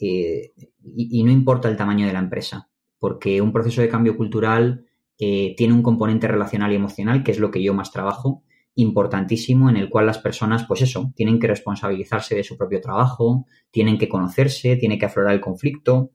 Eh, 0.00 0.52
y, 0.82 1.22
no 1.22 1.30
importa 1.30 1.68
el 1.68 1.76
tamaño 1.76 2.06
de 2.06 2.12
la 2.12 2.20
empresa 2.20 2.68
porque 3.00 3.40
un 3.40 3.52
proceso 3.52 3.80
de 3.80 3.88
cambio 3.88 4.16
cultural 4.16 4.86
eh, 5.18 5.54
tiene 5.56 5.74
un 5.74 5.82
componente 5.82 6.26
relacional 6.26 6.72
y 6.72 6.76
emocional, 6.76 7.22
que 7.22 7.30
es 7.30 7.38
lo 7.38 7.50
que 7.50 7.62
yo 7.62 7.74
más 7.74 7.92
trabajo, 7.92 8.42
importantísimo, 8.74 9.70
en 9.70 9.76
el 9.76 9.88
cual 9.88 10.06
las 10.06 10.18
personas, 10.18 10.64
pues 10.66 10.82
eso, 10.82 11.12
tienen 11.14 11.38
que 11.38 11.46
responsabilizarse 11.46 12.34
de 12.34 12.44
su 12.44 12.56
propio 12.56 12.80
trabajo, 12.80 13.46
tienen 13.70 13.98
que 13.98 14.08
conocerse, 14.08 14.76
tienen 14.76 14.98
que 14.98 15.06
aflorar 15.06 15.34
el 15.34 15.40
conflicto, 15.40 16.10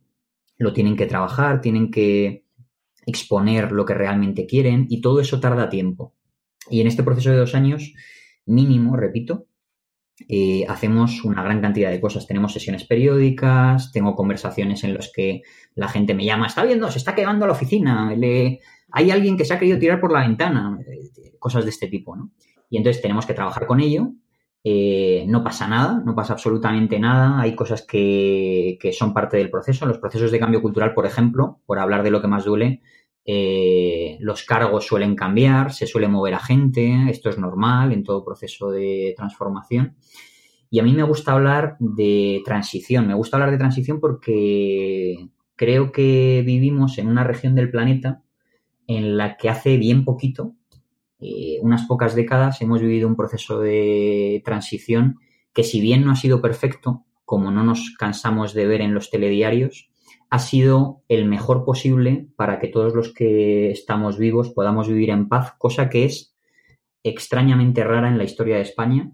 lo 0.58 0.74
tienen 0.74 0.96
que 0.96 1.06
trabajar, 1.06 1.62
tienen 1.62 1.92
que 1.92 2.43
exponer 3.06 3.72
lo 3.72 3.86
que 3.86 3.94
realmente 3.94 4.46
quieren 4.46 4.88
y 4.90 5.02
todo 5.02 5.20
eso 5.20 5.40
tarda 5.40 5.70
tiempo. 5.70 6.14
Y 6.70 6.82
en 6.82 6.88
este 6.88 7.04
proceso 7.04 7.30
de 7.30 7.38
dos 7.38 7.56
años, 7.56 7.94
mínimo, 8.46 8.96
repito, 8.96 9.48
eh, 10.30 10.66
hacemos 10.68 11.24
una 11.24 11.44
gran 11.44 11.62
cantidad 11.62 11.92
de 11.92 12.00
cosas. 12.00 12.28
Tenemos 12.28 12.54
sesiones 12.54 12.86
periódicas, 12.86 13.92
tengo 13.92 14.16
conversaciones 14.16 14.84
en 14.84 14.94
las 14.94 15.12
que 15.14 15.42
la 15.76 15.88
gente 15.88 16.14
me 16.14 16.26
llama, 16.26 16.48
está 16.48 16.64
viendo, 16.64 16.90
se 16.92 17.00
está 17.00 17.16
quedando 17.16 17.48
la 17.48 17.54
oficina, 17.54 18.14
le, 18.16 18.60
hay 18.92 19.12
alguien 19.12 19.38
que 19.38 19.46
se 19.46 19.54
ha 19.54 19.60
querido 19.60 19.80
tirar 19.80 20.00
por 20.00 20.12
la 20.12 20.22
ventana, 20.22 20.78
eh, 20.88 21.36
cosas 21.40 21.64
de 21.64 21.72
este 21.72 21.88
tipo, 21.88 22.16
¿no? 22.16 22.32
Y 22.70 22.78
entonces 22.78 23.02
tenemos 23.02 23.26
que 23.26 23.34
trabajar 23.34 23.68
con 23.68 23.80
ello. 23.80 24.14
Eh, 24.66 25.26
no 25.28 25.44
pasa 25.44 25.68
nada, 25.68 26.02
no 26.06 26.16
pasa 26.16 26.34
absolutamente 26.34 27.00
nada. 27.00 27.42
Hay 27.42 27.56
cosas 27.56 27.86
que, 27.86 28.78
que, 28.80 28.94
son 28.94 29.14
parte 29.14 29.38
del 29.38 29.50
proceso. 29.50 29.86
Los 29.86 29.98
procesos 29.98 30.32
de 30.32 30.40
cambio 30.40 30.62
cultural, 30.62 30.94
por 30.94 31.06
ejemplo, 31.06 31.60
por 31.66 31.80
hablar 31.80 32.04
de 32.04 32.12
lo 32.12 32.22
que 32.22 32.28
más 32.28 32.46
duele, 32.46 32.82
eh, 33.26 34.18
los 34.20 34.44
cargos 34.44 34.86
suelen 34.86 35.16
cambiar, 35.16 35.72
se 35.72 35.88
suele 35.88 36.10
mover 36.10 36.34
a 36.34 36.40
gente, 36.40 37.10
esto 37.10 37.30
es 37.30 37.38
normal 37.38 37.94
en 37.94 38.04
todo 38.04 38.26
proceso 38.26 38.72
de 38.72 39.14
transformación. 39.16 39.96
Y 40.70 40.80
a 40.80 40.84
mí 40.84 40.94
me 40.94 41.04
gusta 41.04 41.34
hablar 41.34 41.78
de 41.80 42.42
transición, 42.44 43.08
me 43.08 43.14
gusta 43.14 43.38
hablar 43.38 43.52
de 43.52 43.58
transición 43.58 44.00
porque 44.00 45.30
creo 45.56 45.92
que 45.92 46.44
vivimos 46.46 46.98
en 46.98 47.08
una 47.08 47.24
región 47.24 47.56
del 47.56 47.72
planeta 47.72 48.24
en 48.88 49.18
la 49.18 49.38
que 49.38 49.50
hace 49.50 49.78
bien 49.78 50.04
poquito, 50.04 50.56
eh, 51.24 51.60
unas 51.62 51.86
pocas 51.88 52.16
décadas, 52.16 52.62
hemos 52.62 52.82
vivido 52.82 53.08
un 53.08 53.16
proceso 53.16 53.60
de 53.60 54.42
transición 54.44 55.20
que 55.54 55.64
si 55.64 55.80
bien 55.80 56.04
no 56.04 56.12
ha 56.12 56.16
sido 56.16 56.42
perfecto, 56.42 57.06
como 57.24 57.50
no 57.50 57.64
nos 57.64 57.96
cansamos 57.98 58.54
de 58.54 58.68
ver 58.68 58.82
en 58.82 58.94
los 58.94 59.10
telediarios, 59.10 59.90
ha 60.30 60.40
sido 60.40 61.04
el 61.08 61.26
mejor 61.26 61.64
posible 61.64 62.28
para 62.36 62.60
que 62.60 62.68
todos 62.68 62.94
los 62.94 63.14
que 63.14 63.72
estamos 63.72 64.18
vivos 64.18 64.50
podamos 64.50 64.88
vivir 64.88 65.12
en 65.12 65.30
paz, 65.30 65.54
cosa 65.58 65.90
que 65.90 66.06
es 66.06 66.36
extrañamente 67.04 67.84
rara 67.84 68.10
en 68.10 68.18
la 68.18 68.24
historia 68.24 68.56
de 68.58 68.64
España 68.64 69.12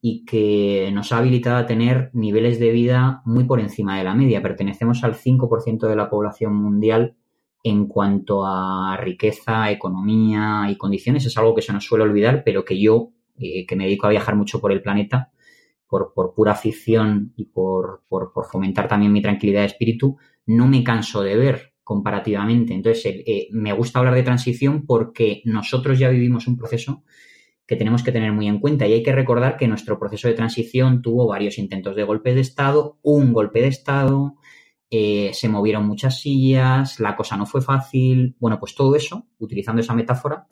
y 0.00 0.24
que 0.24 0.90
nos 0.94 1.12
ha 1.12 1.18
habilitado 1.18 1.56
a 1.56 1.66
tener 1.66 2.10
niveles 2.14 2.58
de 2.60 2.70
vida 2.70 3.22
muy 3.24 3.44
por 3.44 3.60
encima 3.60 3.98
de 3.98 4.04
la 4.04 4.14
media. 4.14 4.40
Pertenecemos 4.40 5.02
al 5.04 5.16
5% 5.16 5.88
de 5.88 5.96
la 5.96 6.08
población 6.08 6.54
mundial 6.54 7.16
en 7.66 7.88
cuanto 7.88 8.46
a 8.46 8.96
riqueza, 8.96 9.72
economía 9.72 10.68
y 10.70 10.76
condiciones. 10.76 11.26
Es 11.26 11.36
algo 11.36 11.52
que 11.52 11.62
se 11.62 11.72
nos 11.72 11.84
suele 11.84 12.04
olvidar, 12.04 12.44
pero 12.44 12.64
que 12.64 12.80
yo, 12.80 13.10
eh, 13.40 13.66
que 13.66 13.74
me 13.74 13.86
dedico 13.86 14.06
a 14.06 14.10
viajar 14.10 14.36
mucho 14.36 14.60
por 14.60 14.70
el 14.70 14.82
planeta, 14.82 15.32
por, 15.88 16.12
pura 16.32 16.52
afición 16.52 17.32
y 17.36 17.46
por, 17.46 18.04
por, 18.08 18.30
fomentar 18.52 18.86
también 18.86 19.12
mi 19.12 19.20
tranquilidad 19.20 19.62
de 19.62 19.66
espíritu, 19.66 20.16
no 20.46 20.68
me 20.68 20.84
canso 20.84 21.22
de 21.22 21.36
ver 21.36 21.72
comparativamente. 21.82 22.72
Entonces, 22.72 23.04
eh, 23.26 23.48
me 23.50 23.72
gusta 23.72 23.98
hablar 23.98 24.14
de 24.14 24.22
transición 24.22 24.86
porque 24.86 25.42
nosotros 25.44 25.98
ya 25.98 26.08
vivimos 26.08 26.46
un 26.46 26.56
proceso 26.56 27.02
que 27.66 27.74
tenemos 27.74 28.04
que 28.04 28.12
tener 28.12 28.32
muy 28.32 28.46
en 28.46 28.60
cuenta 28.60 28.86
y 28.86 28.92
hay 28.92 29.02
que 29.02 29.10
recordar 29.10 29.56
que 29.56 29.66
nuestro 29.66 29.98
proceso 29.98 30.28
de 30.28 30.34
transición 30.34 31.02
tuvo 31.02 31.26
varios 31.26 31.58
intentos 31.58 31.96
de 31.96 32.04
golpe 32.04 32.32
de 32.32 32.42
Estado, 32.42 33.00
un 33.02 33.32
golpe 33.32 33.60
de 33.60 33.68
Estado, 33.68 34.36
eh, 34.90 35.30
se 35.34 35.48
movieron 35.48 35.86
muchas 35.86 36.20
sillas, 36.20 37.00
la 37.00 37.16
cosa 37.16 37.36
no 37.36 37.46
fue 37.46 37.62
fácil. 37.62 38.36
Bueno, 38.38 38.58
pues 38.58 38.74
todo 38.74 38.94
eso, 38.96 39.26
utilizando 39.38 39.80
esa 39.80 39.94
metáfora, 39.94 40.46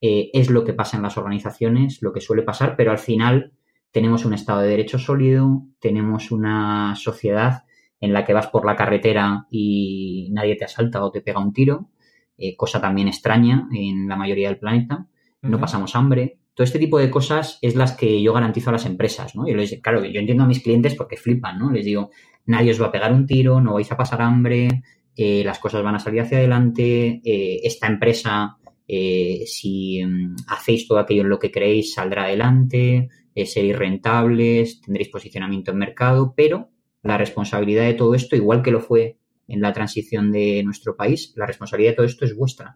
eh, 0.00 0.30
es 0.32 0.50
lo 0.50 0.64
que 0.64 0.74
pasa 0.74 0.96
en 0.96 1.02
las 1.02 1.16
organizaciones, 1.16 1.98
lo 2.02 2.12
que 2.12 2.20
suele 2.20 2.42
pasar, 2.42 2.76
pero 2.76 2.90
al 2.90 2.98
final 2.98 3.52
tenemos 3.90 4.24
un 4.24 4.34
Estado 4.34 4.60
de 4.60 4.68
Derecho 4.68 4.98
sólido, 4.98 5.62
tenemos 5.80 6.30
una 6.30 6.94
sociedad 6.96 7.64
en 8.00 8.12
la 8.12 8.24
que 8.24 8.32
vas 8.34 8.46
por 8.48 8.64
la 8.64 8.76
carretera 8.76 9.46
y 9.50 10.28
nadie 10.32 10.56
te 10.56 10.64
asalta 10.64 11.02
o 11.04 11.10
te 11.10 11.20
pega 11.20 11.40
un 11.40 11.52
tiro. 11.52 11.90
eh, 12.38 12.56
cosa 12.56 12.80
también 12.80 13.08
extraña 13.08 13.68
en 13.72 14.08
la 14.08 14.16
mayoría 14.16 14.48
del 14.48 14.58
planeta, 14.58 15.08
no 15.42 15.60
pasamos 15.60 15.94
hambre. 15.96 16.38
Todo 16.54 16.64
este 16.64 16.78
tipo 16.78 16.98
de 16.98 17.10
cosas 17.10 17.58
es 17.62 17.74
las 17.74 17.92
que 17.96 18.22
yo 18.22 18.32
garantizo 18.32 18.70
a 18.70 18.72
las 18.72 18.86
empresas, 18.86 19.34
¿no? 19.36 19.46
Yo 19.48 19.54
les, 19.56 19.80
claro, 19.80 20.04
yo 20.04 20.20
entiendo 20.20 20.44
a 20.44 20.46
mis 20.46 20.62
clientes 20.62 20.94
porque 20.94 21.16
flipan, 21.16 21.58
¿no? 21.58 21.70
Les 21.70 21.84
digo, 21.84 22.10
nadie 22.48 22.72
os 22.72 22.80
va 22.82 22.86
a 22.86 22.92
pegar 22.92 23.12
un 23.12 23.26
tiro, 23.26 23.60
no 23.60 23.74
vais 23.74 23.90
a 23.92 23.96
pasar 23.96 24.20
hambre, 24.20 24.82
eh, 25.14 25.42
las 25.44 25.58
cosas 25.58 25.82
van 25.82 25.94
a 25.94 26.00
salir 26.00 26.20
hacia 26.22 26.38
adelante, 26.38 27.20
eh, 27.24 27.60
esta 27.62 27.86
empresa, 27.86 28.56
si 28.86 30.02
mm, 30.02 30.36
hacéis 30.48 30.88
todo 30.88 30.98
aquello 30.98 31.22
en 31.22 31.28
lo 31.28 31.38
que 31.38 31.50
creéis, 31.50 31.92
saldrá 31.92 32.24
adelante, 32.24 33.08
seréis 33.44 33.76
rentables, 33.76 34.80
tendréis 34.80 35.10
posicionamiento 35.10 35.70
en 35.70 35.78
mercado, 35.78 36.34
pero 36.34 36.70
la 37.02 37.18
responsabilidad 37.18 37.84
de 37.84 37.94
todo 37.94 38.14
esto, 38.14 38.34
igual 38.34 38.62
que 38.62 38.70
lo 38.70 38.80
fue 38.80 39.18
en 39.46 39.60
la 39.60 39.72
transición 39.72 40.32
de 40.32 40.62
nuestro 40.64 40.96
país, 40.96 41.32
la 41.36 41.46
responsabilidad 41.46 41.92
de 41.92 41.96
todo 41.96 42.06
esto 42.06 42.24
es 42.24 42.36
vuestra, 42.36 42.74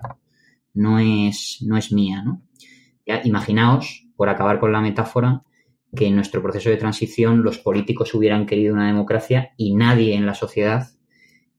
no 0.75 0.99
es, 0.99 1.59
no 1.66 1.77
es 1.77 1.93
mía, 1.93 2.23
¿no? 2.25 2.43
Ya, 3.07 3.20
imaginaos, 3.25 4.07
por 4.16 4.29
acabar 4.29 4.61
con 4.61 4.73
la 4.73 4.81
metáfora, 4.81 5.43
que 5.95 6.07
en 6.07 6.14
nuestro 6.14 6.43
proceso 6.43 6.70
de 6.70 6.76
transición 6.76 7.43
los 7.43 7.59
políticos 7.59 8.14
hubieran 8.14 8.47
querido 8.47 8.74
una 8.74 8.86
democracia 8.86 9.53
y 9.57 9.74
nadie 9.74 10.14
en 10.14 10.26
la 10.26 10.34
sociedad 10.34 10.88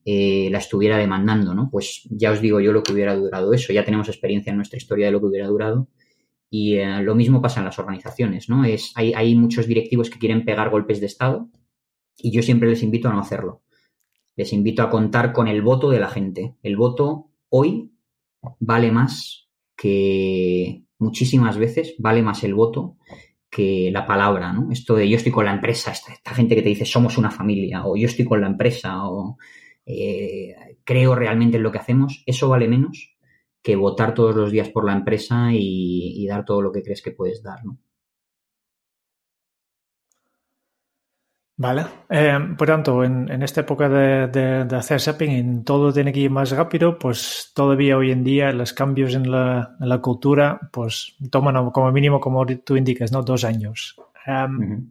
eh, 0.05 0.49
la 0.51 0.57
estuviera 0.57 0.97
demandando, 0.97 1.53
¿no? 1.53 1.69
Pues 1.71 2.07
ya 2.09 2.31
os 2.31 2.41
digo 2.41 2.59
yo 2.59 2.73
lo 2.73 2.83
que 2.83 2.93
hubiera 2.93 3.15
durado 3.15 3.53
eso, 3.53 3.71
ya 3.71 3.85
tenemos 3.85 4.09
experiencia 4.09 4.49
en 4.49 4.57
nuestra 4.57 4.77
historia 4.77 5.05
de 5.05 5.11
lo 5.11 5.19
que 5.19 5.27
hubiera 5.27 5.47
durado 5.47 5.87
y 6.49 6.75
eh, 6.75 7.01
lo 7.01 7.15
mismo 7.15 7.41
pasa 7.41 7.59
en 7.59 7.65
las 7.65 7.79
organizaciones, 7.79 8.49
¿no? 8.49 8.65
Es, 8.65 8.91
hay, 8.95 9.13
hay 9.13 9.35
muchos 9.35 9.67
directivos 9.67 10.09
que 10.09 10.19
quieren 10.19 10.45
pegar 10.45 10.71
golpes 10.71 10.99
de 10.99 11.05
Estado 11.05 11.49
y 12.17 12.31
yo 12.31 12.41
siempre 12.41 12.69
les 12.69 12.83
invito 12.83 13.07
a 13.07 13.13
no 13.13 13.19
hacerlo. 13.19 13.61
Les 14.35 14.51
invito 14.51 14.81
a 14.81 14.89
contar 14.89 15.31
con 15.31 15.47
el 15.47 15.61
voto 15.61 15.89
de 15.89 15.99
la 15.99 16.09
gente. 16.09 16.55
El 16.63 16.75
voto 16.75 17.29
hoy 17.49 17.91
vale 18.59 18.91
más 18.91 19.47
que 19.75 20.83
muchísimas 20.97 21.57
veces, 21.57 21.95
vale 21.99 22.23
más 22.23 22.43
el 22.43 22.55
voto 22.55 22.97
que 23.53 23.91
la 23.93 24.05
palabra, 24.05 24.51
¿no? 24.51 24.71
Esto 24.71 24.95
de 24.95 25.07
yo 25.07 25.17
estoy 25.17 25.31
con 25.31 25.45
la 25.45 25.53
empresa, 25.53 25.91
esta, 25.91 26.33
gente 26.33 26.55
que 26.55 26.63
te 26.63 26.69
dice 26.69 26.85
somos 26.85 27.17
una 27.19 27.29
familia, 27.29 27.85
o 27.85 27.95
yo 27.95 28.07
estoy 28.07 28.25
con 28.25 28.41
la 28.41 28.47
empresa, 28.47 29.07
o 29.07 29.37
eh, 29.85 30.77
creo 30.83 31.13
realmente 31.13 31.57
en 31.57 31.63
lo 31.63 31.71
que 31.71 31.77
hacemos, 31.77 32.23
eso 32.25 32.49
vale 32.49 32.67
menos 32.67 33.15
que 33.61 33.75
votar 33.75 34.13
todos 34.15 34.35
los 34.35 34.51
días 34.51 34.69
por 34.69 34.85
la 34.85 34.93
empresa 34.93 35.53
y, 35.53 36.15
y 36.17 36.27
dar 36.27 36.45
todo 36.45 36.61
lo 36.61 36.71
que 36.71 36.81
crees 36.81 37.01
que 37.01 37.11
puedes 37.11 37.43
dar, 37.43 37.63
¿no? 37.63 37.77
Vale. 41.63 41.85
Eh, 42.09 42.37
por 42.57 42.67
tanto, 42.67 43.05
en, 43.05 43.41
esta 43.41 43.61
época 43.61 43.87
de, 43.87 44.67
hacer 44.75 44.99
shopping 44.99 45.29
y 45.29 45.63
todo 45.63 45.93
tiene 45.93 46.11
que 46.11 46.19
ir 46.19 46.29
más 46.29 46.51
rápido, 46.51 46.99
pues 46.99 47.53
todavía 47.55 47.95
hoy 47.95 48.11
en 48.11 48.25
día 48.25 48.51
los 48.51 48.73
cambios 48.73 49.15
en 49.15 49.31
la, 49.31 49.99
cultura 50.01 50.59
pues 50.73 51.15
toman 51.31 51.71
como 51.71 51.89
mínimo, 51.93 52.19
como 52.19 52.45
tú 52.45 52.75
indicas, 52.75 53.13
¿no? 53.13 53.21
dos 53.21 53.45
años. 53.45 53.95
Em, 54.25 54.89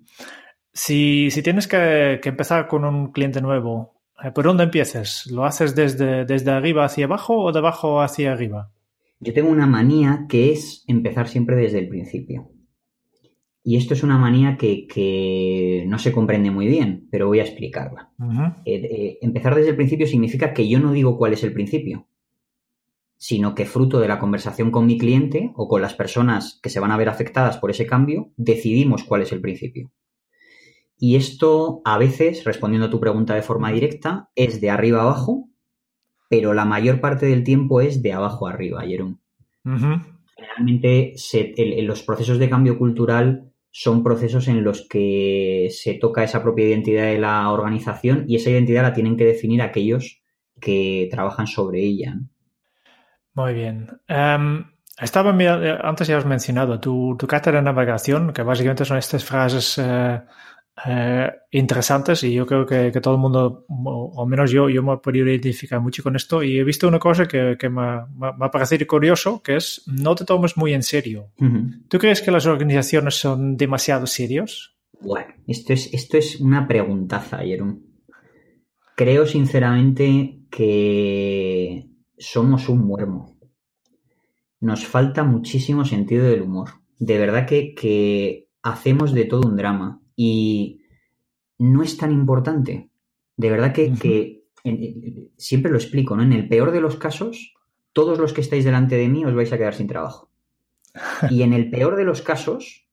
si, 0.73 1.29
tienes 1.45 1.69
que, 1.69 2.19
empezar 2.25 2.67
con 2.69 2.87
un 2.87 3.13
cliente 3.13 3.43
nuevo, 3.43 4.01
eh, 4.25 4.31
¿por 4.31 4.47
dónde 4.47 4.65
empiezas? 4.65 5.27
¿Lo 5.27 5.45
haces 5.45 5.75
desde, 5.75 6.25
desde 6.25 6.53
arriba 6.53 6.87
hacia 6.87 7.05
abajo 7.05 7.37
o 7.37 7.53
de 7.53 7.59
abajo 7.59 8.01
hacia 8.01 8.33
arriba? 8.33 8.71
Yo 9.21 9.35
tengo 9.35 9.51
una 9.51 9.67
manía 9.67 10.25
que 10.27 10.53
es 10.53 10.85
empezar 10.87 11.29
siempre 11.29 11.55
desde 11.55 11.81
el 11.81 11.89
principio. 11.89 12.52
Y 13.65 13.77
esto 13.77 13.95
es 13.95 14.03
una 14.03 14.19
manía 14.19 14.57
que, 14.57 15.85
no 15.87 15.99
se 15.99 16.13
comprende 16.13 16.51
muy 16.51 16.67
bien, 16.67 17.07
pero 17.11 17.29
voy 17.29 17.39
a 17.39 17.45
explicarla. 17.45 18.11
Eh, 18.65 18.75
eh, 18.75 19.19
empezar 19.23 19.55
desde 19.55 19.71
el 19.71 19.77
principio 19.77 20.07
significa 20.07 20.53
que 20.53 20.69
yo 20.69 20.81
no 20.81 20.93
digo 20.93 21.17
cuál 21.17 21.33
es 21.33 21.45
el 21.45 21.53
principio, 21.53 22.09
sino 23.17 23.55
que 23.55 23.67
fruto 23.67 24.01
de 24.01 24.09
la 24.09 24.19
conversación 24.19 24.73
con 24.73 24.87
mi 24.87 24.99
cliente 24.99 25.53
o 25.55 25.69
con 25.69 25.81
las 25.81 25.95
personas 25.95 26.59
que 26.61 26.71
se 26.71 26.81
van 26.81 26.91
a 26.91 26.97
ver 26.97 27.09
afectadas 27.09 27.59
por 27.59 27.71
ese 27.71 27.87
cambio, 27.87 28.33
decidimos 28.37 29.05
cuál 29.05 29.23
es 29.23 29.31
el 29.31 29.41
principio. 29.41 29.93
Y 30.99 31.15
esto 31.15 31.83
a 31.85 31.99
veces, 31.99 32.43
respondiendo 32.45 32.87
a 32.87 32.91
tu 32.91 32.99
pregunta 32.99 33.35
de 33.35 33.43
forma 33.43 33.71
directa, 33.71 34.31
es 34.35 34.61
de 34.61 34.71
arriba 34.71 35.01
a 35.01 35.03
abajo, 35.03 35.49
pero 36.29 36.53
la 36.53 36.65
mayor 36.65 37.01
parte 37.01 37.27
del 37.27 37.45
tiempo 37.45 37.81
es 37.81 38.03
de 38.03 38.13
abajo 38.13 38.49
arriba, 38.49 38.83
Jerón. 38.83 39.21
Generalmente 39.63 41.15
en 41.33 41.87
los 41.87 42.03
procesos 42.03 42.39
de 42.39 42.51
cambio 42.51 42.77
cultural 42.77 43.52
son 43.73 44.05
procesos 44.05 44.49
en 44.49 44.63
los 44.63 44.87
que 44.87 45.69
se 45.71 45.95
toca 45.95 46.23
esa 46.23 46.43
propia 46.43 46.69
identidad 46.69 47.07
de 47.07 47.19
la 47.19 47.51
organización 47.51 48.27
y 48.29 48.37
esa 48.37 48.51
identidad 48.51 48.83
la 48.83 48.93
tienen 48.93 49.17
que 49.17 49.25
definir 49.25 49.63
aquellos 49.63 50.23
que 50.61 51.09
trabajan 51.11 51.47
sobre 51.47 51.81
ella. 51.81 52.19
Muy 53.33 53.55
bien. 53.55 53.89
Em, 54.07 54.65
estaba 55.01 55.31
antes 55.83 56.07
ya 56.07 56.19
has 56.19 56.27
mencionado 56.27 56.79
tu, 56.79 57.17
tu 57.19 57.27
cátedra 57.27 57.61
de 57.61 57.65
navegación, 57.65 58.35
que 58.35 58.43
básicamente 58.43 58.85
son 58.85 58.99
estas 58.99 59.25
frases 59.25 59.79
eh, 59.79 60.21
eh, 60.87 61.31
interesantes 61.51 62.25
y 62.25 62.33
yo 62.33 62.47
creo 62.47 62.65
que, 62.65 62.91
todo 63.01 63.15
el 63.15 63.21
mundo, 63.21 63.67
o, 63.69 64.27
menos 64.27 64.51
yo, 64.51 64.71
yo 64.71 64.83
me 64.83 64.95
he 64.95 64.97
podido 64.97 65.29
identificar 65.29 65.81
mucho 65.81 66.03
con 66.03 66.17
esto 66.17 66.43
y 66.43 66.59
he 66.59 66.65
visto 66.65 66.89
una 66.89 66.99
cosa 66.99 67.29
que, 67.29 67.57
me, 67.69 67.83
ha 67.83 68.51
parecido 68.51 68.87
curioso, 68.87 69.43
que 69.43 69.57
es 69.57 69.83
no 69.87 70.15
te 70.15 70.25
tomes 70.25 70.57
muy 70.57 70.73
en 70.73 70.83
serio. 70.83 71.31
¿Tú 71.89 71.99
crees 71.99 72.23
que 72.23 72.31
las 72.31 72.47
organizaciones 72.47 73.15
son 73.17 73.57
demasiado 73.57 74.07
serios? 74.07 74.77
Bueno, 75.01 75.35
esto 75.47 75.73
es, 75.73 75.93
esto 75.93 76.17
es 76.17 76.41
una 76.41 76.67
preguntaza, 76.67 77.39
Jerón. 77.39 77.83
Creo 78.97 79.27
sinceramente 79.27 80.39
que 80.51 81.87
somos 82.17 82.69
un 82.69 82.87
muermo. 82.87 83.37
Nos 84.61 84.87
falta 84.87 85.23
muchísimo 85.23 85.85
sentido 85.85 86.25
del 86.25 86.43
humor. 86.43 86.71
De 86.99 87.19
verdad 87.19 87.47
que, 87.47 87.75
que 87.75 88.49
hacemos 88.63 89.13
de 89.13 89.25
todo 89.25 89.49
un 89.49 89.57
drama 89.57 90.02
y 90.17 90.83
no 91.59 91.83
es 91.83 91.97
tan 91.97 92.13
importante. 92.13 92.91
De 93.37 93.51
verdad 93.51 93.73
que, 93.73 94.43
siempre 95.37 95.71
lo 95.71 95.79
explico, 95.79 96.17
¿no? 96.17 96.23
En 96.23 96.33
el 96.33 96.49
peor 96.49 96.71
de 96.73 96.81
los 96.81 96.97
casos, 96.97 97.55
todos 97.93 98.19
los 98.19 98.33
que 98.33 98.41
estáis 98.41 98.65
delante 98.65 98.97
de 98.97 99.09
mí 99.09 99.25
os 99.25 99.35
vais 99.35 99.53
a 99.53 99.59
quedar 99.59 99.75
sin 99.75 99.87
trabajo. 99.87 100.31
Y 101.31 101.43
en 101.43 101.53
el 101.53 101.71
peor 101.71 101.97
de 101.97 102.05
los 102.05 102.23
casos, 102.23 102.87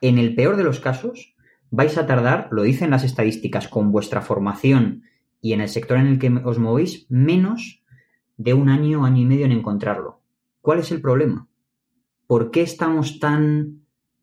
en 0.00 0.18
el 0.18 0.34
peor 0.34 0.56
de 0.56 0.64
los 0.64 0.80
casos, 0.80 1.34
vais 1.70 1.96
a 1.98 2.06
tardar, 2.06 2.48
lo 2.50 2.62
dicen 2.62 2.90
las 2.90 3.04
estadísticas, 3.04 3.68
con 3.68 3.90
vuestra 3.90 4.20
formación 4.20 5.04
y 5.40 5.52
en 5.52 5.60
el 5.60 5.68
sector 5.68 5.98
en 5.98 6.06
el 6.06 6.18
que 6.18 6.28
os 6.44 6.58
movéis, 6.58 7.06
menos 7.08 7.82
de 8.36 8.54
un 8.54 8.68
año, 8.68 9.04
año 9.04 9.22
y 9.22 9.24
medio 9.24 9.46
en 9.46 9.52
encontrarlo. 9.52 10.20
¿Cuál 10.60 10.80
es 10.80 10.90
el 10.90 11.00
problema? 11.00 11.48
¿Por 12.26 12.50
qué 12.50 12.62
estamos 12.62 13.18
tan 13.20 13.77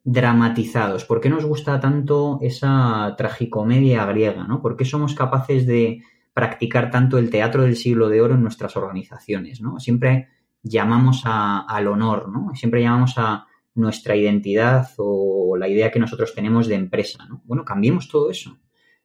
dramatizados? 0.05 1.03
¿Por 1.03 1.19
qué 1.19 1.29
nos 1.29 1.43
gusta 1.45 1.79
tanto 1.79 2.39
esa 2.41 3.15
tragicomedia 3.17 4.05
griega? 4.05 4.45
¿no? 4.45 4.61
¿Por 4.61 4.77
qué 4.77 4.85
somos 4.85 5.15
capaces 5.15 5.65
de 5.65 6.03
practicar 6.33 6.91
tanto 6.91 7.17
el 7.17 7.29
teatro 7.29 7.63
del 7.63 7.75
siglo 7.75 8.07
de 8.07 8.21
oro 8.21 8.35
en 8.35 8.43
nuestras 8.43 8.77
organizaciones? 8.77 9.59
¿no? 9.61 9.79
Siempre 9.79 10.29
llamamos 10.61 11.23
al 11.25 11.87
honor, 11.87 12.29
¿no? 12.29 12.55
Siempre 12.55 12.81
llamamos 12.81 13.15
a 13.17 13.45
nuestra 13.75 14.15
identidad 14.15 14.89
o 14.97 15.55
la 15.57 15.67
idea 15.67 15.91
que 15.91 15.99
nosotros 15.99 16.33
tenemos 16.33 16.67
de 16.67 16.75
empresa, 16.75 17.25
¿no? 17.27 17.41
Bueno, 17.45 17.63
cambiemos 17.63 18.07
todo 18.07 18.31
eso. 18.31 18.57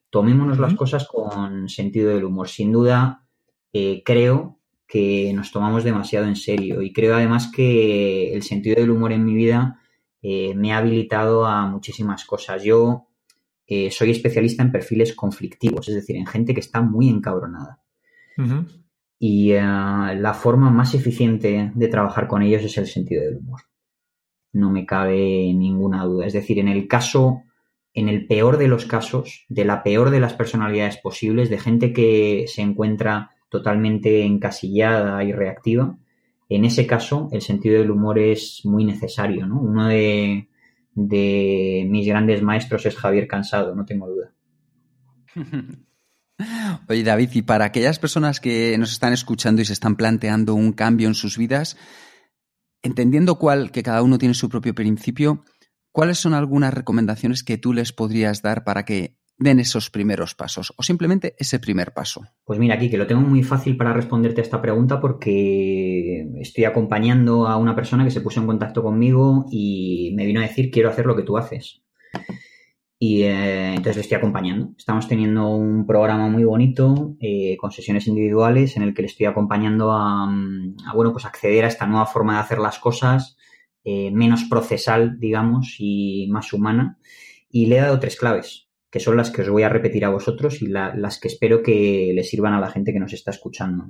Tomémonos 0.09 0.59
las 0.59 0.75
cosas 0.75 1.07
con 1.07 1.69
sentido 1.69 2.11
del 2.11 2.25
humor. 2.25 2.49
Sin 2.49 2.73
duda, 2.73 3.25
eh, 3.73 4.03
creo 4.05 4.59
que 4.87 5.33
nos 5.35 5.53
tomamos 5.53 5.85
demasiado 5.85 6.27
en 6.27 6.37
serio 6.37 6.83
y 6.83 6.93
creo 6.93 7.15
además 7.15 7.51
que 7.55 8.35
el 8.35 8.43
sentido 8.43 8.77
del 8.81 8.91
humor 8.91 9.13
en 9.13 9.25
mi 9.25 9.35
vida 9.35 9.81
eh, 10.23 10.55
me 10.55 10.73
ha 10.73 10.79
habilitado 10.79 11.47
a 11.47 11.67
muchísimas 11.67 12.25
cosas. 12.25 12.63
Yo 12.63 13.09
eh, 13.67 13.91
soy 13.91 14.11
especialista 14.11 14.63
en 14.63 14.73
perfiles 14.73 15.15
conflictivos, 15.15 15.89
es 15.89 15.95
decir, 15.95 16.17
en 16.17 16.27
gente 16.27 16.55
que 16.55 16.61
está 16.61 16.83
muy 16.83 17.09
encabronada. 17.09 17.81
Y 19.19 19.53
eh, 19.53 19.61
la 19.61 20.35
forma 20.35 20.71
más 20.71 20.95
eficiente 20.95 21.73
de 21.75 21.89
trabajar 21.89 22.27
con 22.27 22.43
ellos 22.43 22.63
es 22.63 22.77
el 22.79 22.87
sentido 22.87 23.23
del 23.23 23.37
humor. 23.37 23.61
No 24.53 24.71
me 24.71 24.87
cabe 24.87 25.53
ninguna 25.55 26.05
duda. 26.05 26.27
Es 26.27 26.33
decir, 26.33 26.59
en 26.59 26.69
el 26.69 26.89
caso, 26.89 27.43
en 27.93 28.09
el 28.09 28.27
peor 28.27 28.57
de 28.57 28.69
los 28.69 28.87
casos, 28.87 29.45
de 29.49 29.65
la 29.65 29.83
peor 29.83 30.11
de 30.11 30.21
las 30.21 30.35
personalidades 30.35 30.97
posibles, 30.97 31.51
de 31.51 31.59
gente 31.59 31.93
que 31.93 32.47
se 32.49 32.63
encuentra 32.63 33.31
totalmente 33.51 34.25
encasillada 34.25 35.23
y 35.23 35.33
reactiva, 35.33 35.99
en 36.51 36.65
ese 36.65 36.87
caso 36.87 37.29
el 37.33 37.41
sentido 37.43 37.79
del 37.79 37.93
humor 37.93 38.19
es 38.19 38.63
muy 38.65 38.85
necesario, 38.85 39.47
¿no? 39.47 39.61
Uno 39.61 39.87
de, 39.87 40.49
mis 40.95 42.07
grandes 42.07 42.43
maestros 42.43 42.85
es 42.87 42.97
Javier 42.97 43.29
Cansado, 43.29 43.75
no 43.75 43.85
tengo 43.87 44.09
duda. 44.09 44.35
Oye, 46.89 47.05
David, 47.05 47.31
y 47.35 47.43
para 47.43 47.67
aquellas 47.67 48.01
personas 48.01 48.41
que 48.41 48.77
nos 48.79 48.91
están 48.91 49.13
escuchando 49.13 49.63
y 49.63 49.65
se 49.65 49.75
están 49.75 49.95
planteando 49.95 50.55
un 50.55 50.73
cambio 50.73 51.07
en 51.07 51.15
sus 51.15 51.39
vidas, 51.39 51.77
entendiendo 52.83 53.39
cuál, 53.39 53.71
que 53.71 53.85
cada 53.85 54.03
uno 54.03 54.19
tiene 54.19 54.35
su 54.35 54.49
propio 54.49 54.75
principio, 54.75 55.45
¿cuáles 55.93 56.19
son 56.19 56.35
algunas 56.35 56.75
recomendaciones 56.75 57.45
que 57.45 57.59
tú 57.59 57.73
les 57.73 57.93
podrías 57.93 58.43
dar 58.43 58.65
para 58.65 58.85
que 58.85 59.20
den 59.41 59.59
esos 59.59 59.91
primeros 59.91 60.35
pasos 60.35 60.73
o 60.77 60.83
simplemente 60.83 61.35
ese 61.39 61.59
primer 61.59 61.93
paso? 61.93 62.23
Pues 62.45 62.59
mira, 62.59 62.75
aquí 62.75 62.91
que 62.91 62.99
lo 62.99 63.07
tengo 63.07 63.23
muy 63.23 63.43
fácil 63.43 63.77
para 63.77 63.95
responderte 63.95 64.43
a 64.43 64.45
esta 64.45 64.63
pregunta 64.63 65.01
porque 65.01 66.29
estoy 66.39 66.65
acompañando 66.65 67.49
a 67.49 67.57
una 67.57 67.75
persona 67.75 68.05
que 68.05 68.11
se 68.11 68.21
puso 68.21 68.41
en 68.41 68.47
contacto 68.47 68.83
conmigo 68.83 69.47
y 69.51 70.13
me 70.15 70.27
vino 70.27 70.41
a 70.41 70.45
decir 70.45 70.71
quiero 70.71 70.91
hacer 70.91 71.07
lo 71.07 71.17
que 71.17 71.23
tú 71.23 71.39
haces. 71.39 71.83
Y 73.03 73.23
eh, 73.23 73.71
entonces 73.71 73.97
le 73.97 74.03
estoy 74.03 74.19
acompañando. 74.19 74.75
Estamos 74.77 75.09
teniendo 75.09 75.49
un 75.49 75.87
programa 75.87 76.29
muy 76.29 76.45
bonito 76.45 77.17
eh, 77.19 77.57
con 77.59 77.73
sesiones 77.73 78.07
individuales 78.07 78.77
en 78.77 78.83
el 78.83 78.93
que 78.93 79.01
le 79.01 79.09
estoy 79.09 79.25
acompañando 79.25 79.91
a, 79.93 80.25
a, 80.25 80.95
bueno, 80.95 81.11
pues 81.13 81.25
acceder 81.25 81.65
a 81.65 81.69
esta 81.69 81.87
nueva 81.87 82.05
forma 82.05 82.35
de 82.35 82.41
hacer 82.41 82.59
las 82.59 82.79
cosas, 82.79 83.39
eh, 83.85 84.11
menos 84.11 84.45
procesal, 84.45 85.19
digamos, 85.19 85.77
y 85.79 86.29
más 86.31 86.53
humana. 86.53 86.99
Y 87.49 87.67
le 87.67 87.79
he 87.79 87.81
dado 87.81 87.99
tres 87.99 88.17
claves, 88.17 88.70
que 88.91 89.01
son 89.01 89.17
las 89.17 89.31
que 89.31 89.43
os 89.43 89.49
voy 89.49 89.63
a 89.63 89.69
repetir 89.69 90.05
a 90.05 90.11
vosotros 90.11 90.63
y 90.63 90.67
la, 90.67 90.95
las 90.95 91.21
que 91.21 91.29
espero 91.29 91.63
que 91.63 92.13
le 92.15 92.25
sirvan 92.25 92.55
a 92.55 92.61
la 92.61 92.71
gente 92.71 92.93
que 92.93 93.01
nos 93.01 93.13
está 93.13 93.31
escuchando. 93.31 93.85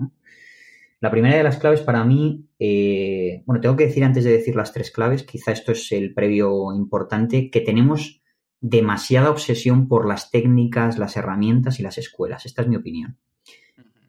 La 1.01 1.11
primera 1.11 1.36
de 1.36 1.42
las 1.42 1.59
claves 1.59 1.80
para 1.80 2.05
mí, 2.05 2.46
eh, 2.59 3.42
bueno, 3.46 3.62
tengo 3.62 3.76
que 3.76 3.86
decir 3.86 4.05
antes 4.05 4.22
de 4.24 4.32
decir 4.32 4.55
las 4.55 4.74
tres 4.74 4.90
claves, 4.90 5.22
quizá 5.22 5.51
esto 5.51 5.72
es 5.72 5.90
el 5.92 6.12
previo 6.12 6.74
importante, 6.74 7.51
que 7.51 7.62
tenemos 7.62 8.20
demasiada 8.61 9.30
obsesión 9.30 9.88
por 9.88 10.07
las 10.07 10.30
técnicas, 10.30 10.98
las 10.98 11.16
herramientas 11.16 11.80
y 11.80 11.82
las 11.82 11.96
escuelas. 11.96 12.44
Esta 12.44 12.61
es 12.61 12.68
mi 12.68 12.76
opinión. 12.76 13.16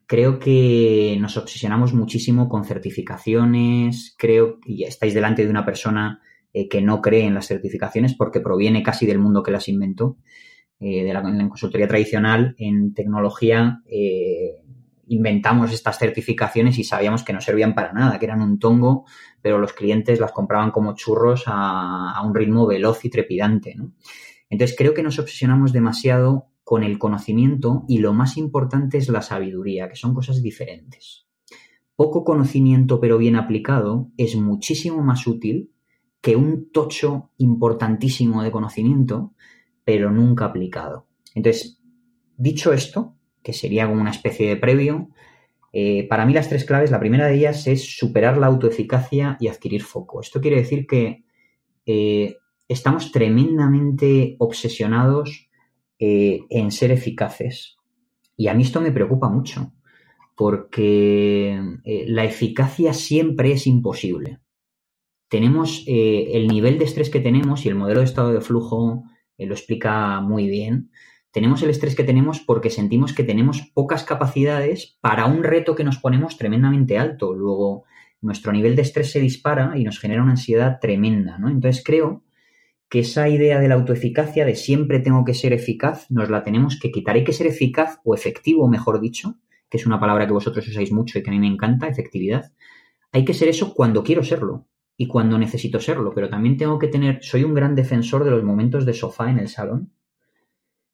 Creo 0.06 0.40
que 0.40 1.18
nos 1.22 1.38
obsesionamos 1.38 1.94
muchísimo 1.94 2.50
con 2.50 2.66
certificaciones, 2.66 4.14
creo 4.18 4.60
que 4.60 4.84
estáis 4.84 5.14
delante 5.14 5.46
de 5.46 5.50
una 5.50 5.66
persona 5.66 6.22
eh, 6.54 6.68
que 6.68 6.82
no 6.82 7.02
cree 7.02 7.26
en 7.26 7.34
las 7.34 7.48
certificaciones 7.48 8.14
porque 8.16 8.42
proviene 8.42 8.84
casi 8.84 9.06
del 9.06 9.20
mundo 9.20 9.42
que 9.42 9.52
las 9.52 9.70
inventó. 9.70 10.18
Eh, 10.84 11.04
de 11.04 11.14
la, 11.14 11.22
consultoría 11.22 11.88
tradicional, 11.88 12.56
en 12.58 12.96
tecnología, 12.96 13.84
eh, 13.86 14.64
inventamos 15.10 15.72
estas 15.72 16.00
certificaciones 16.00 16.80
y 16.80 16.84
sabíamos 16.84 17.24
que 17.24 17.34
no 17.34 17.40
servían 17.40 17.76
para 17.76 17.94
nada, 17.94 18.18
que 18.18 18.26
eran 18.26 18.42
un 18.42 18.58
tongo, 18.58 19.06
pero 19.44 19.60
los 19.60 19.74
clientes 19.74 20.20
las 20.20 20.32
compraban 20.32 20.72
como 20.72 20.96
churros 20.96 21.44
a, 21.46 22.20
un 22.26 22.34
ritmo 22.34 22.66
veloz 22.66 23.06
y 23.06 23.12
trepidante. 23.12 23.76
Entonces 24.50 24.76
creo 24.76 24.96
que 24.96 25.04
nos 25.04 25.20
obsesionamos 25.20 25.72
demasiado 25.72 26.48
con 26.64 26.82
el 26.82 26.98
conocimiento 26.98 27.86
y 27.88 28.00
lo 28.00 28.14
más 28.14 28.36
importante 28.38 28.98
es 28.98 29.08
la 29.10 29.22
sabiduría, 29.22 29.88
que 29.88 29.96
son 29.96 30.16
cosas 30.16 30.42
diferentes. 30.42 31.28
Poco 31.96 32.24
conocimiento 32.24 33.00
pero 33.00 33.20
bien 33.20 33.36
aplicado 33.36 34.10
es 34.18 34.36
muchísimo 34.36 35.04
más 35.04 35.28
útil 35.28 35.70
que 36.22 36.36
un 36.36 36.72
tocho 36.72 37.30
importantísimo 37.38 38.42
de 38.42 38.50
conocimiento 38.50 39.36
pero 39.84 40.12
nunca 40.12 40.46
aplicado. 40.46 41.08
Entonces, 41.36 41.82
dicho 42.38 42.74
esto, 42.74 43.16
que 43.44 43.54
sería 43.54 43.88
como 43.88 44.02
una 44.02 44.12
especie 44.12 44.48
de 44.48 44.58
previo, 44.58 45.10
eh, 45.74 46.08
para 46.10 46.26
mí 46.26 46.34
las 46.34 46.50
tres 46.50 46.66
claves, 46.66 46.92
la 46.92 47.00
primera 47.00 47.28
de 47.28 47.36
ellas 47.36 47.66
es 47.68 47.98
superar 47.98 48.38
la 48.38 48.48
autoeficacia 48.48 49.38
y 49.40 49.48
adquirir 49.48 49.84
foco. 49.84 50.22
Esto 50.22 50.42
quiere 50.42 50.58
decir 50.58 50.86
que 50.86 51.24
eh, 51.86 52.38
estamos 52.68 53.12
tremendamente 53.12 54.36
obsesionados 54.40 55.50
eh, 55.98 56.42
en 56.50 56.72
ser 56.72 56.92
eficaces. 56.92 57.78
Y 58.36 58.48
a 58.48 58.54
mí 58.54 58.64
esto 58.64 58.82
me 58.82 58.92
preocupa 58.92 59.30
mucho, 59.30 59.72
porque 60.36 61.62
la 62.08 62.24
eficacia 62.24 62.94
siempre 62.94 63.52
es 63.52 63.68
imposible. 63.68 64.40
Tenemos 65.28 65.84
el 65.86 66.48
nivel 66.48 66.80
de 66.80 66.86
estrés 66.86 67.12
que 67.12 67.20
tenemos 67.20 67.66
y 67.66 67.70
el 67.70 67.76
modelo 67.76 68.00
de 68.00 68.06
estado 68.06 68.34
de 68.34 68.42
flujo 68.42 69.04
lo 69.38 69.54
explica 69.54 70.22
muy 70.22 70.48
bien. 70.48 70.92
Tenemos 71.32 71.64
el 71.64 71.70
estrés 71.70 71.96
que 71.96 72.04
tenemos 72.04 72.42
porque 72.42 72.70
sentimos 72.70 73.14
que 73.14 73.24
tenemos 73.24 73.62
pocas 73.74 74.04
capacidades 74.04 74.98
para 75.02 75.26
un 75.26 75.44
reto 75.44 75.76
que 75.76 75.84
nos 75.84 75.98
ponemos 75.98 76.38
tremendamente 76.38 76.98
alto. 76.98 77.34
Luego, 77.34 77.86
nuestro 78.20 78.52
nivel 78.52 78.76
de 78.76 78.82
estrés 78.82 79.12
se 79.12 79.20
dispara 79.20 79.74
y 79.78 79.84
nos 79.84 80.00
genera 80.00 80.22
una 80.22 80.32
ansiedad 80.32 80.80
tremenda, 80.80 81.38
¿no? 81.38 81.50
Entonces 81.50 81.84
creo 81.84 82.24
que 82.90 83.00
esa 83.00 83.30
idea 83.30 83.60
de 83.62 83.70
la 83.70 83.76
autoeficacia, 83.76 84.46
de 84.46 84.56
siempre 84.56 85.00
tengo 85.00 85.24
que 85.24 85.34
ser 85.34 85.54
eficaz, 85.54 86.12
nos 86.12 86.30
la 86.30 86.44
tenemos 86.44 86.78
que 86.78 86.92
quitar. 86.92 87.16
Hay 87.16 87.24
que 87.24 87.32
ser 87.32 87.48
eficaz 87.48 88.00
o 88.04 88.14
efectivo, 88.14 88.68
mejor 88.68 89.00
dicho, 89.00 89.38
que 89.70 89.78
es 89.78 89.86
una 89.86 90.00
palabra 90.00 90.28
que 90.28 90.34
vosotros 90.34 90.68
usáis 90.68 90.92
mucho 90.92 91.18
y 91.18 91.24
que 91.24 91.30
a 91.30 91.34
mí 91.34 91.40
me 91.40 91.48
encanta, 91.48 91.88
efectividad. 91.88 92.52
Hay 93.14 93.24
que 93.24 93.34
ser 93.34 93.48
eso 93.48 93.74
cuando 93.74 94.04
quiero 94.04 94.24
serlo 94.24 94.68
y 94.98 95.08
cuando 95.08 95.38
necesito 95.38 95.80
serlo, 95.80 96.14
pero 96.14 96.30
también 96.30 96.58
tengo 96.58 96.78
que 96.78 96.88
tener, 96.88 97.20
soy 97.24 97.44
un 97.44 97.54
gran 97.54 97.76
defensor 97.76 98.24
de 98.24 98.32
los 98.32 98.44
momentos 98.44 98.86
de 98.86 98.94
sofá 98.94 99.30
en 99.30 99.40
el 99.40 99.48
salón, 99.48 99.94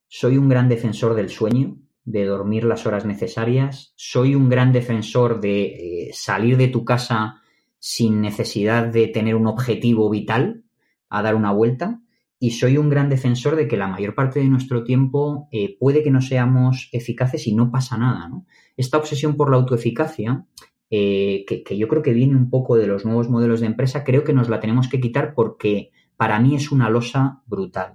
soy 0.07 0.37
un 0.37 0.47
gran 0.47 0.69
defensor 0.69 1.13
del 1.15 1.29
sueño, 1.29 1.77
de 2.05 2.25
dormir 2.25 2.63
las 2.63 2.85
horas 2.85 3.05
necesarias, 3.05 3.93
soy 3.97 4.33
un 4.33 4.47
gran 4.47 4.71
defensor 4.71 5.41
de 5.41 5.63
eh, 5.63 6.09
salir 6.13 6.55
de 6.55 6.69
tu 6.69 6.85
casa 6.85 7.41
sin 7.79 8.21
necesidad 8.21 8.87
de 8.87 9.07
tener 9.07 9.35
un 9.35 9.47
objetivo 9.47 10.09
vital, 10.09 10.63
a 11.09 11.21
dar 11.21 11.35
una 11.35 11.51
vuelta 11.51 12.01
y 12.39 12.51
soy 12.51 12.77
un 12.77 12.89
gran 12.89 13.09
defensor 13.09 13.55
de 13.55 13.67
que 13.67 13.77
la 13.77 13.87
mayor 13.87 14.13
parte 14.13 14.39
de 14.39 14.47
nuestro 14.47 14.83
tiempo 14.83 15.47
eh, 15.51 15.75
puede 15.79 16.03
que 16.03 16.11
no 16.11 16.21
seamos 16.21 16.89
eficaces 16.91 17.47
y 17.47 17.55
no 17.55 17.71
pasa 17.71 17.97
nada. 17.97 18.29
¿no? 18.29 18.45
Esta 18.75 18.97
obsesión 18.97 19.35
por 19.35 19.49
la 19.49 19.57
autoeficacia, 19.57 20.45
eh, 20.89 21.45
que, 21.47 21.77
yo 21.77 21.87
creo 21.87 22.01
que 22.01 22.13
viene 22.13 22.35
un 22.35 22.49
poco 22.49 22.75
de 22.77 22.87
los 22.87 23.05
nuevos 23.05 23.29
modelos 23.29 23.59
de 23.59 23.67
empresa, 23.67 24.03
creo 24.03 24.23
que 24.23 24.33
nos 24.33 24.49
la 24.49 24.59
tenemos 24.59 24.87
que 24.87 24.99
quitar 24.99 25.33
porque 25.33 25.91
para 26.15 26.39
mí 26.39 26.55
es 26.55 26.71
una 26.71 26.89
losa 26.89 27.41
brutal. 27.45 27.93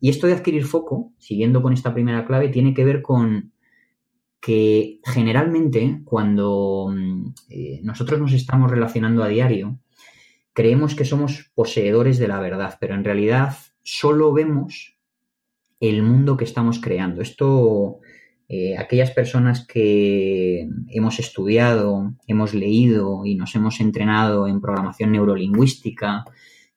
Y 0.00 0.08
esto 0.08 0.26
de 0.26 0.32
adquirir 0.32 0.64
foco, 0.64 1.12
siguiendo 1.18 1.62
con 1.62 1.72
esta 1.72 1.92
primera 1.92 2.26
clave, 2.26 2.48
tiene 2.48 2.72
que 2.72 2.84
ver 2.84 3.02
con 3.02 3.52
que 4.40 5.00
generalmente 5.04 6.00
cuando 6.04 6.90
mm, 6.90 7.34
eh, 7.50 7.80
nosotros 7.82 8.18
nos 8.18 8.32
estamos 8.32 8.70
relacionando 8.70 9.22
a 9.22 9.28
diario, 9.28 9.78
creemos 10.54 10.94
que 10.94 11.04
somos 11.04 11.50
poseedores 11.54 12.18
de 12.18 12.28
la 12.28 12.40
verdad, 12.40 12.78
pero 12.80 12.94
en 12.94 13.04
realidad 13.04 13.54
solo 13.82 14.32
vemos 14.32 14.96
el 15.78 16.02
mundo 16.02 16.36
que 16.36 16.44
estamos 16.44 16.80
creando. 16.80 17.20
Esto, 17.22 18.00
eh, 18.52 18.76
aquellas 18.76 19.12
personas 19.12 19.64
que 19.64 20.68
hemos 20.88 21.20
estudiado, 21.20 22.14
hemos 22.26 22.52
leído 22.52 23.24
y 23.24 23.36
nos 23.36 23.54
hemos 23.54 23.78
entrenado 23.78 24.48
en 24.48 24.60
programación 24.60 25.12
neurolingüística 25.12 26.24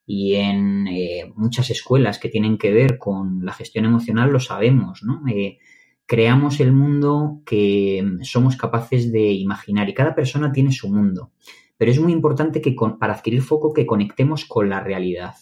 y 0.05 0.35
en 0.35 0.87
eh, 0.87 1.33
muchas 1.35 1.71
escuelas 1.71 2.19
que 2.19 2.29
tienen 2.29 2.59
que 2.59 2.71
ver 2.71 2.99
con 2.99 3.43
la 3.43 3.53
gestión 3.53 3.85
emocional, 3.85 4.29
lo 4.29 4.39
sabemos, 4.39 5.01
¿no? 5.01 5.23
Eh, 5.27 5.57
creamos 6.05 6.59
el 6.59 6.73
mundo 6.73 7.41
que 7.43 8.05
somos 8.21 8.55
capaces 8.55 9.11
de 9.11 9.31
imaginar 9.31 9.89
y 9.89 9.95
cada 9.95 10.13
persona 10.13 10.51
tiene 10.51 10.71
su 10.73 10.93
mundo. 10.93 11.31
Pero 11.75 11.89
es 11.89 11.99
muy 11.99 12.13
importante 12.13 12.61
que 12.61 12.75
para 12.99 13.13
adquirir 13.15 13.41
foco 13.41 13.73
que 13.73 13.87
conectemos 13.87 14.45
con 14.45 14.69
la 14.69 14.79
realidad. 14.79 15.33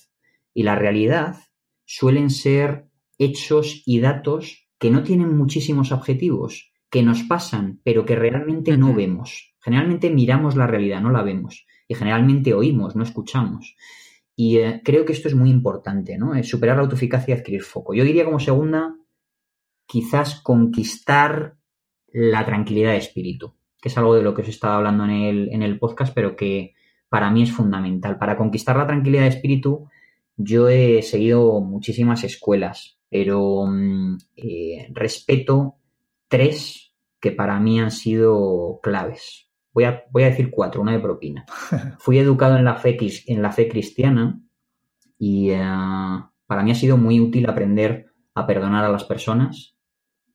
Y 0.54 0.64
la 0.64 0.76
realidad 0.76 1.36
suelen 1.84 2.30
ser 2.30 2.86
hechos 3.18 3.84
y 3.86 4.00
datos 4.00 4.71
que 4.82 4.92
no 4.92 5.04
tienen 5.04 5.38
muchísimos 5.38 5.94
objetivos, 5.94 6.74
que 6.90 7.04
nos 7.04 7.24
pasan, 7.24 7.80
pero 7.86 8.04
que 8.04 8.18
realmente 8.18 8.76
no 8.76 8.94
vemos. 8.94 9.56
Generalmente 9.62 10.10
miramos 10.10 10.58
la 10.58 10.68
realidad, 10.68 11.00
no 11.00 11.12
la 11.12 11.24
vemos. 11.24 11.66
Y 11.88 11.96
generalmente 11.96 12.54
oímos, 12.54 12.98
no 12.98 13.04
escuchamos. 13.04 13.78
Y 14.36 14.58
eh, 14.58 14.82
creo 14.84 15.06
que 15.06 15.14
esto 15.14 15.30
es 15.30 15.36
muy 15.36 15.50
importante, 15.50 16.18
¿no? 16.18 16.36
Es 16.36 16.50
superar 16.50 16.76
la 16.76 16.84
autoeficacia 16.84 17.34
y 17.34 17.38
adquirir 17.38 17.62
foco. 17.62 17.94
Yo 17.94 18.04
diría 18.04 18.26
como 18.26 18.40
segunda, 18.40 18.98
quizás 19.86 20.42
conquistar 20.42 21.56
la 22.12 22.44
tranquilidad 22.46 22.92
de 22.92 22.98
espíritu 22.98 23.56
que 23.82 23.90
es 23.90 23.98
algo 23.98 24.16
de 24.16 24.22
lo 24.22 24.34
que 24.34 24.44
os 24.44 24.48
he 24.48 24.52
estado 24.52 24.76
hablando 24.76 25.04
en 25.06 25.10
el, 25.10 25.50
en 25.52 25.64
el 25.64 25.80
podcast, 25.80 26.14
pero 26.14 26.36
que 26.36 26.76
para 27.10 27.32
mí 27.32 27.42
es 27.42 27.52
fundamental. 27.52 28.18
Para 28.20 28.38
conquistar 28.38 28.78
la 28.78 28.86
tranquilidad 28.86 29.24
de 29.24 29.30
espíritu, 29.30 29.90
yo 30.38 30.70
he 30.70 31.02
seguido 31.02 31.60
muchísimas 31.62 32.24
escuelas, 32.24 33.00
pero 33.12 33.66
mm, 33.68 34.18
eh, 34.38 34.88
respeto 34.94 35.76
tres 36.30 36.96
que 37.20 37.32
para 37.32 37.60
mí 37.60 37.80
han 37.80 37.92
sido 37.92 38.80
claves. 38.82 39.50
Voy 39.74 39.84
a, 39.84 40.06
voy 40.10 40.24
a 40.24 40.30
decir 40.30 40.50
cuatro, 40.50 40.82
una 40.82 40.94
de 40.94 41.00
propina. 41.00 41.46
Fui 42.00 42.18
educado 42.18 42.58
en 42.58 42.64
la 42.64 42.76
fe, 42.76 42.98
en 43.28 43.42
la 43.42 43.52
fe 43.52 43.68
cristiana 43.68 44.42
y 45.20 45.52
eh, 45.52 45.62
para 46.48 46.64
mí 46.64 46.72
ha 46.72 46.76
sido 46.76 46.98
muy 46.98 47.20
útil 47.20 47.48
aprender 47.50 48.08
a 48.34 48.48
perdonar 48.48 48.86
a 48.86 48.90
las 48.90 49.04
personas, 49.04 49.76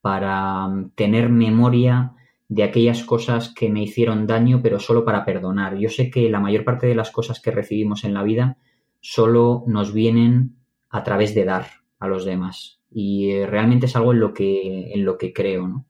para 0.02 0.68
mm, 0.68 0.90
tener 0.94 1.30
memoria 1.30 2.12
de 2.48 2.62
aquellas 2.62 3.02
cosas 3.02 3.52
que 3.52 3.70
me 3.70 3.82
hicieron 3.82 4.26
daño, 4.26 4.60
pero 4.62 4.78
solo 4.78 5.04
para 5.04 5.24
perdonar. 5.24 5.76
Yo 5.78 5.88
sé 5.88 6.10
que 6.10 6.28
la 6.28 6.40
mayor 6.40 6.62
parte 6.62 6.86
de 6.86 6.94
las 6.94 7.10
cosas 7.10 7.40
que 7.40 7.50
recibimos 7.50 8.04
en 8.04 8.14
la 8.14 8.22
vida 8.22 8.58
solo 9.00 9.64
nos 9.66 9.92
vienen 9.92 10.56
a 10.90 11.02
través 11.02 11.34
de 11.34 11.44
dar 11.46 11.66
a 11.99 12.09
los 12.09 12.24
demás. 12.24 12.80
Y 12.90 13.30
eh, 13.30 13.47
realmente 13.47 13.86
es 13.86 13.97
algo 13.97 14.12
en 14.12 14.20
lo 14.20 14.32
que, 14.32 14.92
en 14.92 15.05
lo 15.05 15.18
que 15.18 15.32
creo. 15.32 15.84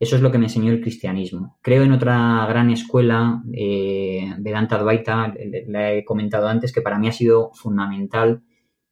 Eso 0.00 0.14
es 0.14 0.22
lo 0.22 0.30
que 0.30 0.38
me 0.38 0.46
enseñó 0.46 0.70
el 0.70 0.80
cristianismo. 0.80 1.58
Creo 1.60 1.82
en 1.82 1.92
otra 1.92 2.46
gran 2.48 2.70
escuela, 2.70 3.42
eh, 3.52 4.32
Vedanta 4.38 4.76
Advaita, 4.76 5.34
la 5.66 5.92
he 5.92 6.04
comentado 6.04 6.46
antes, 6.46 6.72
que 6.72 6.82
para 6.82 6.98
mí 6.98 7.08
ha 7.08 7.12
sido 7.12 7.50
fundamental 7.52 8.42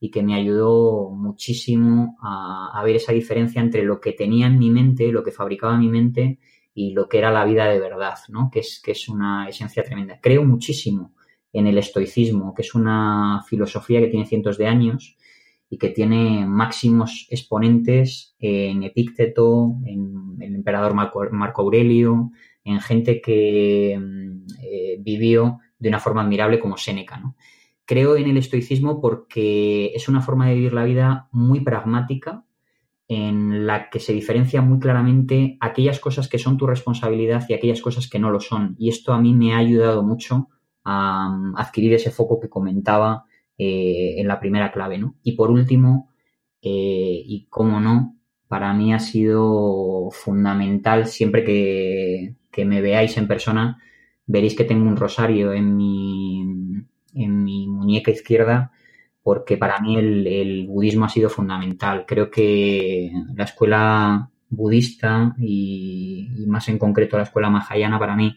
y 0.00 0.10
que 0.10 0.22
me 0.22 0.34
ayudó 0.34 1.10
muchísimo 1.10 2.16
a, 2.20 2.82
ver 2.84 2.96
esa 2.96 3.12
diferencia 3.12 3.60
entre 3.60 3.84
lo 3.84 4.00
que 4.00 4.12
tenía 4.12 4.46
en 4.46 4.58
mi 4.58 4.70
mente, 4.70 5.12
lo 5.12 5.22
que 5.22 5.30
fabricaba 5.30 5.78
mi 5.78 5.88
mente 5.88 6.38
y 6.74 6.92
lo 6.92 7.08
que 7.08 7.18
era 7.18 7.30
la 7.30 7.44
vida 7.44 7.66
de 7.66 7.78
verdad, 7.78 8.18
¿no? 8.28 8.50
Que 8.52 8.60
es, 8.60 8.80
que 8.84 8.92
es 8.92 9.08
una 9.08 9.48
esencia 9.48 9.82
tremenda. 9.84 10.18
Creo 10.20 10.44
muchísimo 10.44 11.14
en 11.52 11.66
el 11.68 11.78
estoicismo, 11.78 12.52
que 12.52 12.62
es 12.62 12.74
una 12.74 13.42
filosofía 13.48 14.00
que 14.00 14.08
tiene 14.08 14.26
cientos 14.26 14.58
de 14.58 14.66
años 14.66 15.16
y 15.68 15.78
que 15.78 15.88
tiene 15.88 16.46
máximos 16.46 17.26
exponentes 17.30 18.34
en 18.38 18.82
Epícteto, 18.82 19.74
en 19.84 20.36
el 20.40 20.54
emperador 20.54 20.94
Marco, 20.94 21.62
Aurelio, 21.62 22.30
en 22.64 22.80
gente 22.80 23.20
que 23.20 23.98
mm, 24.00 24.46
eh, 24.62 24.96
vivió 25.00 25.58
de 25.78 25.88
una 25.88 26.00
forma 26.00 26.22
admirable 26.22 26.58
como 26.58 26.76
Séneca, 26.76 27.18
¿no? 27.18 27.36
Creo 27.84 28.16
en 28.16 28.26
el 28.26 28.36
estoicismo 28.36 29.00
porque 29.00 29.92
es 29.94 30.08
una 30.08 30.20
forma 30.20 30.48
de 30.48 30.54
vivir 30.54 30.72
la 30.72 30.84
vida 30.84 31.28
muy 31.30 31.60
pragmática, 31.60 32.44
en 33.08 33.66
la 33.66 33.88
que 33.88 34.00
se 34.00 34.12
diferencia 34.12 34.60
muy 34.60 34.80
claramente 34.80 35.56
aquellas 35.60 36.00
cosas 36.00 36.28
que 36.28 36.40
son 36.40 36.56
tu 36.56 36.66
responsabilidad 36.66 37.44
y 37.48 37.54
aquellas 37.54 37.80
cosas 37.80 38.08
que 38.08 38.18
no 38.18 38.30
lo 38.30 38.40
son. 38.40 38.74
Y 38.78 38.88
esto 38.88 39.12
a 39.12 39.20
mí 39.20 39.32
me 39.32 39.54
ha 39.54 39.58
ayudado 39.58 40.02
mucho 40.02 40.48
a, 40.84 41.28
mm, 41.28 41.56
adquirir 41.56 41.94
ese 41.94 42.10
foco 42.10 42.40
que 42.40 42.48
comentaba 42.48 43.24
eh, 43.58 44.14
en 44.18 44.28
la 44.28 44.40
primera 44.40 44.72
clave. 44.72 44.98
¿no? 44.98 45.16
Y 45.22 45.32
por 45.32 45.50
último, 45.50 46.10
eh, 46.62 47.22
y 47.24 47.46
cómo 47.50 47.80
no, 47.80 48.16
para 48.48 48.72
mí 48.74 48.92
ha 48.94 48.98
sido 48.98 50.10
fundamental 50.10 51.06
siempre 51.06 51.44
que, 51.44 52.34
que 52.50 52.64
me 52.64 52.80
veáis 52.80 53.16
en 53.16 53.28
persona, 53.28 53.82
veréis 54.26 54.56
que 54.56 54.64
tengo 54.64 54.88
un 54.88 54.96
rosario 54.96 55.52
en 55.52 55.76
mi, 55.76 56.42
en 57.14 57.44
mi 57.44 57.66
muñeca 57.68 58.10
izquierda 58.10 58.72
porque 59.26 59.56
para 59.56 59.80
mí 59.80 59.96
el, 59.96 60.68
budismo 60.68 61.04
ha 61.04 61.08
sido 61.08 61.28
fundamental. 61.28 62.04
Creo 62.06 62.30
que 62.30 63.10
la 63.34 63.42
escuela 63.42 64.30
budista 64.48 65.34
y, 65.36 66.28
más 66.46 66.68
en 66.68 66.78
concreto 66.78 67.16
la 67.16 67.24
escuela 67.24 67.50
mahayana 67.50 67.98
para 67.98 68.14
mí 68.14 68.36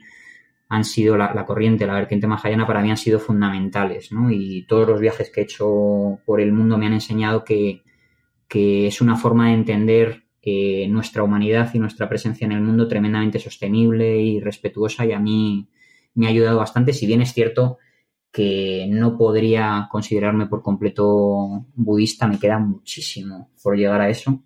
han 0.69 0.85
sido 0.85 1.17
la, 1.17 1.45
corriente, 1.45 1.87
la 1.87 1.95
vertiente 1.95 2.27
mahayana 2.27 2.67
para 2.67 2.81
mí 2.81 2.91
han 2.91 2.97
sido 2.97 3.19
fundamentales, 3.19 4.11
¿no? 4.11 4.29
Y 4.31 4.65
todos 4.67 4.87
los 4.87 4.99
viajes 4.99 5.31
que 5.31 5.41
he 5.41 5.43
hecho 5.43 6.19
por 6.25 6.39
el 6.39 6.53
mundo 6.53 6.77
me 6.77 6.85
han 6.85 6.93
enseñado 6.93 7.43
que, 7.43 7.81
es 8.51 9.01
una 9.01 9.15
forma 9.15 9.47
de 9.47 9.53
entender 9.53 10.23
eh, 10.41 10.87
nuestra 10.89 11.23
humanidad 11.23 11.71
y 11.73 11.79
nuestra 11.79 12.07
presencia 12.07 12.45
en 12.45 12.51
el 12.51 12.61
mundo 12.61 12.87
tremendamente 12.87 13.39
sostenible 13.39 14.21
y 14.21 14.39
respetuosa 14.39 15.05
y 15.05 15.11
a 15.11 15.19
mí 15.19 15.69
me 16.13 16.27
ha 16.27 16.29
ayudado 16.29 16.57
bastante, 16.57 16.93
si 16.93 17.05
bien 17.05 17.21
es 17.21 17.33
cierto 17.33 17.77
que 18.31 18.87
no 18.89 19.17
podría 19.17 19.87
considerarme 19.91 20.47
por 20.47 20.61
completo 20.61 21.65
budista, 21.73 22.27
me 22.27 22.39
queda 22.39 22.59
muchísimo 22.59 23.49
por 23.63 23.75
llegar 23.75 24.01
a 24.01 24.09
eso, 24.09 24.43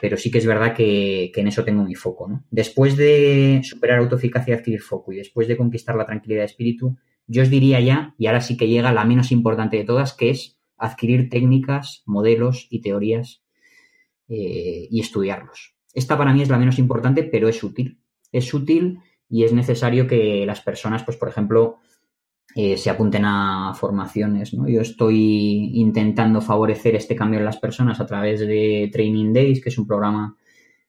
pero 0.00 0.16
sí 0.16 0.30
que 0.30 0.38
es 0.38 0.46
verdad 0.46 0.74
que, 0.74 1.30
en 1.34 1.46
eso 1.46 1.62
tengo 1.62 1.84
mi 1.84 1.94
foco. 1.94 2.28
¿no? 2.28 2.44
Después 2.50 2.96
de 2.96 3.60
superar 3.62 3.98
autoeficacia 3.98 4.54
y 4.54 4.58
adquirir 4.58 4.80
foco 4.80 5.12
y 5.12 5.16
después 5.16 5.46
de 5.46 5.56
conquistar 5.56 5.94
la 5.94 6.06
tranquilidad 6.06 6.40
de 6.40 6.46
espíritu, 6.46 6.96
yo 7.26 7.42
os 7.42 7.50
diría 7.50 7.80
ya, 7.80 8.14
y 8.18 8.26
ahora 8.26 8.40
sí 8.40 8.56
que 8.56 8.66
llega 8.66 8.92
la 8.92 9.04
menos 9.04 9.30
importante 9.30 9.76
de 9.76 9.84
todas, 9.84 10.14
que 10.14 10.30
es 10.30 10.58
adquirir 10.78 11.28
técnicas, 11.28 12.02
modelos 12.06 12.66
y 12.70 12.80
teorías 12.80 13.42
eh, 14.28 14.88
y 14.90 15.00
estudiarlos. 15.00 15.74
Esta 15.92 16.16
para 16.16 16.32
mí 16.32 16.42
es 16.42 16.48
la 16.48 16.58
menos 16.58 16.78
importante, 16.78 17.22
pero 17.22 17.48
es 17.48 17.62
útil. 17.62 18.00
Es 18.32 18.54
útil 18.54 19.00
y 19.28 19.44
es 19.44 19.52
necesario 19.52 20.06
que 20.06 20.44
las 20.46 20.60
personas, 20.60 21.04
pues 21.04 21.16
por 21.16 21.28
ejemplo, 21.28 21.78
eh, 22.54 22.76
se 22.76 22.90
apunten 22.90 23.24
a 23.24 23.72
formaciones. 23.74 24.54
¿no? 24.54 24.68
Yo 24.68 24.80
estoy 24.80 25.70
intentando 25.74 26.40
favorecer 26.40 26.96
este 26.96 27.14
cambio 27.14 27.38
en 27.38 27.44
las 27.44 27.58
personas 27.58 28.00
a 28.00 28.06
través 28.06 28.40
de 28.40 28.90
Training 28.92 29.32
Days, 29.32 29.62
que 29.62 29.68
es 29.68 29.78
un 29.78 29.86
programa 29.86 30.36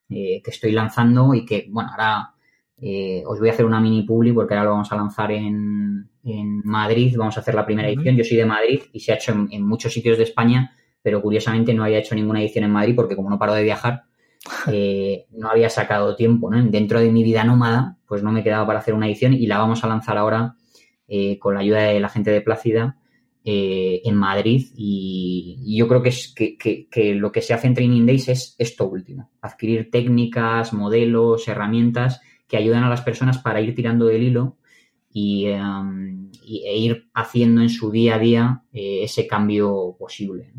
eh, 0.09 0.41
que 0.43 0.51
estoy 0.51 0.71
lanzando 0.71 1.33
y 1.35 1.45
que, 1.45 1.67
bueno, 1.69 1.91
ahora 1.91 2.33
eh, 2.81 3.23
os 3.27 3.39
voy 3.39 3.49
a 3.49 3.51
hacer 3.51 3.65
una 3.65 3.79
mini 3.79 4.01
publi 4.03 4.33
porque 4.33 4.55
ahora 4.55 4.65
lo 4.65 4.71
vamos 4.71 4.91
a 4.91 4.95
lanzar 4.95 5.31
en, 5.31 6.09
Madrid, 6.63 7.15
vamos 7.17 7.35
a 7.37 7.39
hacer 7.39 7.55
la 7.55 7.65
primera 7.65 7.89
edición. 7.89 8.15
Yo 8.15 8.23
soy 8.23 8.37
de 8.37 8.45
Madrid 8.45 8.81
y 8.93 8.99
se 8.99 9.11
ha 9.11 9.15
hecho 9.15 9.31
en, 9.31 9.63
muchos 9.63 9.91
sitios 9.91 10.17
de 10.17 10.23
España, 10.23 10.71
pero 11.01 11.19
curiosamente 11.19 11.73
no 11.73 11.83
había 11.83 11.97
hecho 11.97 12.13
ninguna 12.13 12.41
edición 12.41 12.63
en 12.63 12.71
Madrid 12.71 12.93
porque 12.95 13.15
como 13.15 13.29
no 13.29 13.39
paro 13.39 13.55
de 13.55 13.63
viajar, 13.63 14.03
no 15.31 15.49
había 15.49 15.69
sacado 15.69 16.15
tiempo. 16.15 16.51
¿no? 16.51 16.63
Dentro 16.69 16.99
de 16.99 17.11
mi 17.11 17.23
vida 17.23 17.43
nómada, 17.43 17.97
pues 18.05 18.21
no 18.21 18.31
me 18.31 18.43
quedaba 18.43 18.67
para 18.67 18.79
hacer 18.79 18.93
una 18.93 19.07
edición 19.07 19.33
y 19.33 19.47
la 19.47 19.57
vamos 19.57 19.83
a 19.83 19.87
lanzar 19.87 20.17
ahora 20.19 20.55
eh, 21.13 21.37
con 21.39 21.55
la 21.55 21.59
ayuda 21.59 21.81
de 21.81 21.99
la 21.99 22.07
gente 22.07 22.31
de 22.31 22.39
Plácida 22.39 22.95
eh, 23.43 24.01
en 24.05 24.15
Madrid 24.15 24.67
y, 24.77 25.75
yo 25.77 25.85
creo 25.89 26.01
que, 26.01 26.07
es, 26.07 26.33
que, 26.33 27.15
lo 27.15 27.33
que 27.33 27.41
se 27.41 27.53
hace 27.53 27.67
en 27.67 27.73
Training 27.73 28.05
Days 28.05 28.29
es 28.29 28.55
esto 28.57 28.87
último, 28.87 29.29
adquirir 29.41 29.91
técnicas, 29.91 30.71
modelos, 30.71 31.49
herramientas 31.49 32.21
que 32.47 32.55
ayudan 32.55 32.85
a 32.85 32.89
las 32.89 33.01
personas 33.01 33.39
para 33.39 33.59
ir 33.59 33.75
tirando 33.75 34.05
del 34.05 34.23
hilo 34.23 34.55
y, 35.11 35.47
em, 35.47 36.31
e 36.45 36.77
ir 36.77 37.09
haciendo 37.13 37.61
en 37.61 37.69
su 37.69 37.91
día 37.91 38.15
a 38.15 38.19
día 38.19 38.63
eh, 38.71 39.03
ese 39.03 39.27
cambio 39.27 39.97
posible. 39.99 40.53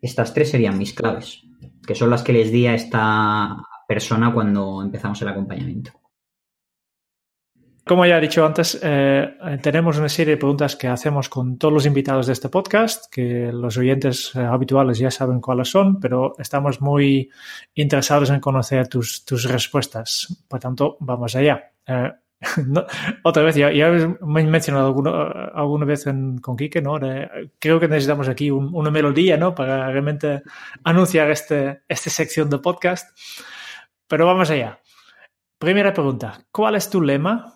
Estas 0.00 0.32
tres 0.32 0.48
serían 0.48 0.78
mis 0.78 0.94
claves, 0.94 1.42
que 1.86 1.94
son 1.94 2.08
las 2.08 2.22
que 2.22 2.32
les 2.32 2.50
di 2.50 2.66
a 2.66 2.74
esta 2.74 3.54
persona 3.86 4.32
cuando 4.32 4.80
empezamos 4.80 5.20
el 5.20 5.28
acompañamiento. 5.28 6.03
Como 7.86 8.06
ya 8.06 8.16
he 8.16 8.20
dicho 8.20 8.46
antes, 8.46 8.80
eh, 8.82 9.36
tenemos 9.60 9.98
una 9.98 10.08
serie 10.08 10.34
de 10.34 10.38
preguntas 10.38 10.74
que 10.74 10.88
hacemos 10.88 11.28
con 11.28 11.58
todos 11.58 11.74
los 11.74 11.84
invitados 11.84 12.26
de 12.26 12.32
este 12.32 12.48
podcast, 12.48 13.12
que 13.12 13.52
los 13.52 13.76
oyentes 13.76 14.34
eh, 14.34 14.40
habituales 14.40 14.98
ya 14.98 15.10
saben 15.10 15.42
cuáles 15.42 15.68
son, 15.68 16.00
pero 16.00 16.34
estamos 16.38 16.80
muy 16.80 17.30
interesados 17.74 18.30
en 18.30 18.40
conocer 18.40 18.88
tus, 18.88 19.22
respuestas. 19.50 20.44
Por 20.48 20.60
tanto, 20.60 20.96
vamos 21.00 21.36
allá. 21.36 21.72
Eh, 21.86 22.10
otra 23.22 23.42
vez, 23.42 23.54
ya, 23.54 23.68
me 23.68 24.40
he 24.40 24.44
mencionado 24.44 24.86
alguna 25.54 25.84
vez 25.84 26.04
con 26.40 26.56
Quique, 26.56 26.80
¿no? 26.80 26.98
creo 27.58 27.78
que 27.78 27.88
necesitamos 27.88 28.28
aquí 28.28 28.50
una 28.50 28.90
melodía, 28.90 29.36
¿no? 29.36 29.54
Para 29.54 29.90
realmente 29.90 30.42
anunciar 30.84 31.30
este, 31.30 31.82
esta 31.86 32.08
sección 32.08 32.48
de 32.48 32.60
podcast. 32.60 33.14
Pero 34.08 34.24
vamos 34.24 34.50
allá. 34.50 34.80
Primera 35.58 35.92
pregunta. 35.92 36.46
¿Cuál 36.50 36.76
es 36.76 36.88
tu 36.88 37.02
lema 37.02 37.53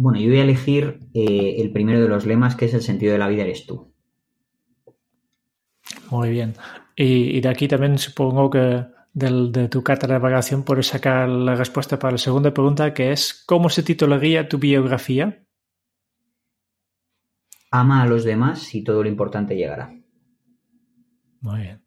bueno, 0.00 0.18
yo 0.18 0.28
voy 0.28 0.38
a 0.38 0.44
elegir 0.44 0.98
eh, 1.12 1.56
el 1.58 1.72
primero 1.72 2.00
de 2.00 2.08
los 2.08 2.24
lemas, 2.24 2.56
que 2.56 2.64
es 2.64 2.72
el 2.72 2.80
sentido 2.80 3.12
de 3.12 3.18
la 3.18 3.28
vida 3.28 3.42
eres 3.42 3.66
tú. 3.66 3.92
Muy 6.10 6.30
bien. 6.30 6.54
Y, 6.96 7.38
de 7.42 7.48
aquí 7.50 7.68
también 7.68 7.98
supongo 7.98 8.48
que 8.48 8.86
de 9.12 9.68
tu 9.68 9.82
carta 9.82 10.06
de 10.06 10.14
navegación 10.14 10.64
puedes 10.64 10.86
sacar 10.86 11.28
la 11.28 11.54
respuesta 11.54 11.98
para 11.98 12.12
la 12.12 12.18
segunda 12.18 12.54
pregunta, 12.54 12.94
que 12.94 13.12
es 13.12 13.44
¿cómo 13.44 13.68
se 13.68 13.82
titularía 13.82 14.48
tu 14.48 14.58
biografía? 14.58 15.44
Ama 17.70 18.02
a 18.02 18.06
los 18.06 18.24
demás 18.24 18.74
y 18.74 18.82
todo 18.82 19.02
lo 19.02 19.08
importante 19.10 19.54
llegará. 19.54 19.94
Muy 21.42 21.60
bien. 21.60 21.82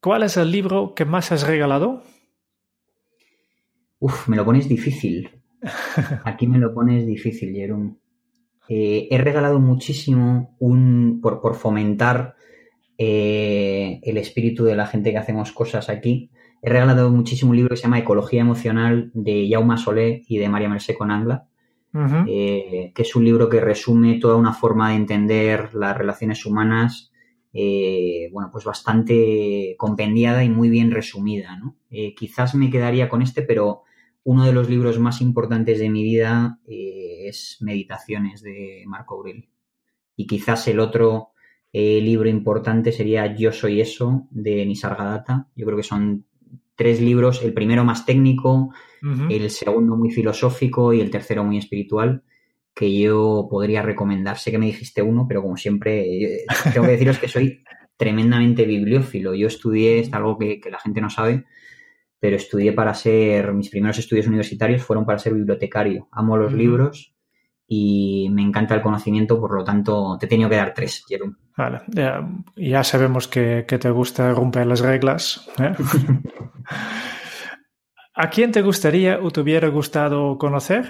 ¿Cuál 0.00 0.22
es 0.22 0.36
el 0.36 0.52
libro 0.52 0.94
que 0.94 1.04
más 1.04 1.32
has 1.32 1.44
regalado? 1.44 2.04
Uf, 3.98 4.28
me 4.28 4.36
lo 4.36 4.44
pones 4.44 4.68
difícil. 4.68 5.38
Aquí 6.24 6.46
me 6.46 6.58
lo 6.58 6.72
pones 6.72 7.06
difícil, 7.06 7.52
Jerome. 7.54 7.96
Eh, 8.68 9.08
he 9.10 9.18
regalado 9.18 9.60
muchísimo 9.60 10.54
un, 10.58 11.20
por, 11.22 11.54
fomentar 11.54 12.34
eh, 12.98 13.98
el 14.02 14.18
espíritu 14.18 14.64
de 14.64 14.76
la 14.76 14.86
gente 14.86 15.10
que 15.10 15.18
hacemos 15.18 15.52
cosas 15.52 15.88
aquí. 15.88 16.30
He 16.60 16.70
regalado 16.70 17.10
muchísimo 17.10 17.50
un 17.50 17.56
libro 17.56 17.70
que 17.70 17.76
se 17.76 17.84
llama 17.84 17.98
Ecología 17.98 18.42
Emocional 18.42 19.10
de 19.14 19.48
Jaume 19.50 19.78
Solé 19.78 20.22
y 20.28 20.38
de 20.38 20.48
María 20.48 20.68
Mercé 20.68 20.94
Conangla, 20.94 21.46
eh, 22.26 22.92
que 22.94 23.02
es 23.02 23.16
un 23.16 23.24
libro 23.24 23.48
que 23.48 23.60
resume 23.60 24.18
toda 24.20 24.36
una 24.36 24.52
forma 24.52 24.90
de 24.90 24.96
entender 24.96 25.74
las 25.74 25.96
relaciones 25.96 26.44
humanas, 26.44 27.12
bueno, 27.52 28.50
pues 28.52 28.64
bastante 28.64 29.74
compendiada 29.78 30.44
y 30.44 30.50
muy 30.50 30.68
bien 30.68 30.90
resumida. 30.90 31.56
¿no? 31.56 31.76
quizás 32.16 32.54
me 32.54 32.70
quedaría 32.70 33.08
con 33.08 33.22
este, 33.22 33.42
pero 33.42 33.82
uno 34.28 34.44
de 34.44 34.52
los 34.52 34.68
libros 34.68 34.98
más 34.98 35.22
importantes 35.22 35.78
de 35.78 35.88
mi 35.88 36.02
vida 36.02 36.58
eh, 36.66 37.28
es 37.28 37.56
Meditaciones 37.60 38.42
de 38.42 38.82
Marco 38.86 39.14
Aurelio. 39.14 39.48
Y 40.16 40.26
quizás 40.26 40.68
el 40.68 40.80
otro 40.80 41.30
eh, 41.72 41.98
libro 42.02 42.28
importante 42.28 42.92
sería 42.92 43.34
Yo 43.34 43.52
soy 43.52 43.80
eso 43.80 44.28
de 44.30 44.66
Nisargadatta. 44.66 45.48
Yo 45.56 45.64
creo 45.64 45.78
que 45.78 45.82
son 45.82 46.26
tres 46.76 47.00
libros, 47.00 47.42
el 47.42 47.54
primero 47.54 47.84
más 47.84 48.04
técnico, 48.04 48.74
el 49.30 49.48
segundo 49.48 49.96
muy 49.96 50.10
filosófico 50.10 50.92
y 50.92 51.00
el 51.00 51.10
tercero 51.10 51.42
muy 51.42 51.56
espiritual, 51.56 52.22
que 52.74 52.98
yo 53.00 53.48
podría 53.50 53.80
recomendar. 53.80 54.36
Sé 54.36 54.50
que 54.50 54.58
me 54.58 54.66
dijiste 54.66 55.00
uno, 55.00 55.24
pero 55.26 55.40
como 55.40 55.56
siempre, 55.56 56.02
eh, 56.02 56.44
tengo 56.74 56.84
que 56.84 56.92
deciros 56.92 57.18
que 57.18 57.28
soy 57.28 57.64
tremendamente 57.96 58.66
bibliófilo. 58.66 59.34
Yo 59.34 59.46
estudié, 59.46 60.00
es 60.00 60.12
algo 60.12 60.36
que 60.36 60.60
la 60.70 60.80
gente 60.80 61.00
no 61.00 61.08
sabe, 61.08 61.46
pero 62.20 62.36
estudié 62.36 62.72
para 62.72 62.94
ser, 62.94 63.52
mis 63.52 63.70
primeros 63.70 63.98
estudios 63.98 64.26
universitarios 64.26 64.82
fueron 64.82 65.06
para 65.06 65.18
ser 65.18 65.34
bibliotecario. 65.34 66.08
Amo 66.12 66.36
los 66.36 66.52
libros 66.52 67.14
y 67.66 68.28
me 68.30 68.42
encanta 68.42 68.74
el 68.74 68.82
conocimiento, 68.82 69.38
por 69.38 69.54
lo 69.54 69.62
tanto 69.62 70.16
te 70.18 70.26
he 70.26 70.28
tenido 70.28 70.48
que 70.48 70.56
dar 70.56 70.74
tres, 70.74 71.04
Jerome. 71.06 71.34
Vale, 71.56 71.80
ya, 72.56 72.84
sabemos 72.84 73.28
que, 73.28 73.64
te 73.64 73.90
gusta 73.90 74.32
romper 74.32 74.66
las 74.66 74.80
reglas. 74.80 75.48
¿eh? 75.58 75.74
¿A 78.14 78.30
quién 78.30 78.50
te 78.50 78.62
gustaría 78.62 79.20
o 79.20 79.30
te 79.30 79.40
hubiera 79.40 79.68
gustado 79.68 80.38
conocer? 80.38 80.86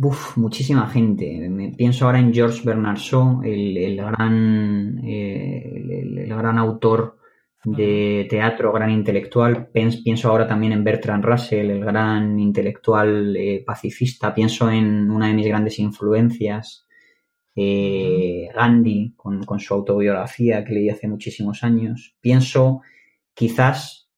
Uf, 0.00 0.36
muchísima 0.36 0.88
gente. 0.88 1.48
Me 1.48 1.70
pienso 1.70 2.06
ahora 2.06 2.20
en 2.20 2.32
George 2.32 2.62
Bernard 2.64 2.98
Shaw, 2.98 3.42
el, 3.44 3.96
gran, 3.96 5.00
eh, 5.04 6.16
el, 6.16 6.28
gran 6.28 6.58
autor 6.58 7.19
de 7.64 8.26
teatro, 8.28 8.72
gran 8.72 8.90
intelectual. 8.90 9.68
Pienso 9.68 10.28
ahora 10.28 10.46
también 10.46 10.72
en 10.72 10.84
Bertrand 10.84 11.24
Russell, 11.24 11.70
el 11.70 11.84
gran 11.84 12.38
intelectual 12.38 13.36
eh, 13.36 13.62
pacifista. 13.66 14.34
Pienso 14.34 14.70
en 14.70 15.10
una 15.10 15.28
de 15.28 15.34
mis 15.34 15.46
grandes 15.46 15.78
influencias, 15.78 16.86
eh, 17.54 18.48
Gandhi, 18.54 19.14
con, 19.16 19.44
con, 19.44 19.60
su 19.60 19.74
autobiografía 19.74 20.64
que 20.64 20.72
leí 20.72 20.88
hace 20.88 21.08
muchísimos 21.08 21.62
años. 21.62 22.16
Pienso 22.20 22.80
quizás 23.34 24.10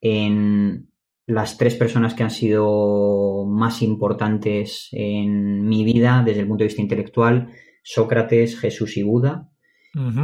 en 0.00 0.90
las 1.26 1.56
tres 1.56 1.74
personas 1.76 2.12
que 2.14 2.22
han 2.22 2.30
sido 2.30 3.46
más 3.46 3.80
importantes 3.80 4.88
en 4.92 5.66
mi 5.66 5.84
vida 5.84 6.22
desde 6.24 6.40
el 6.40 6.48
punto 6.48 6.64
de 6.64 6.68
vista 6.68 6.82
intelectual, 6.82 7.48
Sócrates, 7.82 8.58
Jesús 8.58 8.96
y 8.98 9.02
Buda. 9.02 9.50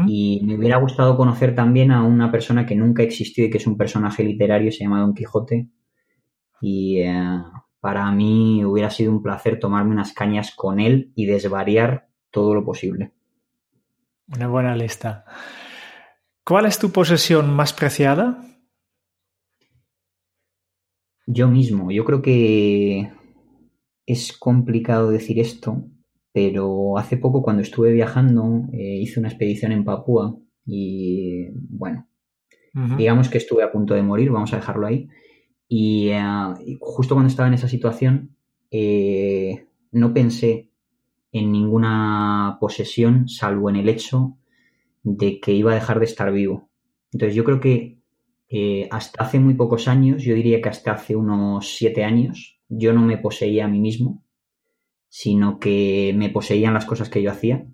Y 0.07 0.41
me 0.45 0.57
hubiera 0.57 0.79
gustado 0.79 1.17
conocer 1.17 1.55
también 1.55 1.93
a 1.93 2.03
una 2.03 2.31
persona 2.33 2.67
que 2.67 2.75
nunca 2.75 3.05
existió 3.05 3.45
y 3.45 3.51
que 3.51 3.59
es 3.59 3.67
un 3.67 3.77
personaje 3.77 4.25
literario, 4.25 4.73
se 4.73 4.85
llama 4.85 5.01
Don 5.01 5.15
Quijote. 5.15 5.69
Y 6.61 6.99
eh, 6.99 7.43
para 7.79 8.11
mí 8.11 8.65
hubiera 8.65 8.91
sido 8.91 9.13
un 9.13 9.23
placer 9.23 9.61
tomarme 9.61 9.93
unas 9.93 10.13
cañas 10.13 10.53
con 10.55 10.81
él 10.81 11.13
y 11.15 11.27
desvariar 11.27 12.09
todo 12.31 12.55
lo 12.55 12.65
posible. 12.65 13.13
Una 14.35 14.49
buena 14.49 14.75
lista. 14.77 15.25
¿Cuál 16.45 16.67
es 16.67 16.79
tu 16.79 16.91
posesión 16.91 17.55
más 17.55 17.73
preciada? 17.73 18.45
Yo 21.27 21.49
mismo, 21.49 21.93
yo 21.93 22.05
creo 22.05 22.23
que 22.23 23.13
es 24.05 24.37
complicado 24.37 25.11
decir 25.11 25.39
esto, 25.39 25.85
pero 26.33 26.99
hace 26.99 27.17
poco 27.17 27.43
cuando 27.43 27.63
estuve 27.63 27.93
viajando 27.93 28.69
eh, 28.73 28.99
hice 29.01 29.21
una 29.21 29.29
expedición 29.29 29.73
en 29.73 29.85
Papúa 29.85 30.37
y 30.65 31.49
bueno, 31.53 32.07
digamos 32.97 33.29
que 33.29 33.39
estuve 33.39 33.65
a 33.65 33.73
punto 33.73 33.95
de 33.95 34.03
morir, 34.03 34.31
vamos 34.31 34.53
a 34.53 34.57
dejarlo 34.57 34.87
ahí. 34.87 35.09
Y, 35.69 36.09
eh, 36.11 36.23
justo 36.81 37.15
cuando 37.15 37.29
estaba 37.29 37.49
en 37.49 37.55
esa 37.55 37.69
situación 37.69 38.37
eh, 38.71 39.67
no 39.93 40.13
pensé 40.15 40.69
en 41.33 41.53
ninguna 41.53 42.59
posesión 42.61 43.29
salvo 43.29 43.71
en 43.71 43.77
el 43.77 43.89
hecho 43.89 44.37
de 45.03 45.41
que 45.41 45.53
iba 45.53 45.73
a 45.73 45.77
dejar 45.77 45.99
de 45.99 46.05
estar 46.05 46.33
vivo. 46.33 46.69
Entonces 47.13 47.35
yo 47.35 47.45
creo 47.45 47.61
que 47.61 47.99
eh, 48.49 48.89
hasta 48.91 49.23
hace 49.23 49.39
muy 49.39 49.55
pocos 49.55 49.89
años, 49.89 50.23
yo 50.23 50.35
diría 50.35 50.61
que 50.61 50.69
hasta 50.69 50.93
hace 50.93 51.15
unos 51.15 51.77
siete 51.77 52.05
años, 52.05 52.61
yo 52.69 52.93
no 52.93 53.03
me 53.03 53.19
poseía 53.19 53.65
a 53.65 53.69
mí 53.69 53.81
mismo, 53.81 54.25
sino 55.11 55.59
que 55.59 56.15
me 56.17 56.31
poseían 56.31 56.73
las 56.73 56.87
cosas 56.87 57.11
que 57.11 57.23
yo 57.23 57.31
hacía. 57.31 57.67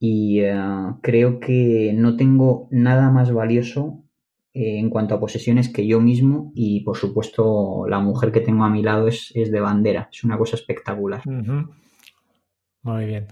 Y 0.00 0.40
eh, 0.40 0.58
creo 1.02 1.38
que 1.38 1.92
no 1.94 2.16
tengo 2.16 2.66
nada 2.72 3.10
más 3.10 3.32
valioso 3.32 4.02
eh, 4.54 4.78
en 4.78 4.90
cuanto 4.90 5.14
a 5.14 5.20
posesiones 5.20 5.68
que 5.68 5.86
yo 5.86 6.00
mismo 6.00 6.50
y 6.56 6.80
por 6.80 6.96
supuesto 6.96 7.86
la 7.88 8.00
mujer 8.00 8.32
que 8.32 8.40
tengo 8.40 8.64
a 8.64 8.70
mi 8.70 8.82
lado 8.82 9.06
es, 9.06 9.32
de 9.32 9.60
bandera, 9.60 10.08
es 10.10 10.24
una 10.24 10.36
cosa 10.36 10.56
espectacular. 10.56 11.22
Muy 12.82 13.06
bien. 13.06 13.28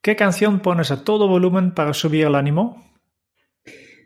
¿Qué 0.00 0.16
canción 0.16 0.60
pones 0.60 0.90
a 0.90 1.04
todo 1.04 1.28
volumen 1.28 1.74
para 1.74 1.92
subir 1.92 2.24
el 2.24 2.34
ánimo? 2.34 2.82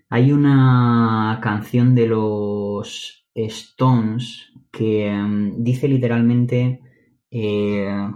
Hay 0.09 0.33
una 0.33 1.39
canción 1.43 1.95
de 1.95 2.07
los 2.09 3.27
Stones 3.35 4.53
que 4.71 5.07
em, 5.07 5.63
dice 5.63 5.89
literalmente 5.89 6.81
eh, 7.31 8.11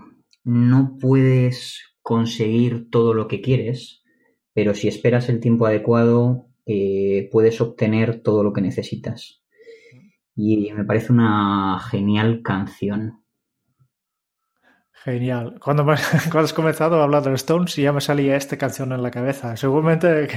no 0.46 0.96
puedes 1.00 1.82
conseguir 2.02 2.88
todo 2.88 3.14
lo 3.14 3.26
que 3.26 3.40
quieres, 3.40 4.04
pero 4.54 4.74
si 4.74 4.86
esperas 4.86 5.28
el 5.28 5.40
tiempo 5.40 5.66
adecuado 5.66 6.46
eh, 6.64 7.28
puedes 7.32 7.60
obtener 7.60 8.22
todo 8.22 8.44
lo 8.44 8.52
que 8.52 8.60
necesitas. 8.60 9.42
Y 10.36 10.72
me 10.72 10.84
parece 10.84 11.12
una 11.12 11.80
genial 11.90 12.42
canción. 12.44 13.24
Genial. 14.92 15.58
Cuando, 15.60 15.84
cuando, 16.30 16.38
has 16.38 16.52
comenzado 16.52 17.00
a 17.00 17.04
hablar 17.04 17.24
de 17.24 17.30
los 17.30 17.40
Stones, 17.40 17.74
ya 17.74 17.92
me 17.92 18.00
salía 18.00 18.36
esta 18.36 18.56
canción 18.56 18.92
en 18.92 19.02
la 19.02 19.10
cabeza. 19.10 19.56
Seguramente 19.56 20.28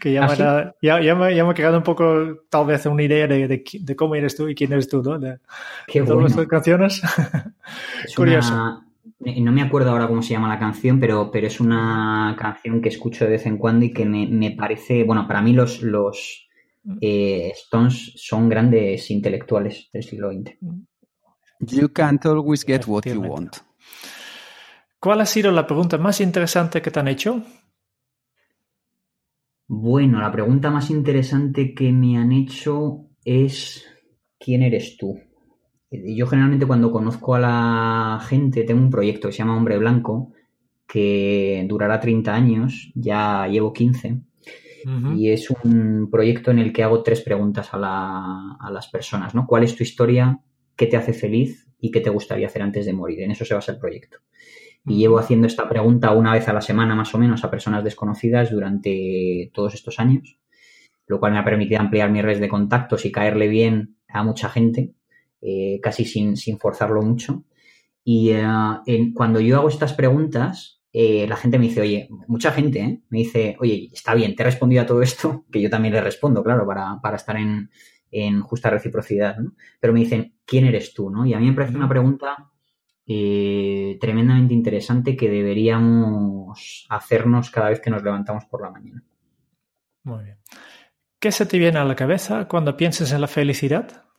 que, 0.00 0.12
ya, 0.12 0.24
¿Ah, 0.24 0.28
me 0.28 0.36
ya, 0.80 1.14
me, 1.14 1.34
ya, 1.36 1.44
me, 1.44 1.50
ha 1.50 1.54
quedado 1.54 1.76
un 1.76 1.82
poco, 1.82 2.40
tal 2.48 2.64
vez, 2.64 2.86
una 2.86 3.02
idea 3.02 3.26
de, 3.26 3.64
de, 3.70 3.96
cómo 3.96 4.14
eres 4.14 4.34
tú 4.34 4.48
y 4.48 4.54
quién 4.54 4.72
eres 4.72 4.88
tú, 4.88 5.02
¿no? 5.02 5.18
De, 5.18 5.40
Qué 5.86 6.00
todas 6.02 6.34
las 6.34 6.46
canciones. 6.46 7.02
Curioso. 8.16 8.82
No 9.24 9.52
me 9.52 9.62
acuerdo 9.62 9.90
ahora 9.90 10.08
cómo 10.08 10.22
se 10.22 10.30
llama 10.30 10.48
la 10.48 10.58
canción, 10.58 10.98
pero, 10.98 11.30
pero 11.30 11.46
es 11.46 11.60
una 11.60 12.34
canción 12.38 12.80
que 12.80 12.88
escucho 12.88 13.24
de 13.24 13.32
vez 13.32 13.46
en 13.46 13.58
cuando 13.58 13.84
y 13.84 13.92
que 13.92 14.04
me, 14.04 14.26
me 14.26 14.50
parece, 14.52 15.04
bueno, 15.04 15.26
para 15.26 15.42
mí 15.42 15.52
los, 15.52 15.82
los 15.82 16.48
mm. 16.84 16.98
eh, 17.00 17.52
Stones 17.54 18.14
son 18.16 18.48
grandes 18.48 19.10
intelectuales 19.10 19.88
del 19.92 20.02
siglo 20.02 20.32
XX. 20.32 20.56
You 21.60 21.88
can't 21.90 22.24
always 22.26 22.64
get 22.64 22.86
what 22.86 23.04
you 23.04 23.20
want. 23.20 23.58
¿Cuál 24.98 25.20
ha 25.20 25.26
sido 25.26 25.50
la 25.52 25.66
pregunta 25.66 25.98
más 25.98 26.20
interesante 26.20 26.82
que 26.82 26.90
te 26.90 27.00
han 27.00 27.08
hecho? 27.08 27.42
Bueno, 29.68 30.20
la 30.20 30.30
pregunta 30.30 30.70
más 30.70 30.90
interesante 30.90 31.74
que 31.74 31.92
me 31.92 32.18
han 32.18 32.32
hecho 32.32 33.08
es 33.24 33.84
¿quién 34.38 34.62
eres 34.62 34.96
tú? 34.96 35.18
Yo 35.92 36.26
generalmente 36.26 36.66
cuando 36.66 36.90
conozco 36.90 37.34
a 37.34 37.40
la 37.40 38.20
gente 38.26 38.64
tengo 38.64 38.80
un 38.80 38.90
proyecto 38.90 39.28
que 39.28 39.32
se 39.32 39.38
llama 39.38 39.56
Hombre 39.56 39.78
Blanco 39.78 40.32
que 40.86 41.64
durará 41.68 42.00
30 42.00 42.34
años, 42.34 42.90
ya 42.94 43.46
llevo 43.46 43.72
15 43.72 44.22
y 45.16 45.30
es 45.30 45.48
un 45.50 46.08
proyecto 46.10 46.50
en 46.50 46.58
el 46.58 46.72
que 46.72 46.82
hago 46.82 47.02
tres 47.02 47.20
preguntas 47.20 47.70
a, 47.72 48.56
a 48.58 48.70
las 48.70 48.88
personas, 48.88 49.34
¿no? 49.34 49.46
¿Cuál 49.46 49.64
es 49.64 49.76
tu 49.76 49.82
historia? 49.82 50.40
¿Qué 50.74 50.86
te 50.86 50.96
hace 50.96 51.12
feliz? 51.12 51.68
¿Y 51.78 51.90
qué 51.90 52.00
te 52.00 52.10
gustaría 52.10 52.46
hacer 52.46 52.62
antes 52.62 52.86
de 52.86 52.92
morir? 52.92 53.20
En 53.22 53.30
eso 53.30 53.44
se 53.44 53.54
basa 53.54 53.72
el 53.72 53.78
proyecto. 53.78 54.18
Y 54.84 54.96
llevo 54.96 55.18
haciendo 55.18 55.46
esta 55.46 55.68
pregunta 55.68 56.10
una 56.12 56.32
vez 56.32 56.48
a 56.48 56.52
la 56.52 56.60
semana 56.60 56.96
más 56.96 57.14
o 57.14 57.18
menos 57.18 57.44
a 57.44 57.50
personas 57.50 57.84
desconocidas 57.84 58.50
durante 58.50 59.50
todos 59.54 59.74
estos 59.74 60.00
años, 60.00 60.38
lo 61.06 61.20
cual 61.20 61.32
me 61.32 61.38
ha 61.38 61.44
permitido 61.44 61.80
ampliar 61.80 62.10
mi 62.10 62.20
red 62.20 62.40
de 62.40 62.48
contactos 62.48 63.04
y 63.04 63.12
caerle 63.12 63.46
bien 63.46 63.96
a 64.08 64.24
mucha 64.24 64.48
gente, 64.48 64.92
eh, 65.44 65.80
casi 65.82 66.04
sin, 66.04 66.36
forzarlo 66.58 67.02
mucho. 67.02 67.44
Y 68.04 68.30
eh, 68.30 69.12
cuando 69.12 69.40
yo 69.40 69.56
hago 69.58 69.68
estas 69.68 69.92
preguntas, 69.92 70.80
eh, 70.92 71.26
la 71.28 71.36
gente 71.36 71.58
me 71.58 71.66
dice, 71.66 71.80
oye, 71.80 72.08
mucha 72.28 72.52
gente 72.52 73.02
me 73.08 73.18
dice, 73.18 73.56
oye, 73.58 73.90
está 73.92 74.14
bien, 74.14 74.36
te 74.36 74.42
he 74.42 74.46
respondido 74.46 74.82
a 74.82 74.86
todo 74.86 75.02
esto, 75.02 75.44
que 75.50 75.60
yo 75.60 75.68
también 75.68 75.94
le 75.94 76.00
respondo, 76.00 76.44
claro, 76.44 76.64
para, 76.64 77.16
estar 77.16 77.36
en, 77.36 77.70
justa 78.42 78.70
reciprocidad, 78.70 79.36
Pero 79.80 79.92
me 79.92 80.00
dicen, 80.00 80.34
¿quién 80.44 80.66
eres 80.66 80.94
tú? 80.94 81.10
¿no? 81.10 81.26
Y 81.26 81.34
a 81.34 81.40
mí 81.40 81.46
me 81.46 81.54
parece 81.54 81.76
una 81.76 81.88
pregunta 81.88 82.50
tremendamente 83.04 84.54
interesante 84.54 85.16
que 85.16 85.28
deberíamos 85.28 86.86
hacernos 86.88 87.50
cada 87.50 87.68
vez 87.70 87.80
que 87.80 87.90
nos 87.90 88.02
levantamos 88.02 88.44
por 88.46 88.62
la 88.62 88.70
mañana. 88.70 89.04
Muy 90.04 90.24
bien. 90.24 90.38
¿Qué 91.18 91.30
se 91.32 91.46
te 91.46 91.58
viene 91.58 91.78
a 91.78 91.84
la 91.84 91.96
cabeza 91.96 92.48
cuando 92.48 92.76
piensas 92.76 93.12
en 93.12 93.20
la 93.20 93.28
felicidad? 93.28 94.11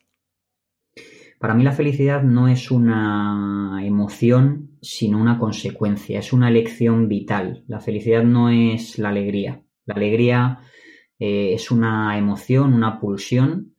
Para 1.38 1.54
mí 1.54 1.62
la 1.62 1.72
felicidad 1.72 2.22
no 2.22 2.48
es 2.48 2.70
una 2.70 3.80
emoción, 3.82 4.78
sino 4.80 5.20
una 5.20 5.38
consecuencia, 5.38 6.18
es 6.18 6.32
una 6.32 6.48
elección 6.48 7.08
vital. 7.08 7.64
La 7.68 7.80
felicidad 7.80 8.22
no 8.22 8.48
es 8.48 8.98
la 8.98 9.10
alegría. 9.10 9.62
La 9.86 9.94
alegría 9.94 10.60
eh, 11.18 11.52
es 11.54 11.70
una 11.70 12.16
emoción, 12.16 12.72
una 12.72 12.98
pulsión 12.98 13.74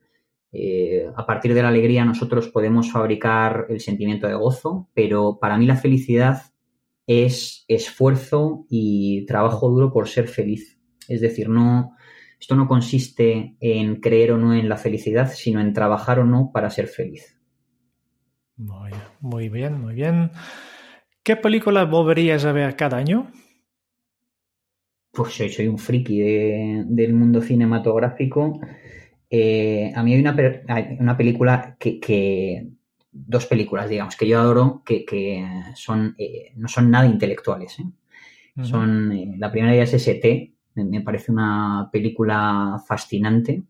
eh, 0.58 1.12
a 1.14 1.26
partir 1.26 1.54
de 1.54 1.62
la 1.62 1.68
alegría 1.68 2.06
nosotros 2.06 2.48
podemos 2.48 2.90
fabricar 2.90 3.66
el 3.68 3.82
sentimiento 3.82 4.26
de 4.26 4.36
gozo, 4.36 4.90
pero 4.94 5.38
para 5.38 5.58
mí 5.58 5.66
la 5.66 5.76
felicidad 5.76 6.44
es 7.06 7.66
esfuerzo 7.68 8.66
y 8.70 9.26
trabajo 9.26 9.70
duro 9.70 9.92
por 9.92 10.08
ser 10.08 10.30
feliz. 10.30 10.80
Es 11.10 11.20
decir, 11.20 11.50
no, 11.50 11.98
esto 12.40 12.56
no 12.56 12.70
consiste 12.70 13.58
en 13.60 14.00
creer 14.00 14.32
o 14.32 14.38
no 14.38 14.54
en 14.54 14.70
la 14.70 14.78
felicidad, 14.78 15.30
sino 15.30 15.60
en 15.60 15.74
trabajar 15.74 16.20
o 16.20 16.26
no 16.26 16.52
para 16.54 16.70
ser 16.70 16.88
feliz. 16.88 17.35
Muy, 18.58 19.50
bien, 19.50 19.82
muy 19.82 19.94
bien. 19.94 20.32
¿Qué 21.24 21.36
película 21.36 21.84
volverías 21.86 22.46
a 22.46 22.52
ver 22.52 22.76
cada 22.76 22.98
año? 22.98 23.32
Pues 25.12 25.34
soy, 25.34 25.50
soy 25.50 25.68
un 25.68 25.78
friki 25.78 26.20
del 26.20 27.14
mundo 27.14 27.42
cinematográfico 27.42 28.60
eh, 29.30 29.92
a 29.96 30.04
mí 30.04 30.14
hay 30.14 30.22
una, 30.22 30.36
una 31.00 31.18
película 31.18 31.76
que, 31.80 32.70
dos 33.12 33.46
películas, 33.46 33.90
digamos, 33.90 34.16
que 34.16 34.28
yo 34.28 34.40
adoro, 34.40 34.84
que, 34.86 35.46
son, 35.76 36.16
eh, 36.18 36.52
no 36.56 36.68
son 36.68 36.92
nada 36.92 37.06
intelectuales. 37.06 37.80
¿eh? 37.80 38.64
Son, 38.64 39.12
eh, 39.12 39.34
la 39.38 39.52
primera 39.52 39.74
de 39.74 39.80
ellas 39.80 39.94
es 39.94 40.08
ET, 40.08 40.54
me, 40.76 41.02
parece 41.02 41.32
una 41.32 41.90
película 41.92 42.82
fascinante. 42.88 43.64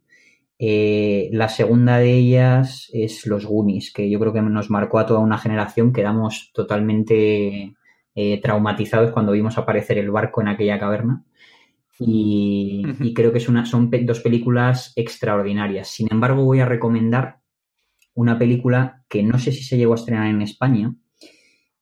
La 0.57 1.49
segunda 1.49 1.97
de 1.97 2.13
ellas 2.13 2.89
es 2.93 3.25
Los 3.25 3.45
Goonies, 3.45 3.91
que 3.91 4.09
yo 4.09 4.19
creo 4.19 4.33
que 4.33 4.41
nos 4.41 4.69
marcó 4.69 4.99
a 4.99 5.05
toda 5.05 5.19
una 5.19 5.37
generación, 5.37 5.93
quedamos 5.93 6.51
totalmente 6.53 7.75
traumatizados 8.41 9.11
cuando 9.11 9.33
vimos 9.33 9.57
aparecer 9.57 9.97
el 9.97 10.11
barco 10.11 10.41
en 10.41 10.47
aquella 10.47 10.79
caverna. 10.79 11.25
Y, 11.99 13.13
creo 13.13 13.31
que 13.31 13.37
es 13.37 13.47
una, 13.47 13.65
son 13.65 13.89
dos 13.89 14.19
películas 14.19 14.91
extraordinarias. 14.95 15.87
Sin 15.87 16.07
embargo, 16.11 16.43
voy 16.43 16.59
a 16.59 16.65
recomendar 16.65 17.39
una 18.13 18.37
película 18.37 19.03
que 19.07 19.23
no 19.23 19.39
sé 19.39 19.51
si 19.51 19.63
se 19.63 19.77
llegó 19.77 19.93
a 19.93 19.97
estrenar 19.97 20.27
en 20.27 20.41
España 20.41 20.95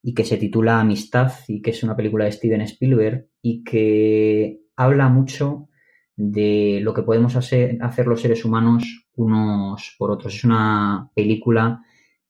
y 0.01 0.13
que 0.13 0.25
se 0.25 0.37
titula 0.37 0.79
Amistad 0.79 1.31
y 1.47 1.61
que 1.61 1.71
es 1.71 1.83
una 1.83 1.95
película 1.95 2.25
de 2.25 2.31
Steven 2.31 2.61
Spielberg 2.61 3.27
y 3.41 3.63
que 3.63 4.59
habla 4.75 5.09
mucho 5.09 5.69
de 6.15 6.79
lo 6.81 6.93
que 6.93 7.03
podemos 7.03 7.35
hacer, 7.35 7.77
los 8.05 8.21
seres 8.21 8.45
humanos 8.45 9.07
unos 9.15 9.95
por 9.97 10.11
otros. 10.11 10.35
Es 10.35 10.43
una 10.43 11.09
película 11.15 11.81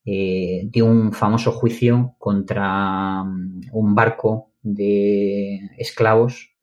eh, 0.05 0.63
de 0.65 0.81
un 0.81 1.13
famoso 1.13 1.51
juicio 1.51 2.15
contra 2.17 3.23
mm, 3.23 3.61
un 3.71 3.95
barco 3.95 4.51
de 4.61 5.69
esclavos 5.77 6.55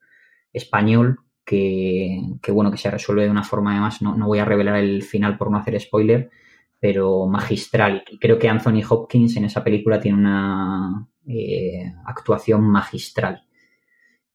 español 0.53 1.19
que, 1.45 2.21
bueno, 2.49 2.71
que 2.71 2.77
se 2.77 2.89
resuelve 2.89 3.23
de 3.23 3.29
una 3.29 3.43
forma 3.43 3.71
además, 3.71 4.01
no, 4.01 4.15
no 4.15 4.27
voy 4.27 4.39
a 4.39 4.45
revelar 4.45 4.77
el 4.77 5.03
final 5.03 5.37
por 5.37 5.51
no 5.51 5.57
hacer 5.57 5.79
spoiler, 5.81 6.29
pero 6.79 7.27
magistral. 7.27 8.03
Creo 8.19 8.39
que 8.39 8.47
Anthony 8.47 8.81
Hopkins 8.87 9.35
en 9.37 9.45
esa 9.45 9.63
película 9.63 9.99
tiene 9.99 10.17
una 10.17 11.07
eh, 11.27 11.91
actuación 12.05 12.63
magistral. 12.63 13.43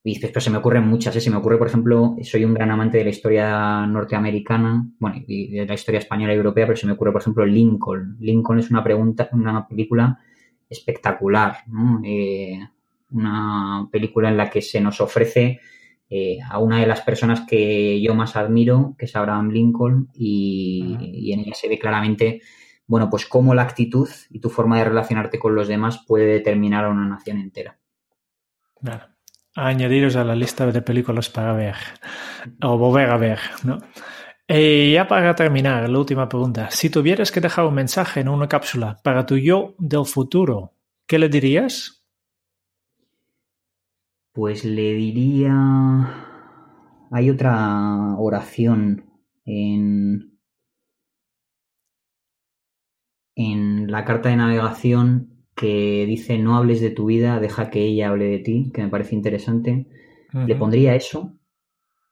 Y 0.09 0.21
después 0.21 0.45
se 0.45 0.51
me 0.51 0.59
ocurren 0.59 0.87
muchas, 0.87 1.17
¿eh? 1.17 1.21
se 1.21 1.31
me 1.31 1.37
ocurre, 1.37 1.59
por 1.59 1.67
ejemplo, 1.67 2.15
soy 2.23 2.45
un 2.45 2.55
gran 2.55 2.71
amante 2.71 2.99
de 2.99 3.03
la 3.03 3.11
historia 3.11 3.85
norteamericana, 3.89 4.89
bueno, 5.01 5.17
y 5.27 5.51
de 5.51 5.67
la 5.67 5.75
historia 5.75 5.99
española 5.99 6.33
y 6.33 6.37
europea, 6.37 6.65
pero 6.65 6.77
se 6.77 6.87
me 6.87 6.93
ocurre, 6.93 7.11
por 7.11 7.23
ejemplo, 7.23 7.45
Lincoln. 7.45 8.17
Lincoln 8.21 8.61
es 8.61 8.71
una 8.71 8.85
pregunta, 8.85 9.29
una 9.33 9.67
película 9.67 10.17
espectacular, 10.71 11.57
eh, 12.05 12.61
una 13.11 13.89
película 13.91 14.29
en 14.29 14.37
la 14.37 14.49
que 14.49 14.63
se 14.63 14.81
nos 14.81 15.01
ofrece 15.01 15.59
eh, 16.09 16.39
a 16.49 16.61
una 16.61 16.79
de 16.79 16.87
las 16.87 17.01
personas 17.01 17.41
que 17.41 18.01
yo 18.01 18.15
más 18.15 18.37
admiro, 18.37 18.95
que 18.97 19.07
es 19.07 19.17
Abraham 19.17 19.51
Lincoln, 19.51 20.09
y, 20.15 21.33
en 21.33 21.41
ella 21.41 21.55
se 21.55 21.69
ve 21.69 21.81
claramente, 21.81 22.43
bueno, 22.87 23.11
pues 23.11 23.27
cómo 23.27 23.57
la 23.57 23.63
actitud 23.63 24.09
y 24.31 24.39
tu 24.39 24.51
forma 24.51 24.79
de 24.79 24.85
relacionarte 24.85 25.41
con 25.41 25.57
los 25.57 25.67
demás 25.67 26.05
puede 26.07 26.27
determinar 26.27 26.85
a 26.85 26.91
una 26.91 27.09
nación 27.09 27.39
entera. 27.39 27.77
Bueno, 29.57 29.69
añadiros 29.71 30.17
a 30.17 30.25
la 30.25 30.35
lista 30.35 30.67
de 30.67 30.83
películas 30.83 31.31
para 31.31 31.53
ver, 31.55 31.77
o 32.63 32.77
volver 32.79 33.11
a 33.11 33.17
ver, 33.17 33.39
¿no? 33.65 33.79
Y 34.47 34.93
ya 34.93 35.09
para 35.09 35.35
terminar, 35.35 35.89
la 35.89 35.99
última 35.99 36.29
pregunta. 36.29 36.71
Si 36.71 36.91
tuvieras 36.91 37.33
que 37.33 37.41
dejar 37.41 37.67
un 37.67 37.75
mensaje 37.75 38.21
en 38.21 38.29
una 38.29 38.49
cápsula 38.49 38.99
para 39.03 39.27
tu 39.27 39.37
yo 39.37 39.75
del 39.79 40.05
futuro, 40.05 40.75
¿qué 41.07 41.19
le 41.19 41.29
dirías? 41.29 42.07
Pues 44.33 44.65
le 44.65 44.93
diría... 44.95 46.23
Hay 47.11 47.31
otra 47.31 48.17
oración 48.19 49.05
en, 49.45 50.39
en 53.37 53.91
la 53.91 54.05
carta 54.05 54.29
de 54.29 54.37
navegación 54.37 55.36
que 55.57 56.05
dice 56.07 56.39
no 56.39 56.57
hables 56.57 56.81
de 56.81 56.91
tu 56.91 57.07
vida, 57.07 57.41
deja 57.41 57.71
que 57.71 57.81
ella 57.81 58.11
hable 58.11 58.27
de 58.27 58.39
ti, 58.39 58.71
que 58.73 58.83
me 58.83 58.89
parece 58.89 59.15
interesante. 59.17 59.87
Le 60.33 60.55
pondría 60.55 60.95
eso 60.95 61.35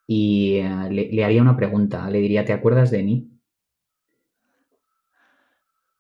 y 0.07 0.57
eh, 0.57 0.89
le, 0.91 1.25
haría 1.25 1.43
una 1.43 1.57
pregunta. 1.57 2.09
Le 2.09 2.21
diría, 2.21 2.47
¿te 2.47 2.55
acuerdas 2.55 2.91
de 2.91 3.03
mí? 3.03 3.31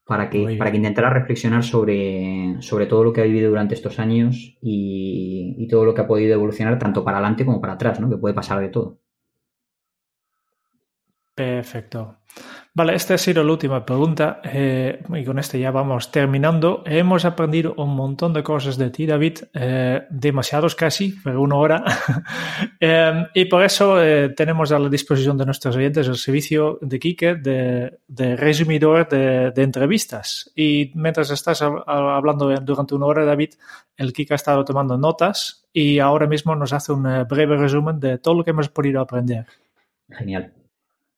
para 0.06 0.28
que, 0.28 0.56
para 0.58 0.70
que 0.70 0.76
intentara 0.76 1.08
reflexionar 1.08 1.64
sobre, 1.64 2.56
sobre 2.60 2.86
todo 2.86 3.04
lo 3.04 3.12
que 3.12 3.22
ha 3.22 3.24
vivido 3.24 3.48
durante 3.48 3.74
estos 3.74 3.98
años 3.98 4.58
y, 4.60 5.54
y, 5.56 5.66
todo 5.66 5.86
lo 5.86 5.94
que 5.94 6.02
ha 6.02 6.06
podido 6.06 6.34
evolucionar 6.34 6.78
tanto 6.78 7.02
para 7.04 7.18
adelante 7.18 7.46
como 7.46 7.58
para 7.60 7.72
atrás, 7.74 8.00
¿no? 8.00 8.10
Que 8.10 8.18
puede 8.18 8.34
pasar 8.34 8.60
de 8.60 8.68
todo. 8.68 9.00
Perfecto. 11.34 12.18
Vale, 12.76 12.96
esta 12.96 13.14
ha 13.14 13.18
sido 13.18 13.44
la 13.44 13.52
última 13.52 13.86
pregunta 13.86 14.40
eh, 14.42 15.00
y 15.08 15.24
con 15.24 15.38
este 15.38 15.60
ya 15.60 15.70
vamos 15.70 16.10
terminando. 16.10 16.82
Hemos 16.84 17.24
aprendido 17.24 17.72
un 17.76 17.94
montón 17.94 18.32
de 18.32 18.42
cosas 18.42 18.76
de 18.76 18.90
ti, 18.90 19.06
David, 19.06 19.38
eh, 19.54 20.02
demasiados 20.10 20.74
casi, 20.74 21.14
pero 21.22 21.40
una 21.40 21.54
hora. 21.54 21.84
Em, 22.80 23.26
y 23.32 23.44
por 23.46 23.62
eso 23.62 24.02
eh, 24.02 24.30
tenemos 24.30 24.72
a 24.72 24.78
la 24.78 24.88
disposición 24.88 25.38
de 25.38 25.46
nuestros 25.46 25.76
oyentes 25.76 26.08
el 26.08 26.16
servicio 26.16 26.78
de 26.82 26.98
Kike 26.98 27.36
de, 27.36 28.36
resumidor 28.36 29.08
de, 29.08 29.52
entrevistas. 29.62 30.50
Y 30.56 30.90
mientras 30.94 31.30
estás 31.30 31.62
hablando 31.62 32.48
durante 32.60 32.94
una 32.94 33.06
hora, 33.06 33.24
David, 33.24 33.54
el 33.96 34.12
Kike 34.12 34.34
ha 34.34 34.36
estado 34.36 34.64
tomando 34.64 34.98
notas 34.98 35.64
y 35.72 36.00
ahora 36.00 36.26
mismo 36.26 36.54
nos 36.56 36.72
hace 36.72 36.92
un 36.92 37.04
breve 37.28 37.56
resumen 37.56 38.00
de 38.00 38.18
todo 38.18 38.34
lo 38.34 38.44
que 38.44 38.50
hemos 38.50 38.68
podido 38.68 39.00
aprender. 39.00 39.46
Genial. 40.10 40.63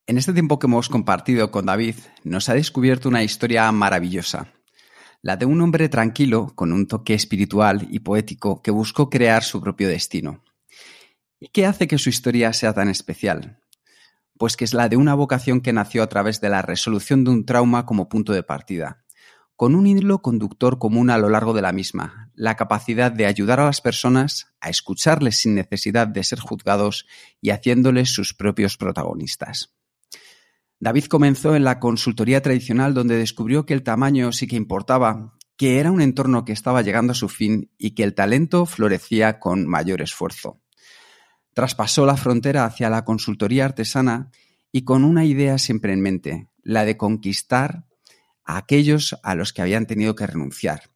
En 0.08 0.18
este 0.18 0.32
tiempo 0.32 0.60
que 0.60 0.68
hemos 0.68 0.88
compartido 0.88 1.50
con 1.50 1.66
David, 1.66 1.96
nos 2.22 2.48
ha 2.48 2.54
descubierto 2.54 3.08
una 3.08 3.24
historia 3.24 3.72
maravillosa, 3.72 4.52
la 5.20 5.36
de 5.36 5.46
un 5.46 5.60
hombre 5.60 5.88
tranquilo, 5.88 6.52
con 6.54 6.72
un 6.72 6.86
toque 6.86 7.12
espiritual 7.12 7.88
y 7.90 7.98
poético, 7.98 8.62
que 8.62 8.70
buscó 8.70 9.10
crear 9.10 9.42
su 9.42 9.60
propio 9.60 9.88
destino. 9.88 10.44
¿Y 11.40 11.48
qué 11.48 11.66
hace 11.66 11.88
que 11.88 11.98
su 11.98 12.08
historia 12.08 12.52
sea 12.52 12.72
tan 12.72 12.88
especial? 12.88 13.58
Pues 14.38 14.56
que 14.56 14.64
es 14.64 14.74
la 14.74 14.88
de 14.88 14.96
una 14.96 15.14
vocación 15.14 15.60
que 15.60 15.72
nació 15.72 16.04
a 16.04 16.08
través 16.08 16.40
de 16.40 16.50
la 16.50 16.62
resolución 16.62 17.24
de 17.24 17.32
un 17.32 17.44
trauma 17.44 17.84
como 17.84 18.08
punto 18.08 18.32
de 18.32 18.44
partida, 18.44 19.04
con 19.56 19.74
un 19.74 19.88
hilo 19.88 20.22
conductor 20.22 20.78
común 20.78 21.10
a 21.10 21.18
lo 21.18 21.30
largo 21.30 21.52
de 21.52 21.62
la 21.62 21.72
misma, 21.72 22.30
la 22.36 22.54
capacidad 22.54 23.10
de 23.10 23.26
ayudar 23.26 23.58
a 23.58 23.64
las 23.64 23.80
personas 23.80 24.54
a 24.60 24.70
escucharles 24.70 25.38
sin 25.38 25.56
necesidad 25.56 26.06
de 26.06 26.22
ser 26.22 26.38
juzgados 26.38 27.08
y 27.40 27.50
haciéndoles 27.50 28.10
sus 28.10 28.34
propios 28.34 28.76
protagonistas. 28.76 29.75
David 30.78 31.06
comenzó 31.06 31.56
en 31.56 31.64
la 31.64 31.80
consultoría 31.80 32.42
tradicional 32.42 32.92
donde 32.92 33.16
descubrió 33.16 33.64
que 33.64 33.74
el 33.74 33.82
tamaño 33.82 34.32
sí 34.32 34.46
que 34.46 34.56
importaba, 34.56 35.34
que 35.56 35.78
era 35.78 35.90
un 35.90 36.02
entorno 36.02 36.44
que 36.44 36.52
estaba 36.52 36.82
llegando 36.82 37.12
a 37.12 37.16
su 37.16 37.28
fin 37.28 37.70
y 37.78 37.92
que 37.92 38.04
el 38.04 38.14
talento 38.14 38.66
florecía 38.66 39.38
con 39.38 39.66
mayor 39.66 40.02
esfuerzo. 40.02 40.60
Traspasó 41.54 42.04
la 42.04 42.18
frontera 42.18 42.66
hacia 42.66 42.90
la 42.90 43.04
consultoría 43.04 43.64
artesana 43.64 44.30
y 44.70 44.82
con 44.82 45.04
una 45.04 45.24
idea 45.24 45.56
siempre 45.56 45.94
en 45.94 46.02
mente, 46.02 46.50
la 46.62 46.84
de 46.84 46.98
conquistar 46.98 47.86
a 48.44 48.58
aquellos 48.58 49.18
a 49.22 49.34
los 49.34 49.54
que 49.54 49.62
habían 49.62 49.86
tenido 49.86 50.14
que 50.14 50.26
renunciar. 50.26 50.90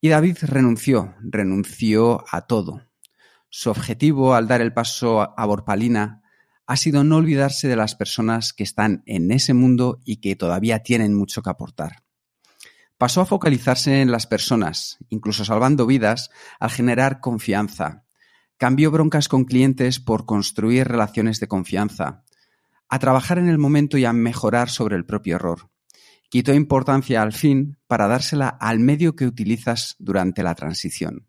Y 0.00 0.08
David 0.08 0.36
renunció, 0.42 1.14
renunció 1.22 2.24
a 2.30 2.42
todo. 2.42 2.82
Su 3.48 3.70
objetivo 3.70 4.34
al 4.34 4.48
dar 4.48 4.60
el 4.60 4.74
paso 4.74 5.38
a 5.38 5.46
Borpalina 5.46 6.21
ha 6.66 6.76
sido 6.76 7.04
no 7.04 7.16
olvidarse 7.16 7.68
de 7.68 7.76
las 7.76 7.94
personas 7.94 8.52
que 8.52 8.62
están 8.62 9.02
en 9.06 9.30
ese 9.30 9.54
mundo 9.54 10.00
y 10.04 10.16
que 10.16 10.36
todavía 10.36 10.82
tienen 10.82 11.14
mucho 11.14 11.42
que 11.42 11.50
aportar. 11.50 12.02
Pasó 12.98 13.20
a 13.20 13.26
focalizarse 13.26 14.00
en 14.00 14.12
las 14.12 14.26
personas, 14.26 14.98
incluso 15.08 15.44
salvando 15.44 15.86
vidas, 15.86 16.30
al 16.60 16.70
generar 16.70 17.20
confianza. 17.20 18.04
Cambió 18.58 18.92
broncas 18.92 19.26
con 19.26 19.44
clientes 19.44 19.98
por 19.98 20.24
construir 20.24 20.86
relaciones 20.86 21.40
de 21.40 21.48
confianza, 21.48 22.22
a 22.88 22.98
trabajar 23.00 23.38
en 23.38 23.48
el 23.48 23.58
momento 23.58 23.98
y 23.98 24.04
a 24.04 24.12
mejorar 24.12 24.70
sobre 24.70 24.96
el 24.96 25.04
propio 25.04 25.36
error. 25.36 25.70
Quitó 26.28 26.54
importancia 26.54 27.22
al 27.22 27.32
fin 27.32 27.76
para 27.88 28.06
dársela 28.06 28.48
al 28.48 28.78
medio 28.78 29.16
que 29.16 29.26
utilizas 29.26 29.96
durante 29.98 30.42
la 30.42 30.54
transición. 30.54 31.26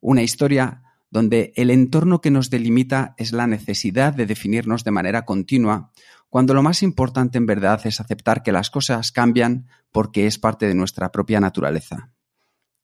Una 0.00 0.22
historia 0.22 0.82
donde 1.10 1.52
el 1.56 1.70
entorno 1.70 2.20
que 2.20 2.30
nos 2.30 2.50
delimita 2.50 3.14
es 3.16 3.32
la 3.32 3.46
necesidad 3.46 4.12
de 4.12 4.26
definirnos 4.26 4.84
de 4.84 4.90
manera 4.90 5.24
continua, 5.24 5.92
cuando 6.28 6.54
lo 6.54 6.62
más 6.62 6.82
importante 6.82 7.38
en 7.38 7.46
verdad 7.46 7.80
es 7.86 8.00
aceptar 8.00 8.42
que 8.42 8.52
las 8.52 8.70
cosas 8.70 9.12
cambian 9.12 9.68
porque 9.92 10.26
es 10.26 10.38
parte 10.38 10.66
de 10.66 10.74
nuestra 10.74 11.12
propia 11.12 11.40
naturaleza. 11.40 12.10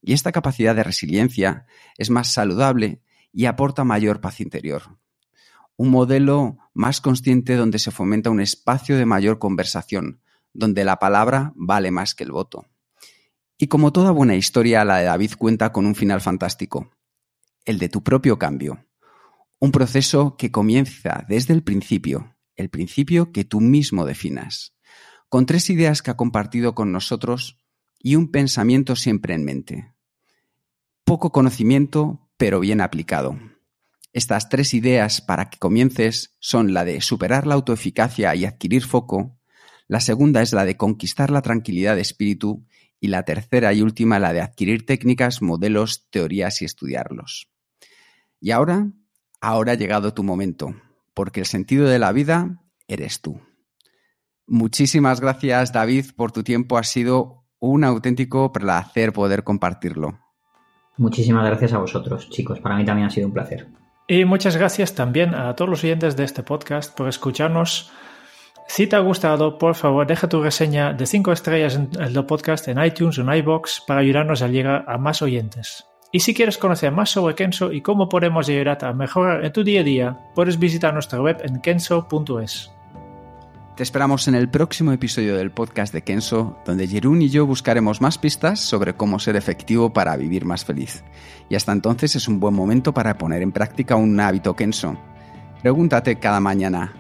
Y 0.00 0.12
esta 0.12 0.32
capacidad 0.32 0.74
de 0.74 0.84
resiliencia 0.84 1.66
es 1.98 2.10
más 2.10 2.32
saludable 2.32 3.02
y 3.32 3.46
aporta 3.46 3.84
mayor 3.84 4.20
paz 4.20 4.40
interior. 4.40 4.98
Un 5.76 5.90
modelo 5.90 6.58
más 6.74 7.00
consciente 7.00 7.56
donde 7.56 7.78
se 7.78 7.90
fomenta 7.90 8.30
un 8.30 8.40
espacio 8.40 8.96
de 8.96 9.06
mayor 9.06 9.38
conversación, 9.38 10.20
donde 10.52 10.84
la 10.84 10.98
palabra 10.98 11.52
vale 11.56 11.90
más 11.90 12.14
que 12.14 12.24
el 12.24 12.32
voto. 12.32 12.66
Y 13.58 13.68
como 13.68 13.92
toda 13.92 14.10
buena 14.10 14.34
historia, 14.34 14.84
la 14.84 14.98
de 14.98 15.04
David 15.04 15.32
cuenta 15.38 15.72
con 15.72 15.86
un 15.86 15.94
final 15.94 16.20
fantástico 16.20 16.90
el 17.64 17.78
de 17.78 17.88
tu 17.88 18.02
propio 18.02 18.38
cambio. 18.38 18.86
Un 19.58 19.72
proceso 19.72 20.36
que 20.36 20.50
comienza 20.50 21.24
desde 21.28 21.54
el 21.54 21.62
principio, 21.62 22.36
el 22.56 22.68
principio 22.68 23.32
que 23.32 23.44
tú 23.44 23.60
mismo 23.60 24.04
definas, 24.04 24.74
con 25.28 25.46
tres 25.46 25.70
ideas 25.70 26.02
que 26.02 26.10
ha 26.10 26.16
compartido 26.16 26.74
con 26.74 26.92
nosotros 26.92 27.58
y 27.98 28.16
un 28.16 28.30
pensamiento 28.30 28.96
siempre 28.96 29.34
en 29.34 29.44
mente. 29.44 29.94
Poco 31.04 31.30
conocimiento, 31.30 32.28
pero 32.36 32.60
bien 32.60 32.80
aplicado. 32.80 33.38
Estas 34.12 34.48
tres 34.48 34.74
ideas 34.74 35.20
para 35.20 35.48
que 35.48 35.58
comiences 35.58 36.36
son 36.38 36.74
la 36.74 36.84
de 36.84 37.00
superar 37.00 37.46
la 37.46 37.54
autoeficacia 37.54 38.34
y 38.34 38.44
adquirir 38.44 38.84
foco, 38.84 39.38
la 39.88 40.00
segunda 40.00 40.42
es 40.42 40.52
la 40.52 40.64
de 40.64 40.76
conquistar 40.76 41.30
la 41.30 41.42
tranquilidad 41.42 41.96
de 41.96 42.02
espíritu 42.02 42.66
y 43.00 43.08
la 43.08 43.24
tercera 43.24 43.72
y 43.72 43.82
última 43.82 44.18
la 44.18 44.32
de 44.32 44.40
adquirir 44.40 44.86
técnicas, 44.86 45.42
modelos, 45.42 46.08
teorías 46.10 46.62
y 46.62 46.64
estudiarlos. 46.64 47.51
Y 48.42 48.50
ahora, 48.50 48.88
ahora 49.40 49.72
ha 49.72 49.76
llegado 49.76 50.14
tu 50.14 50.24
momento, 50.24 50.74
porque 51.14 51.38
el 51.38 51.46
sentido 51.46 51.88
de 51.88 52.00
la 52.00 52.10
vida 52.10 52.60
eres 52.88 53.20
tú. 53.20 53.40
Muchísimas 54.48 55.20
gracias 55.20 55.72
David 55.72 56.06
por 56.16 56.32
tu 56.32 56.42
tiempo, 56.42 56.76
ha 56.76 56.82
sido 56.82 57.44
un 57.60 57.84
auténtico 57.84 58.50
placer 58.50 59.12
poder 59.12 59.44
compartirlo. 59.44 60.18
Muchísimas 60.96 61.46
gracias 61.46 61.72
a 61.72 61.78
vosotros, 61.78 62.28
chicos, 62.30 62.58
para 62.58 62.76
mí 62.76 62.84
también 62.84 63.06
ha 63.06 63.10
sido 63.10 63.28
un 63.28 63.32
placer. 63.32 63.68
Y 64.08 64.24
muchas 64.24 64.56
gracias 64.56 64.96
también 64.96 65.36
a 65.36 65.54
todos 65.54 65.70
los 65.70 65.84
oyentes 65.84 66.16
de 66.16 66.24
este 66.24 66.42
podcast 66.42 66.96
por 66.96 67.08
escucharnos 67.08 67.92
si 68.66 68.88
te 68.88 68.96
ha 68.96 69.00
gustado, 69.00 69.58
por 69.58 69.76
favor, 69.76 70.06
deja 70.06 70.28
tu 70.28 70.42
reseña 70.42 70.92
de 70.92 71.06
5 71.06 71.32
estrellas 71.32 71.76
en 71.76 71.90
el 72.00 72.26
podcast 72.26 72.66
en 72.66 72.82
iTunes 72.82 73.18
o 73.18 73.22
en 73.22 73.32
iBox 73.38 73.82
para 73.86 74.00
ayudarnos 74.00 74.42
a 74.42 74.48
llegar 74.48 74.84
a 74.88 74.98
más 74.98 75.22
oyentes. 75.22 75.84
Y 76.14 76.20
si 76.20 76.34
quieres 76.34 76.58
conocer 76.58 76.92
más 76.92 77.08
sobre 77.08 77.34
Kenso 77.34 77.72
y 77.72 77.80
cómo 77.80 78.10
podemos 78.10 78.46
ayudarte 78.46 78.84
a 78.84 78.92
mejorar 78.92 79.42
en 79.46 79.52
tu 79.52 79.64
día 79.64 79.80
a 79.80 79.84
día, 79.84 80.18
puedes 80.34 80.58
visitar 80.58 80.92
nuestra 80.92 81.22
web 81.22 81.40
en 81.42 81.58
kenso.es. 81.60 82.70
Te 83.76 83.82
esperamos 83.82 84.28
en 84.28 84.34
el 84.34 84.50
próximo 84.50 84.92
episodio 84.92 85.34
del 85.34 85.50
podcast 85.50 85.94
de 85.94 86.02
Kenso, 86.02 86.58
donde 86.66 86.86
Jerún 86.86 87.22
y 87.22 87.30
yo 87.30 87.46
buscaremos 87.46 88.02
más 88.02 88.18
pistas 88.18 88.60
sobre 88.60 88.92
cómo 88.92 89.18
ser 89.18 89.36
efectivo 89.36 89.94
para 89.94 90.14
vivir 90.18 90.44
más 90.44 90.66
feliz. 90.66 91.02
Y 91.48 91.54
hasta 91.54 91.72
entonces 91.72 92.14
es 92.14 92.28
un 92.28 92.38
buen 92.38 92.54
momento 92.54 92.92
para 92.92 93.16
poner 93.16 93.40
en 93.40 93.50
práctica 93.50 93.96
un 93.96 94.20
hábito 94.20 94.54
Kenso. 94.54 94.98
Pregúntate 95.62 96.18
cada 96.18 96.40
mañana, 96.40 96.92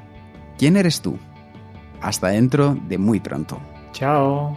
¿quién 0.56 0.78
eres 0.78 1.02
tú? 1.02 1.18
Hasta 2.00 2.28
dentro 2.28 2.74
de 2.88 2.96
muy 2.96 3.20
pronto. 3.20 3.60
Chao. 3.92 4.56